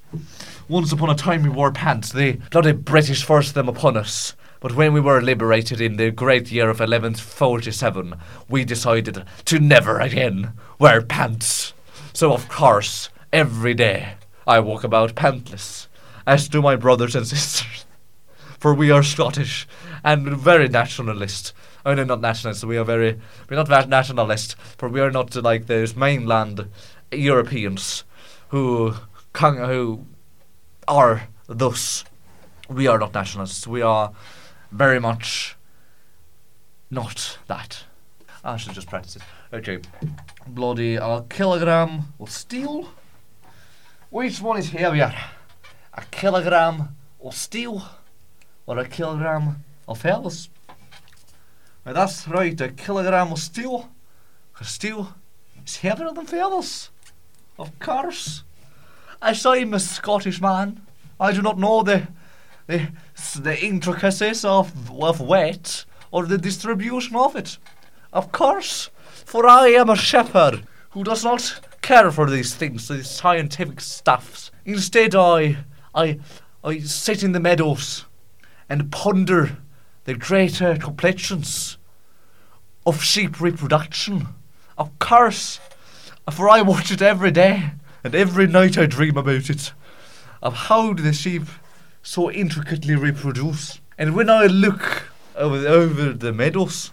Once 0.69 0.93
upon 0.93 1.11
a 1.11 1.15
time 1.15 1.43
we 1.43 1.49
wore 1.49 1.73
pants. 1.73 2.13
The 2.13 2.39
bloody 2.51 2.73
British 2.73 3.25
forced 3.25 3.55
them 3.55 3.69
upon 3.69 3.97
us. 3.97 4.37
But 4.63 4.77
when 4.77 4.93
we 4.93 5.01
were 5.01 5.21
liberated 5.21 5.81
in 5.81 5.97
the 5.97 6.13
great 6.13 6.53
year 6.53 6.71
of 6.71 6.79
1147, 6.79 8.15
we 8.49 8.65
decided 8.65 9.25
to 9.47 9.59
never 9.59 9.99
again 9.99 10.53
wear 10.79 11.03
pants. 11.03 11.75
So, 12.13 12.33
of 12.33 12.49
course, 12.49 13.09
every 13.33 13.75
day 13.75 14.15
I 14.47 14.61
walk 14.61 14.85
about 14.85 15.17
pantless, 15.17 15.89
as 16.29 16.49
do 16.49 16.63
my 16.63 16.77
brothers 16.77 17.17
and 17.17 17.27
sisters. 17.27 17.85
For 18.61 18.73
we 18.73 18.93
are 18.93 19.03
Scottish 19.03 19.67
and 20.05 20.29
very 20.29 20.69
nationalist. 20.69 21.53
Oh 21.85 21.95
no, 21.95 22.05
not 22.05 22.21
nationalist. 22.21 22.63
We 22.63 22.79
are 22.79 22.85
very 22.85 23.21
we're 23.51 23.57
not 23.57 23.67
that 23.67 23.89
nationalist. 23.89 24.55
For 24.79 24.89
we 24.89 25.01
are 25.01 25.11
not 25.11 25.35
like 25.35 25.67
those 25.67 25.97
mainland 25.97 26.69
Europeans 27.11 28.05
who 28.51 28.95
who 29.41 30.07
are 30.87 31.29
thus. 31.49 32.05
We 32.69 32.87
are 32.87 33.01
not 33.01 33.13
nationalists. 33.13 33.67
We 33.67 33.83
are 33.83 34.13
very 34.73 34.99
much 34.99 35.57
not 36.91 37.39
that. 37.47 37.85
Ah, 38.45 38.55
I 38.55 38.57
should 38.57 38.75
just 38.75 38.89
practice 38.89 39.17
it. 39.17 39.23
Okay. 39.53 39.79
Bloody 40.47 40.97
a 40.97 41.23
kilogram 41.29 42.13
of 42.19 42.31
steel. 42.31 42.89
Which 44.11 44.41
one 44.41 44.59
is 44.59 44.71
heavier? 44.71 45.15
A 45.95 46.03
kilogram 46.11 46.97
of 47.23 47.35
steel 47.35 47.83
or 48.67 48.79
a 48.79 48.89
kilogram 48.89 49.65
of 49.87 49.99
feathers? 50.01 50.49
That's 51.85 52.27
right, 52.29 52.61
a 52.61 52.69
kilogram 52.71 53.33
of 53.33 53.39
steel. 53.39 53.91
'Cause 54.55 54.69
steel 54.69 55.15
is 55.65 55.77
heavier 55.77 56.13
than 56.13 56.27
feathers. 56.27 56.91
Of 57.59 57.79
course. 57.79 58.45
As 59.21 59.47
I'm 59.47 59.75
a 59.75 59.81
Scottish 59.81 60.41
man, 60.41 60.87
I 61.21 61.33
do 61.33 61.43
not 61.43 61.59
know 61.59 61.83
the 61.83 62.09
the, 62.67 62.89
the 63.41 63.65
intricacies 63.65 64.45
of, 64.45 64.91
of 65.01 65.21
weight 65.21 65.85
or 66.11 66.27
the 66.27 66.39
distribution 66.39 67.17
of 67.17 67.37
it. 67.37 67.59
Of 68.13 68.33
course, 68.33 68.91
for 69.25 69.47
I 69.47 69.69
am 69.69 69.91
a 69.91 69.97
shepherd 69.97 70.67
who 70.91 71.05
does 71.05 71.25
not 71.25 71.61
care 71.81 72.11
for 72.11 72.31
these 72.31 72.55
things, 72.55 72.89
these 72.89 73.11
scientific 73.11 73.81
stuffs. 73.81 74.51
Instead, 74.65 75.15
I, 75.15 75.59
I, 75.95 76.21
I 76.63 76.79
sit 76.81 77.23
in 77.23 77.33
the 77.33 77.41
meadows 77.41 78.05
and 78.69 78.93
ponder 78.93 79.59
the 80.05 80.15
greater 80.15 80.77
complexions 80.77 81.79
of 82.85 83.03
sheep 83.03 83.41
reproduction. 83.41 84.29
Of 84.77 84.99
course, 84.99 85.61
for 86.31 86.49
I 86.49 86.63
watch 86.63 86.91
it 86.91 87.03
every 87.03 87.31
day, 87.31 87.73
and 88.05 88.15
every 88.15 88.47
night 88.47 88.77
I 88.77 88.87
dream 88.87 89.17
about 89.17 89.49
it. 89.51 89.73
Of 90.43 90.55
how 90.55 90.93
the 90.93 91.13
sheep 91.13 91.45
so 92.03 92.31
intricately 92.31 92.97
reproduce. 92.97 93.81
And 93.97 94.15
when 94.15 94.29
I 94.29 94.47
look 94.47 95.05
over, 95.37 95.67
over 95.67 96.13
the 96.13 96.33
meadows, 96.33 96.91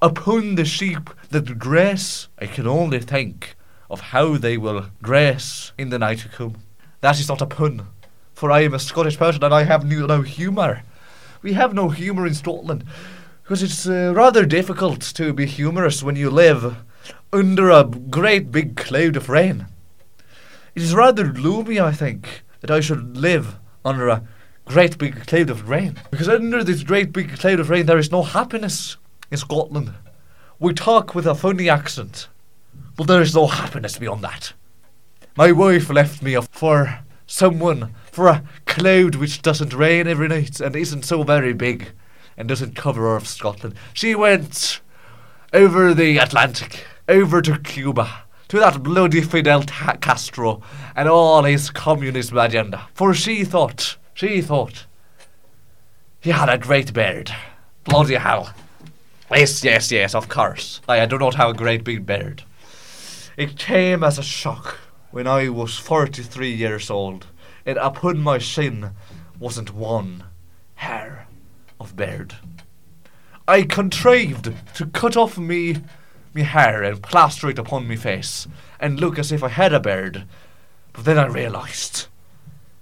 upon 0.00 0.54
the 0.54 0.64
sheep 0.64 1.10
that 1.30 1.58
graze, 1.58 2.28
I 2.38 2.46
can 2.46 2.66
only 2.66 3.00
think 3.00 3.56
of 3.90 4.00
how 4.00 4.36
they 4.36 4.56
will 4.56 4.86
graze 5.02 5.72
in 5.76 5.90
the 5.90 5.98
night 5.98 6.18
to 6.20 6.28
come. 6.28 6.56
That 7.00 7.18
is 7.18 7.28
not 7.28 7.42
a 7.42 7.46
pun, 7.46 7.86
for 8.34 8.50
I 8.50 8.60
am 8.60 8.74
a 8.74 8.78
Scottish 8.78 9.18
person 9.18 9.42
and 9.42 9.54
I 9.54 9.64
have 9.64 9.84
no, 9.84 10.06
no 10.06 10.22
humour. 10.22 10.82
We 11.42 11.54
have 11.54 11.74
no 11.74 11.88
humour 11.88 12.26
in 12.26 12.34
Scotland, 12.34 12.84
because 13.42 13.62
it's 13.62 13.88
uh, 13.88 14.12
rather 14.14 14.44
difficult 14.44 15.00
to 15.14 15.32
be 15.32 15.46
humorous 15.46 16.02
when 16.02 16.16
you 16.16 16.30
live 16.30 16.76
under 17.32 17.70
a 17.70 17.84
great 17.84 18.50
big 18.52 18.76
cloud 18.76 19.16
of 19.16 19.28
rain. 19.28 19.66
It 20.74 20.82
is 20.82 20.94
rather 20.94 21.28
gloomy, 21.28 21.80
I 21.80 21.92
think, 21.92 22.42
that 22.60 22.70
I 22.70 22.80
should 22.80 23.16
live 23.16 23.56
under 23.88 24.08
a 24.08 24.22
great 24.66 24.98
big 24.98 25.26
cloud 25.26 25.50
of 25.50 25.68
rain. 25.68 25.96
Because 26.10 26.28
under 26.28 26.62
this 26.62 26.82
great 26.82 27.12
big 27.12 27.38
cloud 27.38 27.58
of 27.58 27.70
rain, 27.70 27.86
there 27.86 27.98
is 27.98 28.12
no 28.12 28.22
happiness 28.22 28.96
in 29.30 29.38
Scotland. 29.38 29.94
We 30.58 30.74
talk 30.74 31.14
with 31.14 31.26
a 31.26 31.34
funny 31.34 31.68
accent, 31.68 32.28
but 32.96 33.06
there 33.06 33.22
is 33.22 33.34
no 33.34 33.46
happiness 33.46 33.98
beyond 33.98 34.22
that. 34.24 34.52
My 35.36 35.52
wife 35.52 35.88
left 35.88 36.22
me 36.22 36.36
for 36.50 37.00
someone, 37.26 37.94
for 38.10 38.28
a 38.28 38.44
cloud 38.66 39.14
which 39.14 39.42
doesn't 39.42 39.72
rain 39.72 40.06
every 40.06 40.28
night 40.28 40.60
and 40.60 40.74
isn't 40.74 41.04
so 41.04 41.22
very 41.22 41.52
big 41.52 41.90
and 42.36 42.48
doesn't 42.48 42.76
cover 42.76 43.08
all 43.08 43.16
of 43.16 43.28
Scotland. 43.28 43.74
She 43.94 44.14
went 44.14 44.80
over 45.52 45.94
the 45.94 46.18
Atlantic, 46.18 46.84
over 47.08 47.40
to 47.42 47.58
Cuba, 47.58 48.24
to 48.48 48.58
that 48.58 48.82
bloody 48.82 49.20
Fidel 49.20 49.62
Ta- 49.62 49.96
Castro 50.00 50.62
and 50.96 51.08
all 51.08 51.44
his 51.44 51.70
communist 51.70 52.32
agenda. 52.32 52.88
For 52.94 53.14
she 53.14 53.44
thought, 53.44 53.96
she 54.14 54.40
thought, 54.40 54.86
he 56.20 56.30
had 56.30 56.48
a 56.48 56.58
great 56.58 56.92
beard. 56.92 57.30
Bloody 57.84 58.14
hell. 58.14 58.52
Yes, 59.30 59.62
yes, 59.62 59.92
yes, 59.92 60.14
of 60.14 60.28
course. 60.28 60.80
I, 60.88 61.00
I 61.02 61.06
do 61.06 61.18
not 61.18 61.34
have 61.34 61.50
a 61.50 61.54
great 61.54 61.84
big 61.84 62.06
beard. 62.06 62.42
It 63.36 63.56
came 63.56 64.02
as 64.02 64.18
a 64.18 64.22
shock 64.22 64.78
when 65.10 65.26
I 65.26 65.48
was 65.48 65.78
43 65.78 66.50
years 66.50 66.90
old, 66.90 67.26
and 67.64 67.78
upon 67.78 68.18
my 68.18 68.38
chin 68.38 68.90
wasn't 69.38 69.74
one 69.74 70.24
hair 70.74 71.28
of 71.78 71.94
beard. 71.96 72.34
I 73.46 73.62
contrived 73.62 74.52
to 74.74 74.86
cut 74.86 75.16
off 75.16 75.38
me 75.38 75.76
me 76.34 76.42
hair 76.42 76.82
and 76.82 77.02
plaster 77.02 77.48
it 77.48 77.58
upon 77.58 77.88
me 77.88 77.96
face 77.96 78.46
and 78.80 79.00
look 79.00 79.18
as 79.18 79.32
if 79.32 79.42
I 79.42 79.48
had 79.48 79.72
a 79.72 79.80
beard. 79.80 80.24
But 80.92 81.04
then 81.04 81.18
I 81.18 81.26
realised 81.26 82.06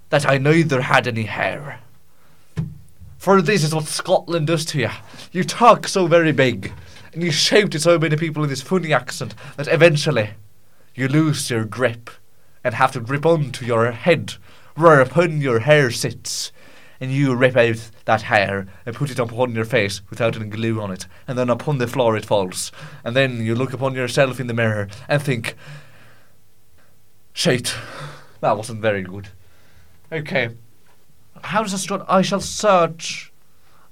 that 0.09 0.25
I 0.27 0.37
neither 0.37 0.81
had 0.81 1.07
any 1.07 1.23
hair. 1.23 1.79
For 3.17 3.41
this 3.41 3.63
is 3.63 3.75
what 3.75 3.85
Scotland 3.85 4.47
does 4.47 4.65
to 4.65 4.79
you. 4.79 4.89
You 5.31 5.43
talk 5.43 5.87
so 5.87 6.07
very 6.07 6.31
big, 6.31 6.71
and 7.13 7.23
you 7.23 7.31
shout 7.31 7.71
to 7.71 7.79
so 7.79 7.99
many 7.99 8.15
people 8.15 8.43
in 8.43 8.49
this 8.49 8.61
funny 8.61 8.93
accent 8.93 9.35
that 9.57 9.67
eventually 9.67 10.31
you 10.95 11.07
lose 11.07 11.49
your 11.49 11.65
grip 11.65 12.09
and 12.63 12.73
have 12.73 12.91
to 12.93 12.99
grip 12.99 13.25
onto 13.25 13.65
your 13.65 13.91
head 13.91 14.35
whereupon 14.75 15.41
your 15.41 15.59
hair 15.59 15.91
sits. 15.91 16.51
And 16.99 17.11
you 17.11 17.35
rip 17.35 17.55
out 17.55 17.91
that 18.05 18.23
hair 18.23 18.67
and 18.85 18.95
put 18.95 19.11
it 19.11 19.19
upon 19.19 19.53
your 19.53 19.65
face 19.65 20.01
without 20.09 20.35
any 20.35 20.47
glue 20.47 20.81
on 20.81 20.91
it, 20.91 21.05
and 21.27 21.37
then 21.37 21.49
upon 21.49 21.77
the 21.77 21.87
floor 21.87 22.17
it 22.17 22.25
falls. 22.25 22.71
And 23.03 23.15
then 23.15 23.43
you 23.45 23.53
look 23.55 23.73
upon 23.73 23.93
yourself 23.93 24.39
in 24.39 24.47
the 24.47 24.53
mirror 24.53 24.87
and 25.07 25.21
think, 25.21 25.55
Shite, 27.33 27.75
that 28.41 28.57
wasn't 28.57 28.81
very 28.81 29.03
good. 29.03 29.27
Okay. 30.11 30.49
How 31.43 31.61
does 31.61 31.73
a 31.73 31.77
strut? 31.77 32.05
I 32.07 32.23
shall 32.23 32.41
search. 32.41 33.31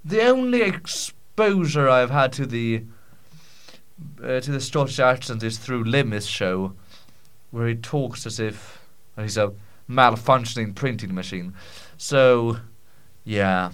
The 0.04 0.24
only 0.24 0.62
exposure 0.62 1.90
I've 1.90 2.10
had 2.10 2.34
to 2.34 2.46
the 2.46 2.84
uh, 4.24 4.40
to 4.40 4.52
the 4.52 4.60
Scottish 4.60 5.00
accent 5.00 5.44
is 5.44 5.58
through 5.58 5.84
Lim's 5.84 6.28
show, 6.28 6.74
where 7.52 7.68
he 7.68 7.76
talks 7.76 8.26
as 8.26 8.40
if 8.40 8.82
he's 9.18 9.38
a 9.38 9.54
malfunctioning 9.90 10.76
printing 10.76 11.14
machine. 11.14 11.54
So, 11.98 12.58
yeah. 13.26 13.72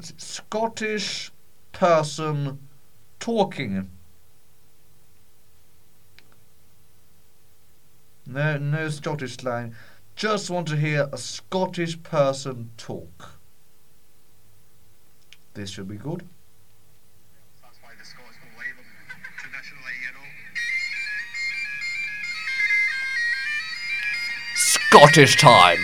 Scottish 0.00 1.30
person 1.72 2.58
talking. 3.20 3.90
No, 8.26 8.56
no 8.56 8.88
Scottish 8.88 9.36
slang. 9.36 9.74
Just 10.16 10.48
want 10.48 10.66
to 10.68 10.76
hear 10.76 11.08
a 11.12 11.18
Scottish 11.18 12.02
person 12.02 12.70
talk. 12.76 13.38
This 15.52 15.70
should 15.70 15.88
be 15.88 15.96
good. 15.96 16.26
Scottish 24.56 25.42
why 25.42 25.76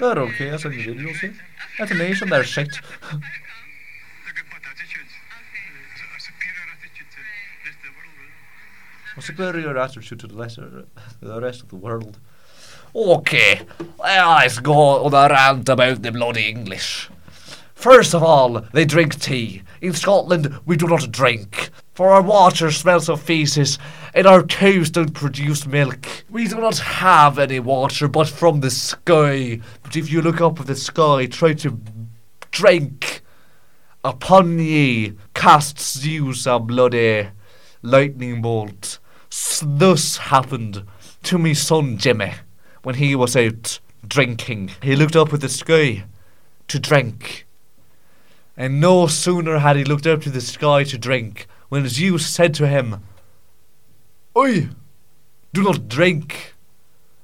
individuals. 0.00 0.12
eh? 0.12 0.14
They're 0.14 0.22
okay 0.24 0.48
as 0.50 0.64
individuals. 0.64 1.16
eh? 1.22 1.82
As 1.82 1.90
a 1.90 1.94
nation, 1.94 2.28
they're 2.28 2.44
shit. 2.44 2.80
A, 9.16 9.20
superior 9.20 9.76
attitude 9.76 10.20
to 10.20 10.26
the 10.28 10.34
lesser, 10.36 10.84
the 11.20 11.40
rest 11.40 11.62
of 11.62 11.68
the 11.70 11.76
world. 11.76 12.18
Okay, 12.94 13.60
let's 13.98 14.60
go 14.60 15.04
on 15.04 15.12
a 15.12 15.28
rant 15.28 15.68
about 15.68 16.02
the 16.02 16.12
bloody 16.12 16.48
English. 16.48 17.10
First 17.74 18.14
of 18.14 18.22
all, 18.22 18.60
they 18.72 18.84
drink 18.84 19.18
tea. 19.20 19.62
In 19.80 19.92
Scotland, 19.92 20.58
we 20.66 20.76
do 20.76 20.86
not 20.86 21.10
drink. 21.12 21.70
For 21.98 22.10
our 22.10 22.22
water 22.22 22.70
smells 22.70 23.08
of 23.08 23.20
feces, 23.20 23.76
and 24.14 24.24
our 24.24 24.44
cows 24.44 24.88
don't 24.88 25.14
produce 25.14 25.66
milk. 25.66 26.06
We 26.30 26.46
do 26.46 26.60
not 26.60 26.78
have 26.78 27.40
any 27.40 27.58
water 27.58 28.06
but 28.06 28.28
from 28.28 28.60
the 28.60 28.70
sky. 28.70 29.60
But 29.82 29.96
if 29.96 30.08
you 30.08 30.22
look 30.22 30.40
up 30.40 30.60
at 30.60 30.68
the 30.68 30.76
sky, 30.76 31.26
try 31.26 31.54
to 31.54 31.76
drink. 32.52 33.22
Upon 34.04 34.60
ye 34.60 35.14
casts 35.34 36.04
you 36.04 36.32
a 36.46 36.60
bloody 36.60 37.30
lightning 37.82 38.42
bolt. 38.42 39.00
Thus 39.60 40.18
happened 40.18 40.84
to 41.24 41.36
me 41.36 41.52
son 41.52 41.98
Jimmy 41.98 42.34
when 42.84 42.94
he 42.94 43.16
was 43.16 43.34
out 43.34 43.80
drinking. 44.06 44.70
He 44.84 44.94
looked 44.94 45.16
up 45.16 45.34
at 45.34 45.40
the 45.40 45.48
sky 45.48 46.04
to 46.68 46.78
drink. 46.78 47.48
And 48.56 48.80
no 48.80 49.08
sooner 49.08 49.58
had 49.58 49.74
he 49.74 49.82
looked 49.82 50.06
up 50.06 50.22
to 50.22 50.30
the 50.30 50.40
sky 50.40 50.84
to 50.84 50.96
drink 50.96 51.48
when 51.68 51.88
Zeus 51.88 52.26
said 52.26 52.54
to 52.54 52.66
him, 52.66 53.02
Oi, 54.36 54.68
do 55.52 55.62
not 55.62 55.88
drink. 55.88 56.54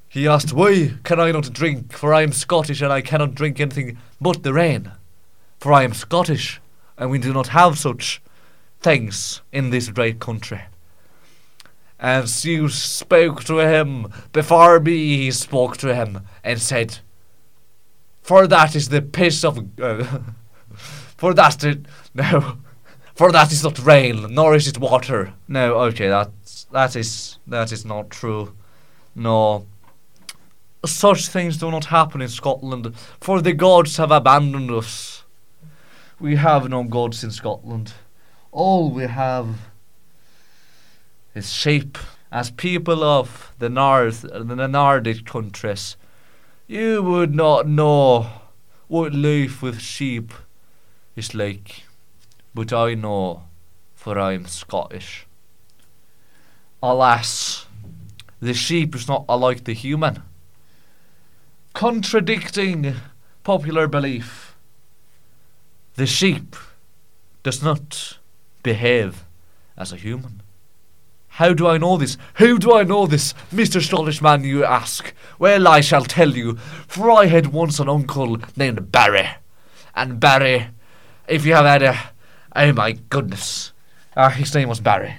He 0.09 0.29
asked, 0.29 0.53
Why 0.53 0.95
can 1.03 1.21
I 1.21 1.33
not 1.33 1.53
drink? 1.53 1.93
For 1.93 2.15
I 2.15 2.23
am 2.23 2.33
Scottish 2.33 2.81
and 2.81 2.93
I 2.93 3.01
cannot 3.01 3.35
drink 3.35 3.61
anything 3.61 3.99
but 4.21 4.43
the 4.43 4.53
rain. 4.53 4.93
For 5.59 5.73
I 5.73 5.83
am 5.85 5.95
Scottish 5.95 6.61
and 6.97 7.11
we 7.11 7.19
do 7.19 7.33
not 7.33 7.49
have 7.49 7.79
such 7.79 8.23
things 8.81 9.43
in 9.53 9.71
this 9.71 9.89
great 9.89 10.21
country. 10.21 10.63
And 11.99 12.29
Zeus 12.29 12.75
spoke 12.75 13.45
to 13.45 13.59
him 13.59 14.13
before 14.33 14.79
me. 14.81 15.17
He 15.17 15.31
spoke 15.31 15.77
to 15.79 15.95
him 15.95 16.21
and 16.43 16.61
said, 16.61 16.99
"For 18.21 18.47
that 18.47 18.77
is 18.77 18.89
the 18.89 19.01
piss 19.01 19.45
of, 19.45 19.59
uh, 19.81 20.05
for 21.17 21.33
that 21.35 21.65
it, 21.65 21.87
no, 22.15 22.59
for 23.15 23.31
that 23.33 23.53
is 23.53 23.63
not 23.63 23.79
rain, 23.79 24.35
nor 24.35 24.55
is 24.55 24.67
it 24.67 24.79
water. 24.79 25.35
No, 25.49 25.75
okay, 25.81 26.09
that's 26.09 26.65
that 26.73 26.97
is 26.97 27.39
that 27.47 27.73
is 27.73 27.85
not 27.85 28.11
true. 28.11 28.55
No." 29.15 29.67
Such 30.85 31.29
things 31.29 31.57
do 31.57 31.71
not 31.71 31.87
happen 31.87 32.21
in 32.21 32.29
Scotland, 32.29 32.95
for 33.19 33.41
the 33.41 33.55
gods 33.55 33.97
have 33.97 34.11
abandoned 34.11 34.71
us. 34.71 35.25
We 36.21 36.37
have 36.37 36.69
no 36.69 36.85
gods 36.85 37.25
in 37.25 37.31
Scotland. 37.31 37.95
All 38.53 38.91
we 38.91 39.05
have 39.05 39.47
is 41.35 41.51
sheep. 41.51 41.97
As 42.31 42.51
people 42.51 43.03
of 43.03 43.53
the 43.61 43.69
north, 43.69 44.23
the 44.23 44.69
Nordic 44.69 45.25
countries, 45.25 45.97
you 46.67 47.03
would 47.03 47.35
not 47.35 47.69
know 47.69 48.27
what 48.89 49.15
life 49.15 49.63
with 49.63 49.81
sheep 49.81 50.33
is 51.17 51.35
like. 51.35 51.85
But 52.55 52.73
I 52.73 52.95
know, 52.95 53.45
for 53.95 54.19
I 54.19 54.33
am 54.33 54.47
Scottish. 54.47 55.27
Alas, 56.83 57.67
the 58.41 58.55
sheep 58.55 58.95
is 58.95 59.09
not 59.09 59.25
alike 59.29 59.65
the 59.65 59.73
human 59.73 60.23
contradicting 61.75 62.95
popular 63.43 63.87
belief. 63.89 64.55
The 65.97 66.07
sheep 66.07 66.57
does 67.43 67.63
not 67.63 68.19
behave 68.63 69.25
as 69.77 69.93
a 69.93 69.97
human. 69.97 70.41
How 71.29 71.53
do 71.53 71.67
I 71.67 71.79
know 71.79 71.97
this? 71.97 72.17
How 72.35 72.57
do 72.57 72.75
I 72.75 72.85
know 72.85 73.07
this, 73.07 73.35
Mr. 73.53 73.83
Scottish 73.83 74.23
man, 74.23 74.45
you 74.45 74.65
ask? 74.65 75.13
Well, 75.39 75.67
I 75.67 75.81
shall 75.81 76.05
tell 76.05 76.31
you, 76.31 76.57
for 76.87 77.11
I 77.11 77.27
had 77.27 77.49
once 77.49 77.81
an 77.81 77.89
uncle 77.89 78.39
named 78.57 78.93
Barry. 78.93 79.29
And 79.97 80.21
Barry, 80.21 80.69
if 81.27 81.45
you 81.45 81.55
have 81.55 81.67
had 81.67 81.83
a. 81.83 82.14
Oh 82.57 82.73
my 82.73 82.93
goodness. 82.93 83.73
Ah, 84.17 84.31
his 84.31 84.55
name 84.55 84.69
was 84.69 84.81
Barry. 84.81 85.17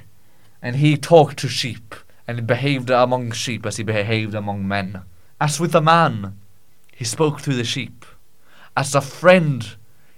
And 0.62 0.78
he 0.78 0.98
talked 0.98 1.38
to 1.40 1.50
sheep, 1.50 1.94
and 2.28 2.48
behaved 2.48 2.90
among 2.90 3.32
sheep 3.32 3.66
as 3.66 3.78
he 3.78 3.84
behaved 3.84 4.34
among 4.34 4.68
men. 4.68 5.02
As 5.40 5.60
with 5.60 5.76
a 5.76 5.82
man, 5.82 6.40
he 6.96 7.04
spoke 7.04 7.42
to 7.42 7.54
the 7.54 7.66
sheep. 7.66 8.06
As 8.78 8.96
a 8.96 9.02
friend, 9.02 9.76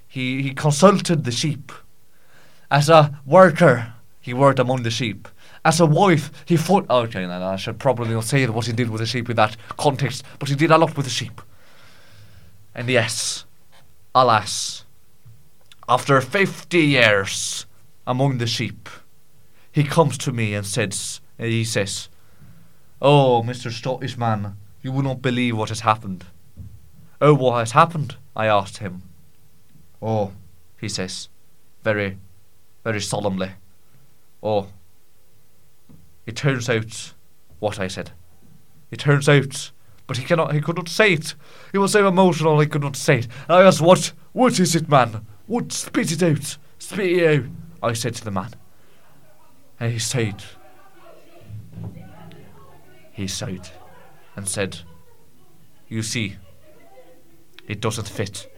he, 0.08 0.42
he 0.42 0.54
consulted 0.54 1.24
the 1.24 1.32
sheep. 1.32 1.72
As 2.70 2.88
a 2.88 3.20
worker, 3.26 3.94
he 4.22 4.34
worked 4.34 4.60
among 4.60 4.84
the 4.84 4.92
sheep. 4.92 5.28
As 5.66 5.80
a 5.80 5.86
wife, 5.86 6.32
he 6.46 6.56
fought. 6.56 6.90
Okay, 6.90 7.26
no, 7.26 7.44
I 7.44 7.56
should 7.56 7.80
probably 7.80 8.14
not 8.14 8.24
say 8.24 8.46
what 8.48 8.68
he 8.68 8.74
did 8.74 8.90
with 8.90 9.02
the 9.02 9.08
sheep 9.08 9.30
in 9.30 9.36
that 9.38 9.58
context, 9.76 10.24
but 10.40 10.50
he 10.50 10.56
did 10.56 10.72
a 10.72 10.78
lot 10.78 10.96
with 10.96 11.06
the 11.06 11.12
sheep. 11.12 11.42
And 12.76 12.88
yes, 12.88 13.46
alas, 14.14 14.86
after 15.90 16.20
50 16.20 16.80
years 16.80 17.66
among 18.06 18.38
the 18.38 18.48
sheep, 18.48 18.90
he 19.72 19.84
comes 19.84 20.18
to 20.20 20.32
me 20.32 20.54
and 20.54 20.66
says, 20.66 21.22
and 21.40 21.50
he 21.50 21.64
says, 21.64 22.10
Oh, 23.02 23.44
Mr. 23.46 23.72
Scottish 23.72 24.18
man, 24.18 24.58
you 24.82 24.92
will 24.92 25.04
not 25.04 25.22
believe 25.22 25.56
what 25.56 25.70
has 25.70 25.82
happened. 25.82 26.26
Oh, 27.22 27.34
what 27.34 27.60
has 27.60 27.72
happened? 27.72 28.18
I 28.36 28.48
asked 28.48 28.78
him. 28.78 29.04
Oh, 30.02 30.34
he 30.80 30.90
says, 30.90 31.30
very, 31.84 32.18
very 32.84 33.02
solemnly. 33.02 33.52
Oh, 34.44 34.68
it 36.26 36.36
turns 36.36 36.70
out 36.70 37.14
what 37.60 37.80
I 37.80 37.88
said. 37.88 38.12
It 38.92 39.00
turns 39.00 39.30
out, 39.30 39.72
but 40.06 40.18
he 40.18 40.26
cannot, 40.26 40.54
he 40.54 40.62
could 40.62 40.76
not 40.76 40.90
say 40.90 41.14
it. 41.14 41.34
He 41.72 41.78
was 41.78 41.94
so 41.94 42.08
emotional 42.08 42.60
he 42.60 42.68
could 42.68 42.84
not 42.84 42.96
say 42.96 43.20
it. 43.20 43.28
And 43.48 43.58
I 43.58 43.64
asked, 43.64 43.82
what, 43.82 44.12
what 44.34 44.60
is 44.60 44.76
it, 44.76 44.90
man? 44.90 45.26
What, 45.48 45.72
spit 45.72 46.12
it 46.12 46.22
out, 46.22 46.58
spit 46.78 47.12
it 47.12 47.40
out. 47.40 47.50
I 47.82 47.94
said 47.94 48.16
to 48.16 48.24
the 48.24 48.32
man. 48.32 48.52
And 49.80 49.94
he 49.94 50.00
said, 50.00 50.44
He 53.12 53.28
sighed 53.28 53.70
and 54.36 54.48
said, 54.48 54.80
You 55.88 56.04
see, 56.04 56.36
it 57.68 57.82
doesn't 57.82 58.08
fit. 58.08 58.50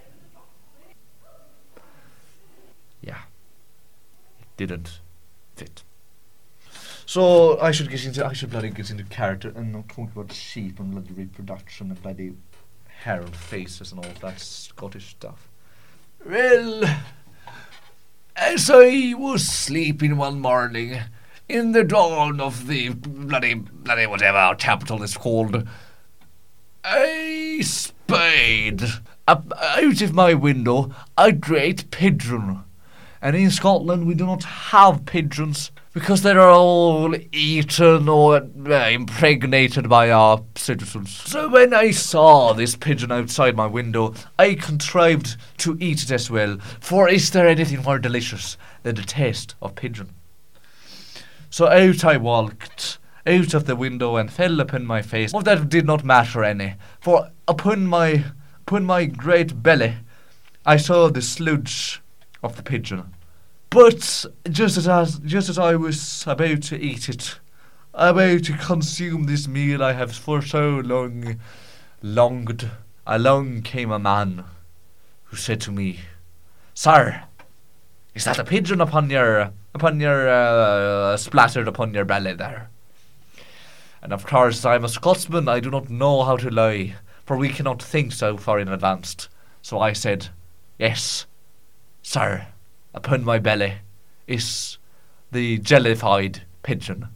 Yeah. 3.02 3.22
It 4.40 4.48
didn't 4.58 5.00
fit. 5.56 5.84
So 7.06 7.60
I 7.60 7.72
should 7.72 7.90
get 7.90 8.06
into 8.06 8.26
I 8.26 8.34
should 8.34 8.52
bloody 8.52 8.70
get 8.70 8.92
into 8.92 9.04
character 9.04 9.52
and 9.56 9.72
not 9.72 9.90
talk 9.90 10.12
about 10.12 10.32
sheep 10.32 10.80
and 10.80 10.92
bloody 10.92 11.14
reproduction 11.14 11.90
and 11.90 12.02
bloody 12.02 12.34
hair 12.88 13.22
and 13.22 13.36
faces 13.36 13.92
and 13.92 14.06
all 14.06 14.12
that 14.22 14.40
Scottish 14.40 15.10
stuff. 15.12 15.49
Well 16.26 16.84
as 18.36 18.70
I 18.70 19.14
was 19.18 19.48
sleeping 19.48 20.18
one 20.18 20.42
morning 20.42 21.00
in 21.48 21.72
the 21.72 21.84
dawn 21.84 22.42
of 22.42 22.68
the 22.68 22.90
bloody 22.90 23.54
bloody 23.54 24.06
whatever 24.06 24.38
our 24.38 24.56
capital 24.56 25.02
is 25.02 25.16
called 25.16 25.66
I 26.84 27.62
spied 27.64 28.82
up 29.28 29.54
out 29.58 30.02
of 30.02 30.14
my 30.14 30.34
window 30.34 30.94
a 31.18 31.32
great 31.32 31.90
pigeon. 31.90 32.64
And 33.22 33.36
in 33.36 33.50
Scotland 33.50 34.06
we 34.06 34.14
do 34.14 34.26
not 34.26 34.44
have 34.44 35.06
pigeons 35.06 35.72
because 36.00 36.22
they 36.22 36.32
are 36.32 36.50
all 36.50 37.14
eaten 37.34 38.08
or 38.08 38.38
uh, 38.38 38.90
impregnated 38.90 39.90
by 39.90 40.10
our 40.10 40.42
citizens. 40.56 41.12
So 41.12 41.50
when 41.50 41.74
I 41.74 41.92
saw 41.92 42.54
this 42.54 42.74
pigeon 42.74 43.12
outside 43.12 43.58
my 43.58 43.68
window, 43.68 44.14
I 44.38 44.54
contrived 44.54 45.36
to 45.58 45.76
eat 45.82 46.04
it 46.04 46.12
as 46.12 46.32
well. 46.32 46.58
For 46.80 47.10
is 47.10 47.32
there 47.32 47.50
anything 47.50 47.82
more 47.82 48.00
delicious 48.00 48.56
than 48.84 48.96
the 48.96 49.02
taste 49.02 49.56
of 49.62 49.76
pigeon? 49.76 50.16
So 51.50 51.68
out 51.68 52.06
I 52.06 52.16
walked, 52.16 52.98
out 53.28 53.54
of 53.54 53.66
the 53.66 53.76
window, 53.76 54.16
and 54.16 54.32
fell 54.32 54.62
upon 54.62 54.86
my 54.86 55.02
face. 55.02 55.34
But 55.34 55.44
that 55.46 55.68
did 55.68 55.86
not 55.86 56.06
matter 56.06 56.46
any, 56.46 56.76
for 57.02 57.30
upon 57.46 57.88
my 57.88 58.24
upon 58.62 58.86
my 58.86 59.04
great 59.04 59.62
belly 59.62 59.96
I 60.66 60.78
saw 60.78 61.10
the 61.10 61.22
sludge 61.22 62.02
of 62.42 62.56
the 62.56 62.64
pigeon. 62.64 63.16
But 63.72 64.26
just 64.50 64.78
as 64.78 64.88
I, 64.88 65.06
just 65.26 65.48
as 65.48 65.60
I 65.60 65.76
was 65.76 66.24
about 66.26 66.64
to 66.64 66.80
eat 66.80 67.08
it, 67.08 67.40
about 67.94 68.44
to 68.46 68.58
consume 68.58 69.26
this 69.26 69.48
meal 69.48 69.84
I 69.84 69.94
have 69.94 70.12
for 70.12 70.42
so 70.42 70.82
long 70.84 71.40
longed, 72.02 72.72
along 73.06 73.62
came 73.62 73.92
a 73.92 74.00
man 74.00 74.44
who 75.26 75.38
said 75.38 75.62
to 75.62 75.72
me, 75.72 76.00
"Sir, 76.74 77.26
is 78.16 78.24
that 78.24 78.40
a 78.40 78.44
pigeon 78.44 78.82
upon 78.82 79.12
your 79.12 79.52
upon 79.76 80.00
your 80.00 80.28
uh, 80.28 81.16
splattered 81.18 81.68
upon 81.68 81.94
your 81.94 82.06
belly 82.06 82.34
there?" 82.34 82.72
And 84.02 84.12
of 84.12 84.26
course, 84.26 84.66
I 84.66 84.76
am 84.76 84.86
a 84.86 84.90
Scotsman. 84.90 85.48
I 85.48 85.60
do 85.60 85.70
not 85.70 85.92
know 85.92 86.24
how 86.24 86.38
to 86.38 86.50
lie, 86.50 86.96
for 87.24 87.38
we 87.38 87.50
cannot 87.50 87.84
think 87.84 88.14
so 88.14 88.36
far 88.36 88.58
in 88.58 88.68
advance. 88.68 89.30
So 89.62 89.80
I 89.80 89.94
said, 89.94 90.30
"Yes, 90.80 91.28
sir." 92.02 92.48
Upon 92.94 93.24
my 93.24 93.40
belly 93.40 93.76
is 94.28 94.78
the 95.32 95.58
jellified 95.60 96.44
pigeon. 96.64 97.10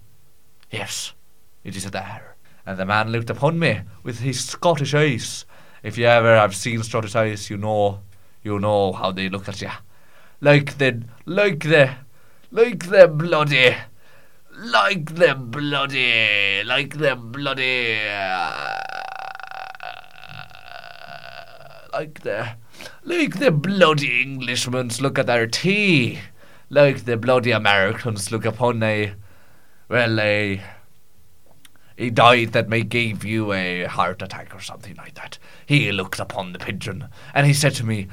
Yes, 0.69 1.13
it 1.63 1.75
is 1.75 1.89
there. 1.91 2.35
And 2.65 2.77
the 2.77 2.85
man 2.85 3.11
looked 3.11 3.29
upon 3.29 3.59
me 3.59 3.81
with 4.03 4.19
his 4.19 4.43
Scottish 4.43 4.93
eyes. 4.93 5.45
If 5.83 5.97
you 5.97 6.05
ever 6.05 6.35
have 6.35 6.55
seen 6.55 6.81
Scottish 6.83 7.15
eyes, 7.15 7.49
you 7.49 7.57
know, 7.57 7.99
you 8.41 8.59
know 8.59 8.93
how 8.93 9.11
they 9.11 9.29
look 9.29 9.49
at 9.49 9.61
you, 9.61 9.69
like 10.41 10.77
the, 10.77 11.03
like 11.25 11.63
the, 11.63 11.95
like 12.51 12.89
the 12.89 13.07
bloody, 13.07 13.75
like 14.55 15.15
the 15.15 15.35
bloody, 15.35 16.63
like 16.63 16.97
the 16.97 17.15
bloody, 17.15 17.99
like 21.91 22.21
the 22.21 22.55
like 23.03 23.39
the 23.39 23.51
bloody 23.51 24.21
Englishmen 24.21 24.89
look 24.99 25.19
at 25.19 25.27
their 25.27 25.47
tea. 25.47 26.19
Like 26.69 27.05
the 27.05 27.17
bloody 27.17 27.51
Americans 27.51 28.31
look 28.31 28.45
upon 28.45 28.81
a, 28.81 29.13
well, 29.89 30.19
a, 30.19 30.61
a 31.97 32.09
diet 32.09 32.53
that 32.53 32.69
may 32.69 32.81
give 32.81 33.23
you 33.23 33.53
a 33.53 33.83
heart 33.85 34.21
attack 34.21 34.55
or 34.55 34.59
something 34.59 34.95
like 34.95 35.13
that. 35.15 35.37
He 35.65 35.91
looked 35.91 36.19
upon 36.19 36.53
the 36.53 36.59
pigeon, 36.59 37.09
and 37.33 37.45
he 37.45 37.53
said 37.53 37.75
to 37.75 37.85
me, 37.85 38.07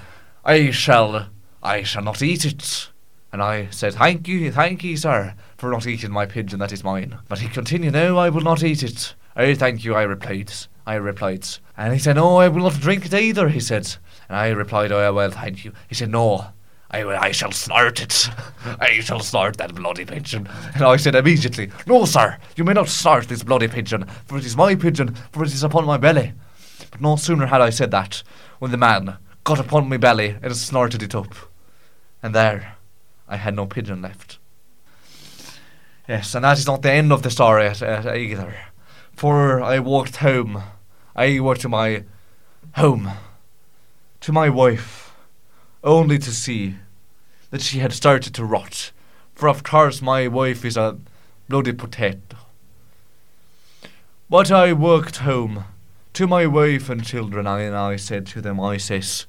I 0.45 0.71
shall, 0.71 1.29
I 1.63 1.83
shall 1.83 2.03
not 2.03 2.23
eat 2.23 2.45
it. 2.45 2.91
And 3.33 3.43
I 3.43 3.69
said, 3.71 3.95
Thank 3.95 4.27
you, 4.27 4.51
thank 4.51 4.83
you, 4.83 4.97
sir, 4.97 5.35
for 5.57 5.71
not 5.71 5.87
eating 5.87 6.11
my 6.11 6.27
pigeon 6.27 6.59
that 6.59 6.73
is 6.73 6.83
mine. 6.83 7.19
But 7.29 7.39
he 7.39 7.49
continued, 7.49 7.93
No, 7.93 8.19
I 8.19 8.29
will 8.29 8.41
not 8.41 8.65
eat 8.65 8.83
it. 8.83 9.15
Oh, 9.37 9.55
thank 9.55 9.85
you, 9.85 9.95
I 9.95 10.03
replied. 10.03 10.53
I 10.87 10.95
replied. 10.95 11.47
And 11.77 11.93
he 11.93 11.99
said, 11.99 12.17
No, 12.17 12.39
I 12.39 12.49
will 12.49 12.65
not 12.65 12.81
drink 12.81 13.07
it 13.07 13.15
either, 13.15 13.49
he 13.49 13.61
said. 13.61 13.97
And 14.31 14.39
I 14.39 14.51
replied, 14.51 14.93
Oh, 14.93 15.13
well, 15.13 15.33
thank 15.33 15.65
you. 15.65 15.73
He 15.89 15.97
said, 15.97 16.09
No, 16.09 16.47
I, 16.89 17.03
I 17.03 17.33
shall 17.33 17.51
snort 17.51 18.01
it. 18.01 18.31
I 18.81 19.01
shall 19.01 19.19
snort 19.19 19.57
that 19.57 19.75
bloody 19.75 20.05
pigeon. 20.05 20.49
And 20.73 20.85
I 20.85 20.99
said 20.99 21.17
immediately, 21.17 21.73
No, 21.85 22.05
sir, 22.05 22.39
you 22.55 22.63
may 22.63 22.73
not 22.73 22.89
snort 22.89 23.27
this 23.27 23.43
bloody 23.43 23.67
pigeon, 23.67 24.07
for 24.27 24.39
it 24.39 24.47
is 24.47 24.57
my 24.57 24.77
pigeon, 24.77 25.17
for 25.33 25.43
it 25.43 25.53
is 25.53 25.65
upon 25.65 25.85
my 25.85 25.97
belly. 25.97 26.33
But 26.93 27.01
no 27.01 27.17
sooner 27.17 27.47
had 27.47 27.61
I 27.61 27.71
said 27.71 27.91
that, 27.91 28.23
when 28.61 28.71
the 28.71 28.77
man 28.77 29.17
got 29.43 29.59
upon 29.59 29.89
my 29.89 29.97
belly 29.97 30.37
and 30.41 30.57
snorted 30.57 31.03
it 31.03 31.15
up. 31.17 31.35
And 32.23 32.33
there, 32.33 32.77
I 33.27 33.37
had 33.37 33.57
no 33.57 33.67
pigeon 33.67 34.01
left. 34.01 34.39
Yes, 36.09 36.37
and 36.37 36.45
that 36.45 36.57
is 36.57 36.69
not 36.69 36.83
the 36.83 36.93
end 36.93 37.13
of 37.13 37.25
the 37.25 37.31
story 37.31 37.67
uh, 37.67 37.75
uh, 37.83 38.15
either. 38.15 38.55
For 39.13 39.61
I 39.61 39.81
walked 39.81 40.17
home. 40.17 40.63
I 41.17 41.41
walked 41.41 41.63
to 41.63 41.69
my 41.69 42.05
home, 42.77 43.11
to 44.21 44.33
my 44.33 44.49
wife, 44.49 45.15
only 45.83 46.19
to 46.19 46.31
see 46.31 46.77
that 47.51 47.63
she 47.63 47.79
had 47.79 47.93
started 47.93 48.35
to 48.35 48.45
rot. 48.45 48.93
For 49.35 49.49
of 49.49 49.63
course 49.63 50.03
my 50.03 50.29
wife 50.29 50.65
is 50.65 50.77
a 50.77 50.99
bloody 51.49 51.73
potato. 51.73 52.37
But 54.29 54.53
I 54.53 54.73
walked 54.73 55.17
home 55.17 55.65
to 56.13 56.27
my 56.27 56.47
wife 56.47 56.89
and 56.89 57.05
children, 57.05 57.47
and 57.47 57.75
I 57.75 57.97
said 57.97 58.27
to 58.29 58.41
them, 58.41 58.61
I 58.61 58.77
says, 58.77 59.27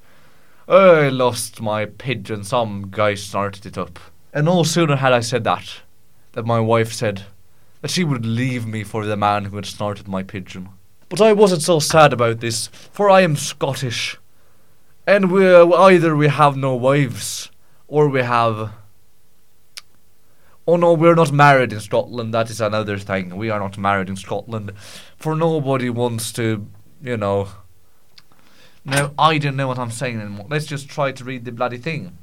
I 0.67 1.09
lost 1.09 1.61
my 1.61 1.85
pigeon, 1.85 2.43
some 2.43 2.89
guy 2.91 3.15
snorted 3.15 3.65
it 3.65 3.77
up. 3.77 3.99
And 4.33 4.45
no 4.45 4.63
sooner 4.63 4.97
had 4.97 5.13
I 5.13 5.21
said 5.21 5.43
that, 5.45 5.81
that 6.33 6.45
my 6.45 6.59
wife 6.59 6.93
said 6.93 7.23
that 7.81 7.91
she 7.91 8.03
would 8.03 8.25
leave 8.25 8.67
me 8.67 8.83
for 8.83 9.05
the 9.05 9.17
man 9.17 9.45
who 9.45 9.55
had 9.55 9.65
snorted 9.65 10.07
my 10.07 10.23
pigeon. 10.23 10.69
But 11.09 11.19
I 11.19 11.33
wasn't 11.33 11.63
so 11.63 11.79
sad 11.79 12.13
about 12.13 12.39
this, 12.39 12.67
for 12.67 13.09
I 13.09 13.21
am 13.21 13.35
Scottish. 13.35 14.17
And 15.11 15.29
we 15.29 15.45
either 15.45 16.15
we 16.15 16.29
have 16.29 16.55
no 16.55 16.73
wives, 16.73 17.51
or 17.89 18.07
we 18.07 18.21
have. 18.21 18.71
Oh 20.65 20.77
no, 20.77 20.93
we're 20.93 21.15
not 21.15 21.33
married 21.33 21.73
in 21.73 21.81
Scotland. 21.81 22.33
That 22.33 22.49
is 22.49 22.61
another 22.61 22.97
thing. 22.97 23.35
We 23.35 23.49
are 23.49 23.59
not 23.59 23.77
married 23.77 24.07
in 24.07 24.15
Scotland, 24.15 24.71
for 25.17 25.35
nobody 25.35 25.89
wants 25.89 26.31
to, 26.39 26.65
you 27.01 27.17
know. 27.17 27.49
No, 28.85 29.11
I 29.19 29.37
don't 29.37 29.57
know 29.57 29.67
what 29.67 29.79
I'm 29.79 29.91
saying 29.91 30.21
anymore. 30.21 30.45
Let's 30.49 30.65
just 30.65 30.87
try 30.87 31.11
to 31.11 31.25
read 31.25 31.43
the 31.43 31.51
bloody 31.51 31.77
thing. 31.77 32.17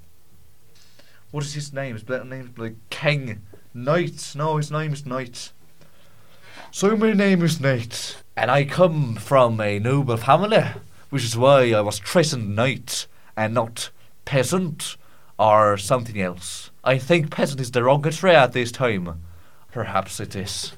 What 1.30 1.44
is 1.44 1.52
his 1.52 1.74
name? 1.74 1.92
His 1.92 2.08
name 2.08 2.52
is 2.52 2.58
like 2.58 2.76
King 2.88 3.42
Knight. 3.74 4.32
No, 4.34 4.56
his 4.56 4.70
name 4.70 4.94
is 4.94 5.04
Knight. 5.04 5.52
So 6.70 6.96
my 6.96 7.12
name 7.12 7.42
is 7.42 7.60
Knight, 7.60 8.16
and 8.34 8.50
I 8.50 8.64
come 8.64 9.16
from 9.16 9.60
a 9.60 9.78
noble 9.78 10.16
family, 10.16 10.64
which 11.10 11.24
is 11.24 11.36
why 11.36 11.72
I 11.72 11.80
was 11.80 12.00
christened 12.00 12.54
Knight 12.54 13.06
and 13.36 13.54
not 13.54 13.90
peasant 14.24 14.96
or 15.38 15.76
something 15.76 16.20
else. 16.20 16.70
I 16.84 16.98
think 16.98 17.30
peasant 17.30 17.60
is 17.60 17.70
derogatory 17.70 18.34
at 18.34 18.52
this 18.52 18.72
time. 18.72 19.22
Perhaps 19.72 20.20
it 20.20 20.34
is. 20.34 20.72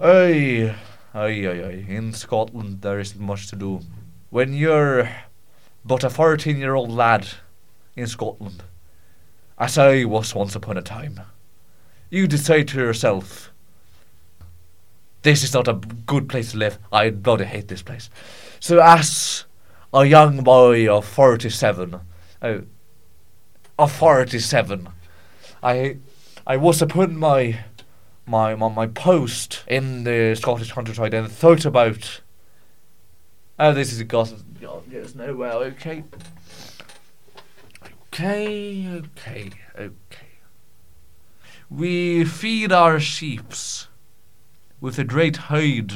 Aye, 0.00 0.74
aye, 1.14 1.46
aye, 1.46 1.64
aye. 1.64 1.84
In 1.88 2.12
Scotland, 2.12 2.82
there 2.82 3.00
isn't 3.00 3.20
much 3.20 3.48
to 3.48 3.56
do. 3.56 3.80
When 4.30 4.52
you're 4.52 5.08
but 5.84 6.04
a 6.04 6.10
14 6.10 6.58
year 6.58 6.74
old 6.74 6.90
lad 6.90 7.26
in 7.96 8.06
Scotland, 8.06 8.62
as 9.58 9.78
I 9.78 10.04
was 10.04 10.34
once 10.34 10.54
upon 10.54 10.76
a 10.76 10.82
time, 10.82 11.20
you 12.10 12.26
decide 12.26 12.68
to 12.68 12.78
yourself, 12.78 13.50
this 15.22 15.42
is 15.42 15.54
not 15.54 15.66
a 15.66 15.80
good 16.06 16.28
place 16.28 16.52
to 16.52 16.58
live. 16.58 16.78
I 16.92 17.10
bloody 17.10 17.44
hate 17.44 17.68
this 17.68 17.82
place. 17.82 18.10
So, 18.60 18.80
as 18.80 19.44
a 19.92 20.04
young 20.04 20.42
boy 20.42 20.92
of 20.92 21.06
47, 21.06 22.00
oh, 22.42 22.62
of 23.78 23.92
47, 23.92 24.88
I, 25.62 25.96
I 26.46 26.56
was 26.56 26.82
upon 26.82 27.16
my, 27.16 27.60
my, 28.26 28.54
my, 28.56 28.68
my 28.68 28.86
post 28.88 29.62
in 29.68 30.04
the 30.04 30.34
Scottish 30.34 30.72
countryside 30.72 31.14
and 31.14 31.30
thought 31.30 31.64
about, 31.64 32.20
oh, 33.58 33.72
this 33.72 33.92
is 33.92 34.00
a 34.00 34.04
gossip. 34.04 34.40
Oh, 34.66 34.82
yes, 34.90 35.14
no, 35.14 35.24
okay. 35.24 36.02
Okay, 38.12 38.88
okay, 38.88 39.50
okay. 39.78 40.26
We 41.70 42.24
feed 42.24 42.72
our 42.72 42.98
sheeps 42.98 43.86
with 44.80 44.98
a 44.98 45.04
great 45.04 45.36
hide 45.36 45.92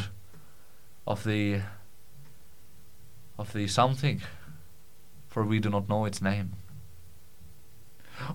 of 1.06 1.24
the 1.24 1.62
of 3.42 3.52
the 3.52 3.66
something, 3.66 4.22
for 5.26 5.42
we 5.42 5.58
do 5.58 5.68
not 5.68 5.88
know 5.88 6.04
its 6.04 6.22
name. 6.22 6.52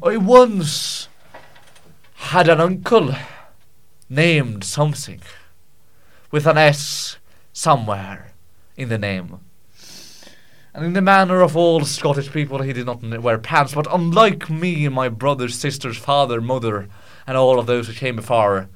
I 0.03 0.18
once 0.18 1.08
had 2.16 2.49
an 2.49 2.60
uncle 2.60 3.16
named 4.10 4.66
something 4.66 5.22
with 6.30 6.45
an 6.45 6.58
S 6.58 7.18
somewhere 7.53 8.34
in 8.76 8.89
the 8.89 8.97
name. 8.97 9.39
And 10.74 10.86
in 10.86 10.93
the 10.93 11.01
manner 11.01 11.39
of 11.41 11.55
all 11.55 11.86
Scottish 11.86 12.30
people, 12.30 12.62
he 12.62 12.74
did 12.74 12.86
not 12.86 13.01
wear 13.01 13.38
pants. 13.38 13.74
But 13.74 13.88
unlike 13.89 14.49
me 14.49 14.89
my 14.89 15.08
brothers, 15.08 15.58
sisters, 15.58 15.97
father, 15.97 16.41
mother, 16.41 16.89
and 17.26 17.38
all 17.38 17.60
of 17.60 17.66
those 17.66 17.88
who 17.88 17.93
came 17.93 18.18
before, 18.18 18.68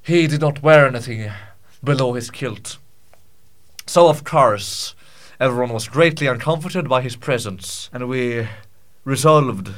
he 0.00 0.26
did 0.26 0.40
not 0.40 0.62
wear 0.62 0.86
anything 0.86 1.30
below 1.84 2.14
his 2.14 2.30
kilt. 2.30 2.78
So, 3.86 4.08
of 4.08 4.24
course, 4.24 4.94
everyone 5.40 5.72
was 5.72 5.88
greatly 5.88 6.26
uncomforted 6.26 6.88
by 6.88 7.02
his 7.02 7.16
presence, 7.16 7.88
and 7.92 8.08
we 8.08 8.48
resolved 9.04 9.70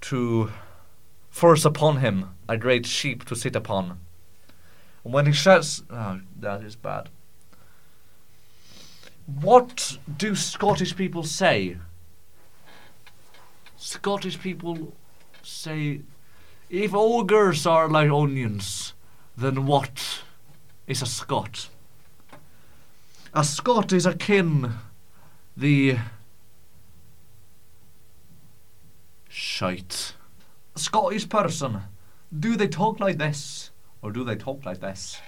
to 0.00 0.50
force 1.30 1.64
upon 1.64 1.98
him 1.98 2.30
a 2.48 2.56
great 2.56 2.86
sheep 2.86 3.24
to 3.24 3.36
sit 3.36 3.54
upon. 3.56 4.00
And 5.04 5.12
when 5.12 5.26
he 5.26 5.32
says, 5.32 5.82
oh, 5.90 5.96
ah, 5.96 6.18
that 6.40 6.62
is 6.62 6.76
bad. 6.76 7.08
What 9.26 9.98
do 10.16 10.34
Scottish 10.34 10.96
people 10.96 11.22
say? 11.22 11.76
Scottish 13.76 14.40
people 14.40 14.94
say, 15.42 16.00
if 16.70 16.94
ogres 16.94 17.66
are 17.66 17.88
like 17.88 18.10
onions, 18.10 18.94
then 19.36 19.66
what 19.66 20.22
is 20.86 21.02
a 21.02 21.06
Scot? 21.06 21.68
A 23.34 23.44
Scot 23.44 23.94
is 23.94 24.04
akin 24.04 24.74
the 25.56 25.96
shite. 29.26 30.12
A 30.76 30.78
Scottish 30.78 31.26
person, 31.30 31.80
do 32.38 32.56
they 32.56 32.68
talk 32.68 33.00
like 33.00 33.16
this 33.16 33.70
or 34.02 34.12
do 34.12 34.22
they 34.22 34.36
talk 34.36 34.66
like 34.66 34.80
this? 34.80 35.18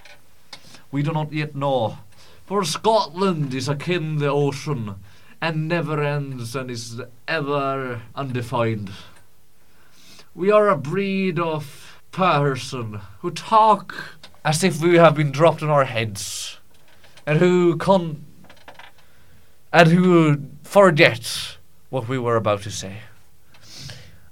We 0.91 1.03
do 1.03 1.13
not 1.13 1.33
yet 1.33 1.55
know. 1.55 1.97
For 2.45 2.63
Scotland 2.63 3.55
is 3.55 3.71
akin 3.71 4.19
the 4.19 4.29
ocean 4.29 4.97
and 5.41 5.67
never 5.67 6.03
ends 6.03 6.55
and 6.55 6.71
is 6.71 7.01
ever 7.27 8.03
undefined. 8.15 8.91
We 10.35 10.51
are 10.51 10.69
a 10.69 10.77
breed 10.77 11.39
of 11.39 12.03
person 12.11 13.01
who 13.21 13.31
talk 13.31 14.19
as 14.45 14.63
if 14.63 14.83
we 14.83 14.97
have 14.97 15.15
been 15.15 15.33
dropped 15.33 15.63
on 15.63 15.71
our 15.71 15.87
heads 15.87 16.59
and 17.27 17.39
who 17.39 17.77
con 17.77 18.25
and 19.73 19.89
who 19.89 20.41
forget 20.63 21.57
what 21.91 22.09
we 22.09 22.19
were 22.19 22.37
about 22.37 22.63
to 22.63 22.71
say. 22.71 22.99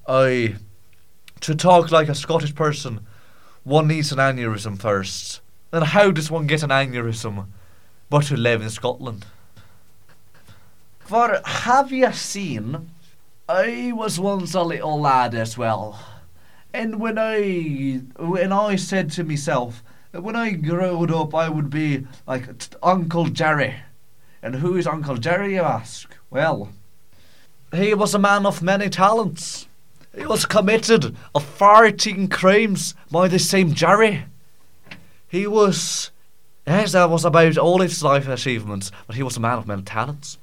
I 0.07 0.57
to 1.41 1.55
talk 1.55 1.91
like 1.91 2.09
a 2.09 2.15
Scottish 2.15 2.55
person, 2.55 3.07
one 3.65 3.89
needs 3.89 4.13
an 4.13 4.19
aneurysm 4.19 4.79
first. 4.79 5.41
Then 5.71 5.83
how 5.83 6.11
does 6.11 6.31
one 6.31 6.47
get 6.47 6.63
an 6.63 6.71
aneurysm 6.71 7.47
but 8.11 8.25
to 8.25 8.37
live 8.37 8.63
in 8.63 8.71
Scotland? 8.71 9.25
For 11.01 11.41
have 11.45 11.93
you 11.93 12.13
seen? 12.13 12.91
I 13.49 13.93
was 13.93 14.21
once 14.21 14.55
a 14.55 14.63
little 14.63 15.01
lad 15.01 15.35
as 15.35 15.59
well, 15.59 16.01
and 16.73 17.01
when 17.01 17.19
I 17.19 18.03
when 18.19 18.53
I 18.53 18.77
said 18.77 19.11
to 19.13 19.25
myself 19.25 19.83
that 19.83 19.92
when 20.13 20.37
I 20.37 20.53
growed 20.53 21.11
up 21.11 21.35
I 21.35 21.49
would 21.49 21.71
be 21.71 22.07
like 22.27 22.45
Uncle 22.83 23.27
Jerry, 23.27 23.77
and 24.43 24.57
who 24.57 24.77
is 24.77 24.87
Uncle 24.87 25.17
Jerry? 25.17 25.55
You 25.55 25.63
ask. 25.63 26.15
Well, 26.31 26.71
he 27.75 27.95
was 27.95 28.15
a 28.15 28.19
man 28.19 28.47
of 28.47 28.63
many 28.63 28.89
talents. 28.89 29.67
He 30.15 30.27
was 30.27 30.45
committed 30.45 31.17
of 31.35 31.45
14 31.45 32.29
crimes 32.29 32.95
by 33.11 33.29
the 33.29 33.39
same 33.39 33.73
Jerry. 33.73 34.25
He 35.27 35.47
was, 35.47 36.11
yes, 36.67 36.93
that 36.93 37.09
was 37.09 37.25
about 37.25 37.57
all 37.57 37.81
his 37.81 38.03
life 38.03 38.29
achievements, 38.29 38.93
but 39.07 39.17
he 39.17 39.23
was 39.23 39.39
a 39.39 39.41
man 39.41 39.57
of 39.57 39.67
many 39.67 39.83
talents. 39.83 40.37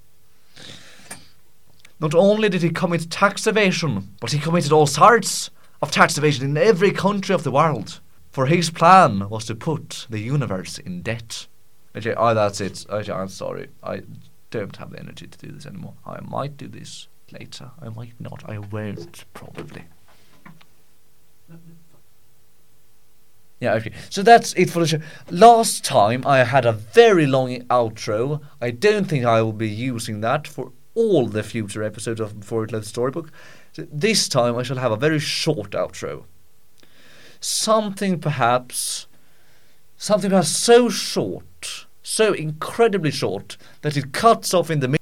Not 2.00 2.16
only 2.16 2.50
did 2.50 2.64
he 2.64 2.72
commit 2.72 3.12
tax 3.12 3.46
evasion, 3.46 4.16
but 4.20 4.32
he 4.32 4.40
committed 4.40 4.72
all 4.72 4.88
sorts 4.88 5.52
of 5.82 5.92
tax 5.92 6.18
evasion 6.18 6.46
in 6.46 6.58
every 6.58 6.92
country 6.92 7.36
of 7.36 7.44
the 7.44 7.52
world. 7.52 8.00
For 8.40 8.46
his 8.46 8.70
plan 8.70 9.28
was 9.28 9.44
to 9.48 9.54
put 9.54 10.08
the 10.10 10.20
universe 10.20 10.78
in 10.78 11.02
debt. 11.02 11.48
Okay, 11.94 12.14
oh, 12.16 12.34
that's 12.34 12.62
it. 12.62 12.86
I'm 12.90 13.28
sorry. 13.28 13.68
I 13.84 14.04
don't 14.50 14.78
have 14.78 14.92
the 14.92 15.00
energy 15.00 15.28
to 15.28 15.38
do 15.38 15.52
this 15.52 15.66
anymore. 15.66 15.96
I 16.06 16.22
might 16.22 16.56
do 16.56 16.70
this 16.70 17.10
later. 17.34 17.72
I 17.82 17.90
might 17.90 18.14
not. 18.18 18.50
I 18.50 18.60
won't 18.60 19.26
probably. 19.34 19.84
Yeah, 23.60 23.74
okay. 23.74 23.92
So 24.10 24.24
that's 24.24 24.54
it 24.54 24.70
for 24.70 24.80
the 24.80 24.88
show. 24.88 25.02
Last 25.30 25.84
time 25.84 26.26
I 26.26 26.46
had 26.46 26.66
a 26.66 26.72
very 26.72 27.26
long 27.26 27.64
outro. 27.64 28.40
I 28.62 28.72
don't 28.72 29.10
think 29.10 29.26
I 29.26 29.42
will 29.42 29.52
be 29.52 29.68
using 29.68 30.22
that 30.22 30.48
for 30.48 30.72
all 30.96 31.28
the 31.28 31.44
future 31.44 31.84
episodes 31.84 32.22
of 32.22 32.40
Before 32.40 32.64
It 32.64 32.72
Left 32.72 32.86
Storybook. 32.86 33.34
So 33.74 33.86
this 33.92 34.30
time 34.30 34.56
I 34.56 34.64
shall 34.64 34.78
have 34.78 34.94
a 34.94 34.96
very 34.96 35.20
short 35.20 35.72
outro. 35.72 36.24
Something 37.40 38.20
perhaps, 38.20 39.08
something 39.98 40.30
perhaps 40.30 40.50
so 40.50 40.90
short, 40.90 41.86
so 42.04 42.34
incredibly 42.34 43.12
short 43.12 43.58
that 43.82 43.96
it 43.96 44.12
cuts 44.12 44.54
off 44.54 44.70
in 44.70 44.80
the 44.80 44.88
middle. 44.88 44.99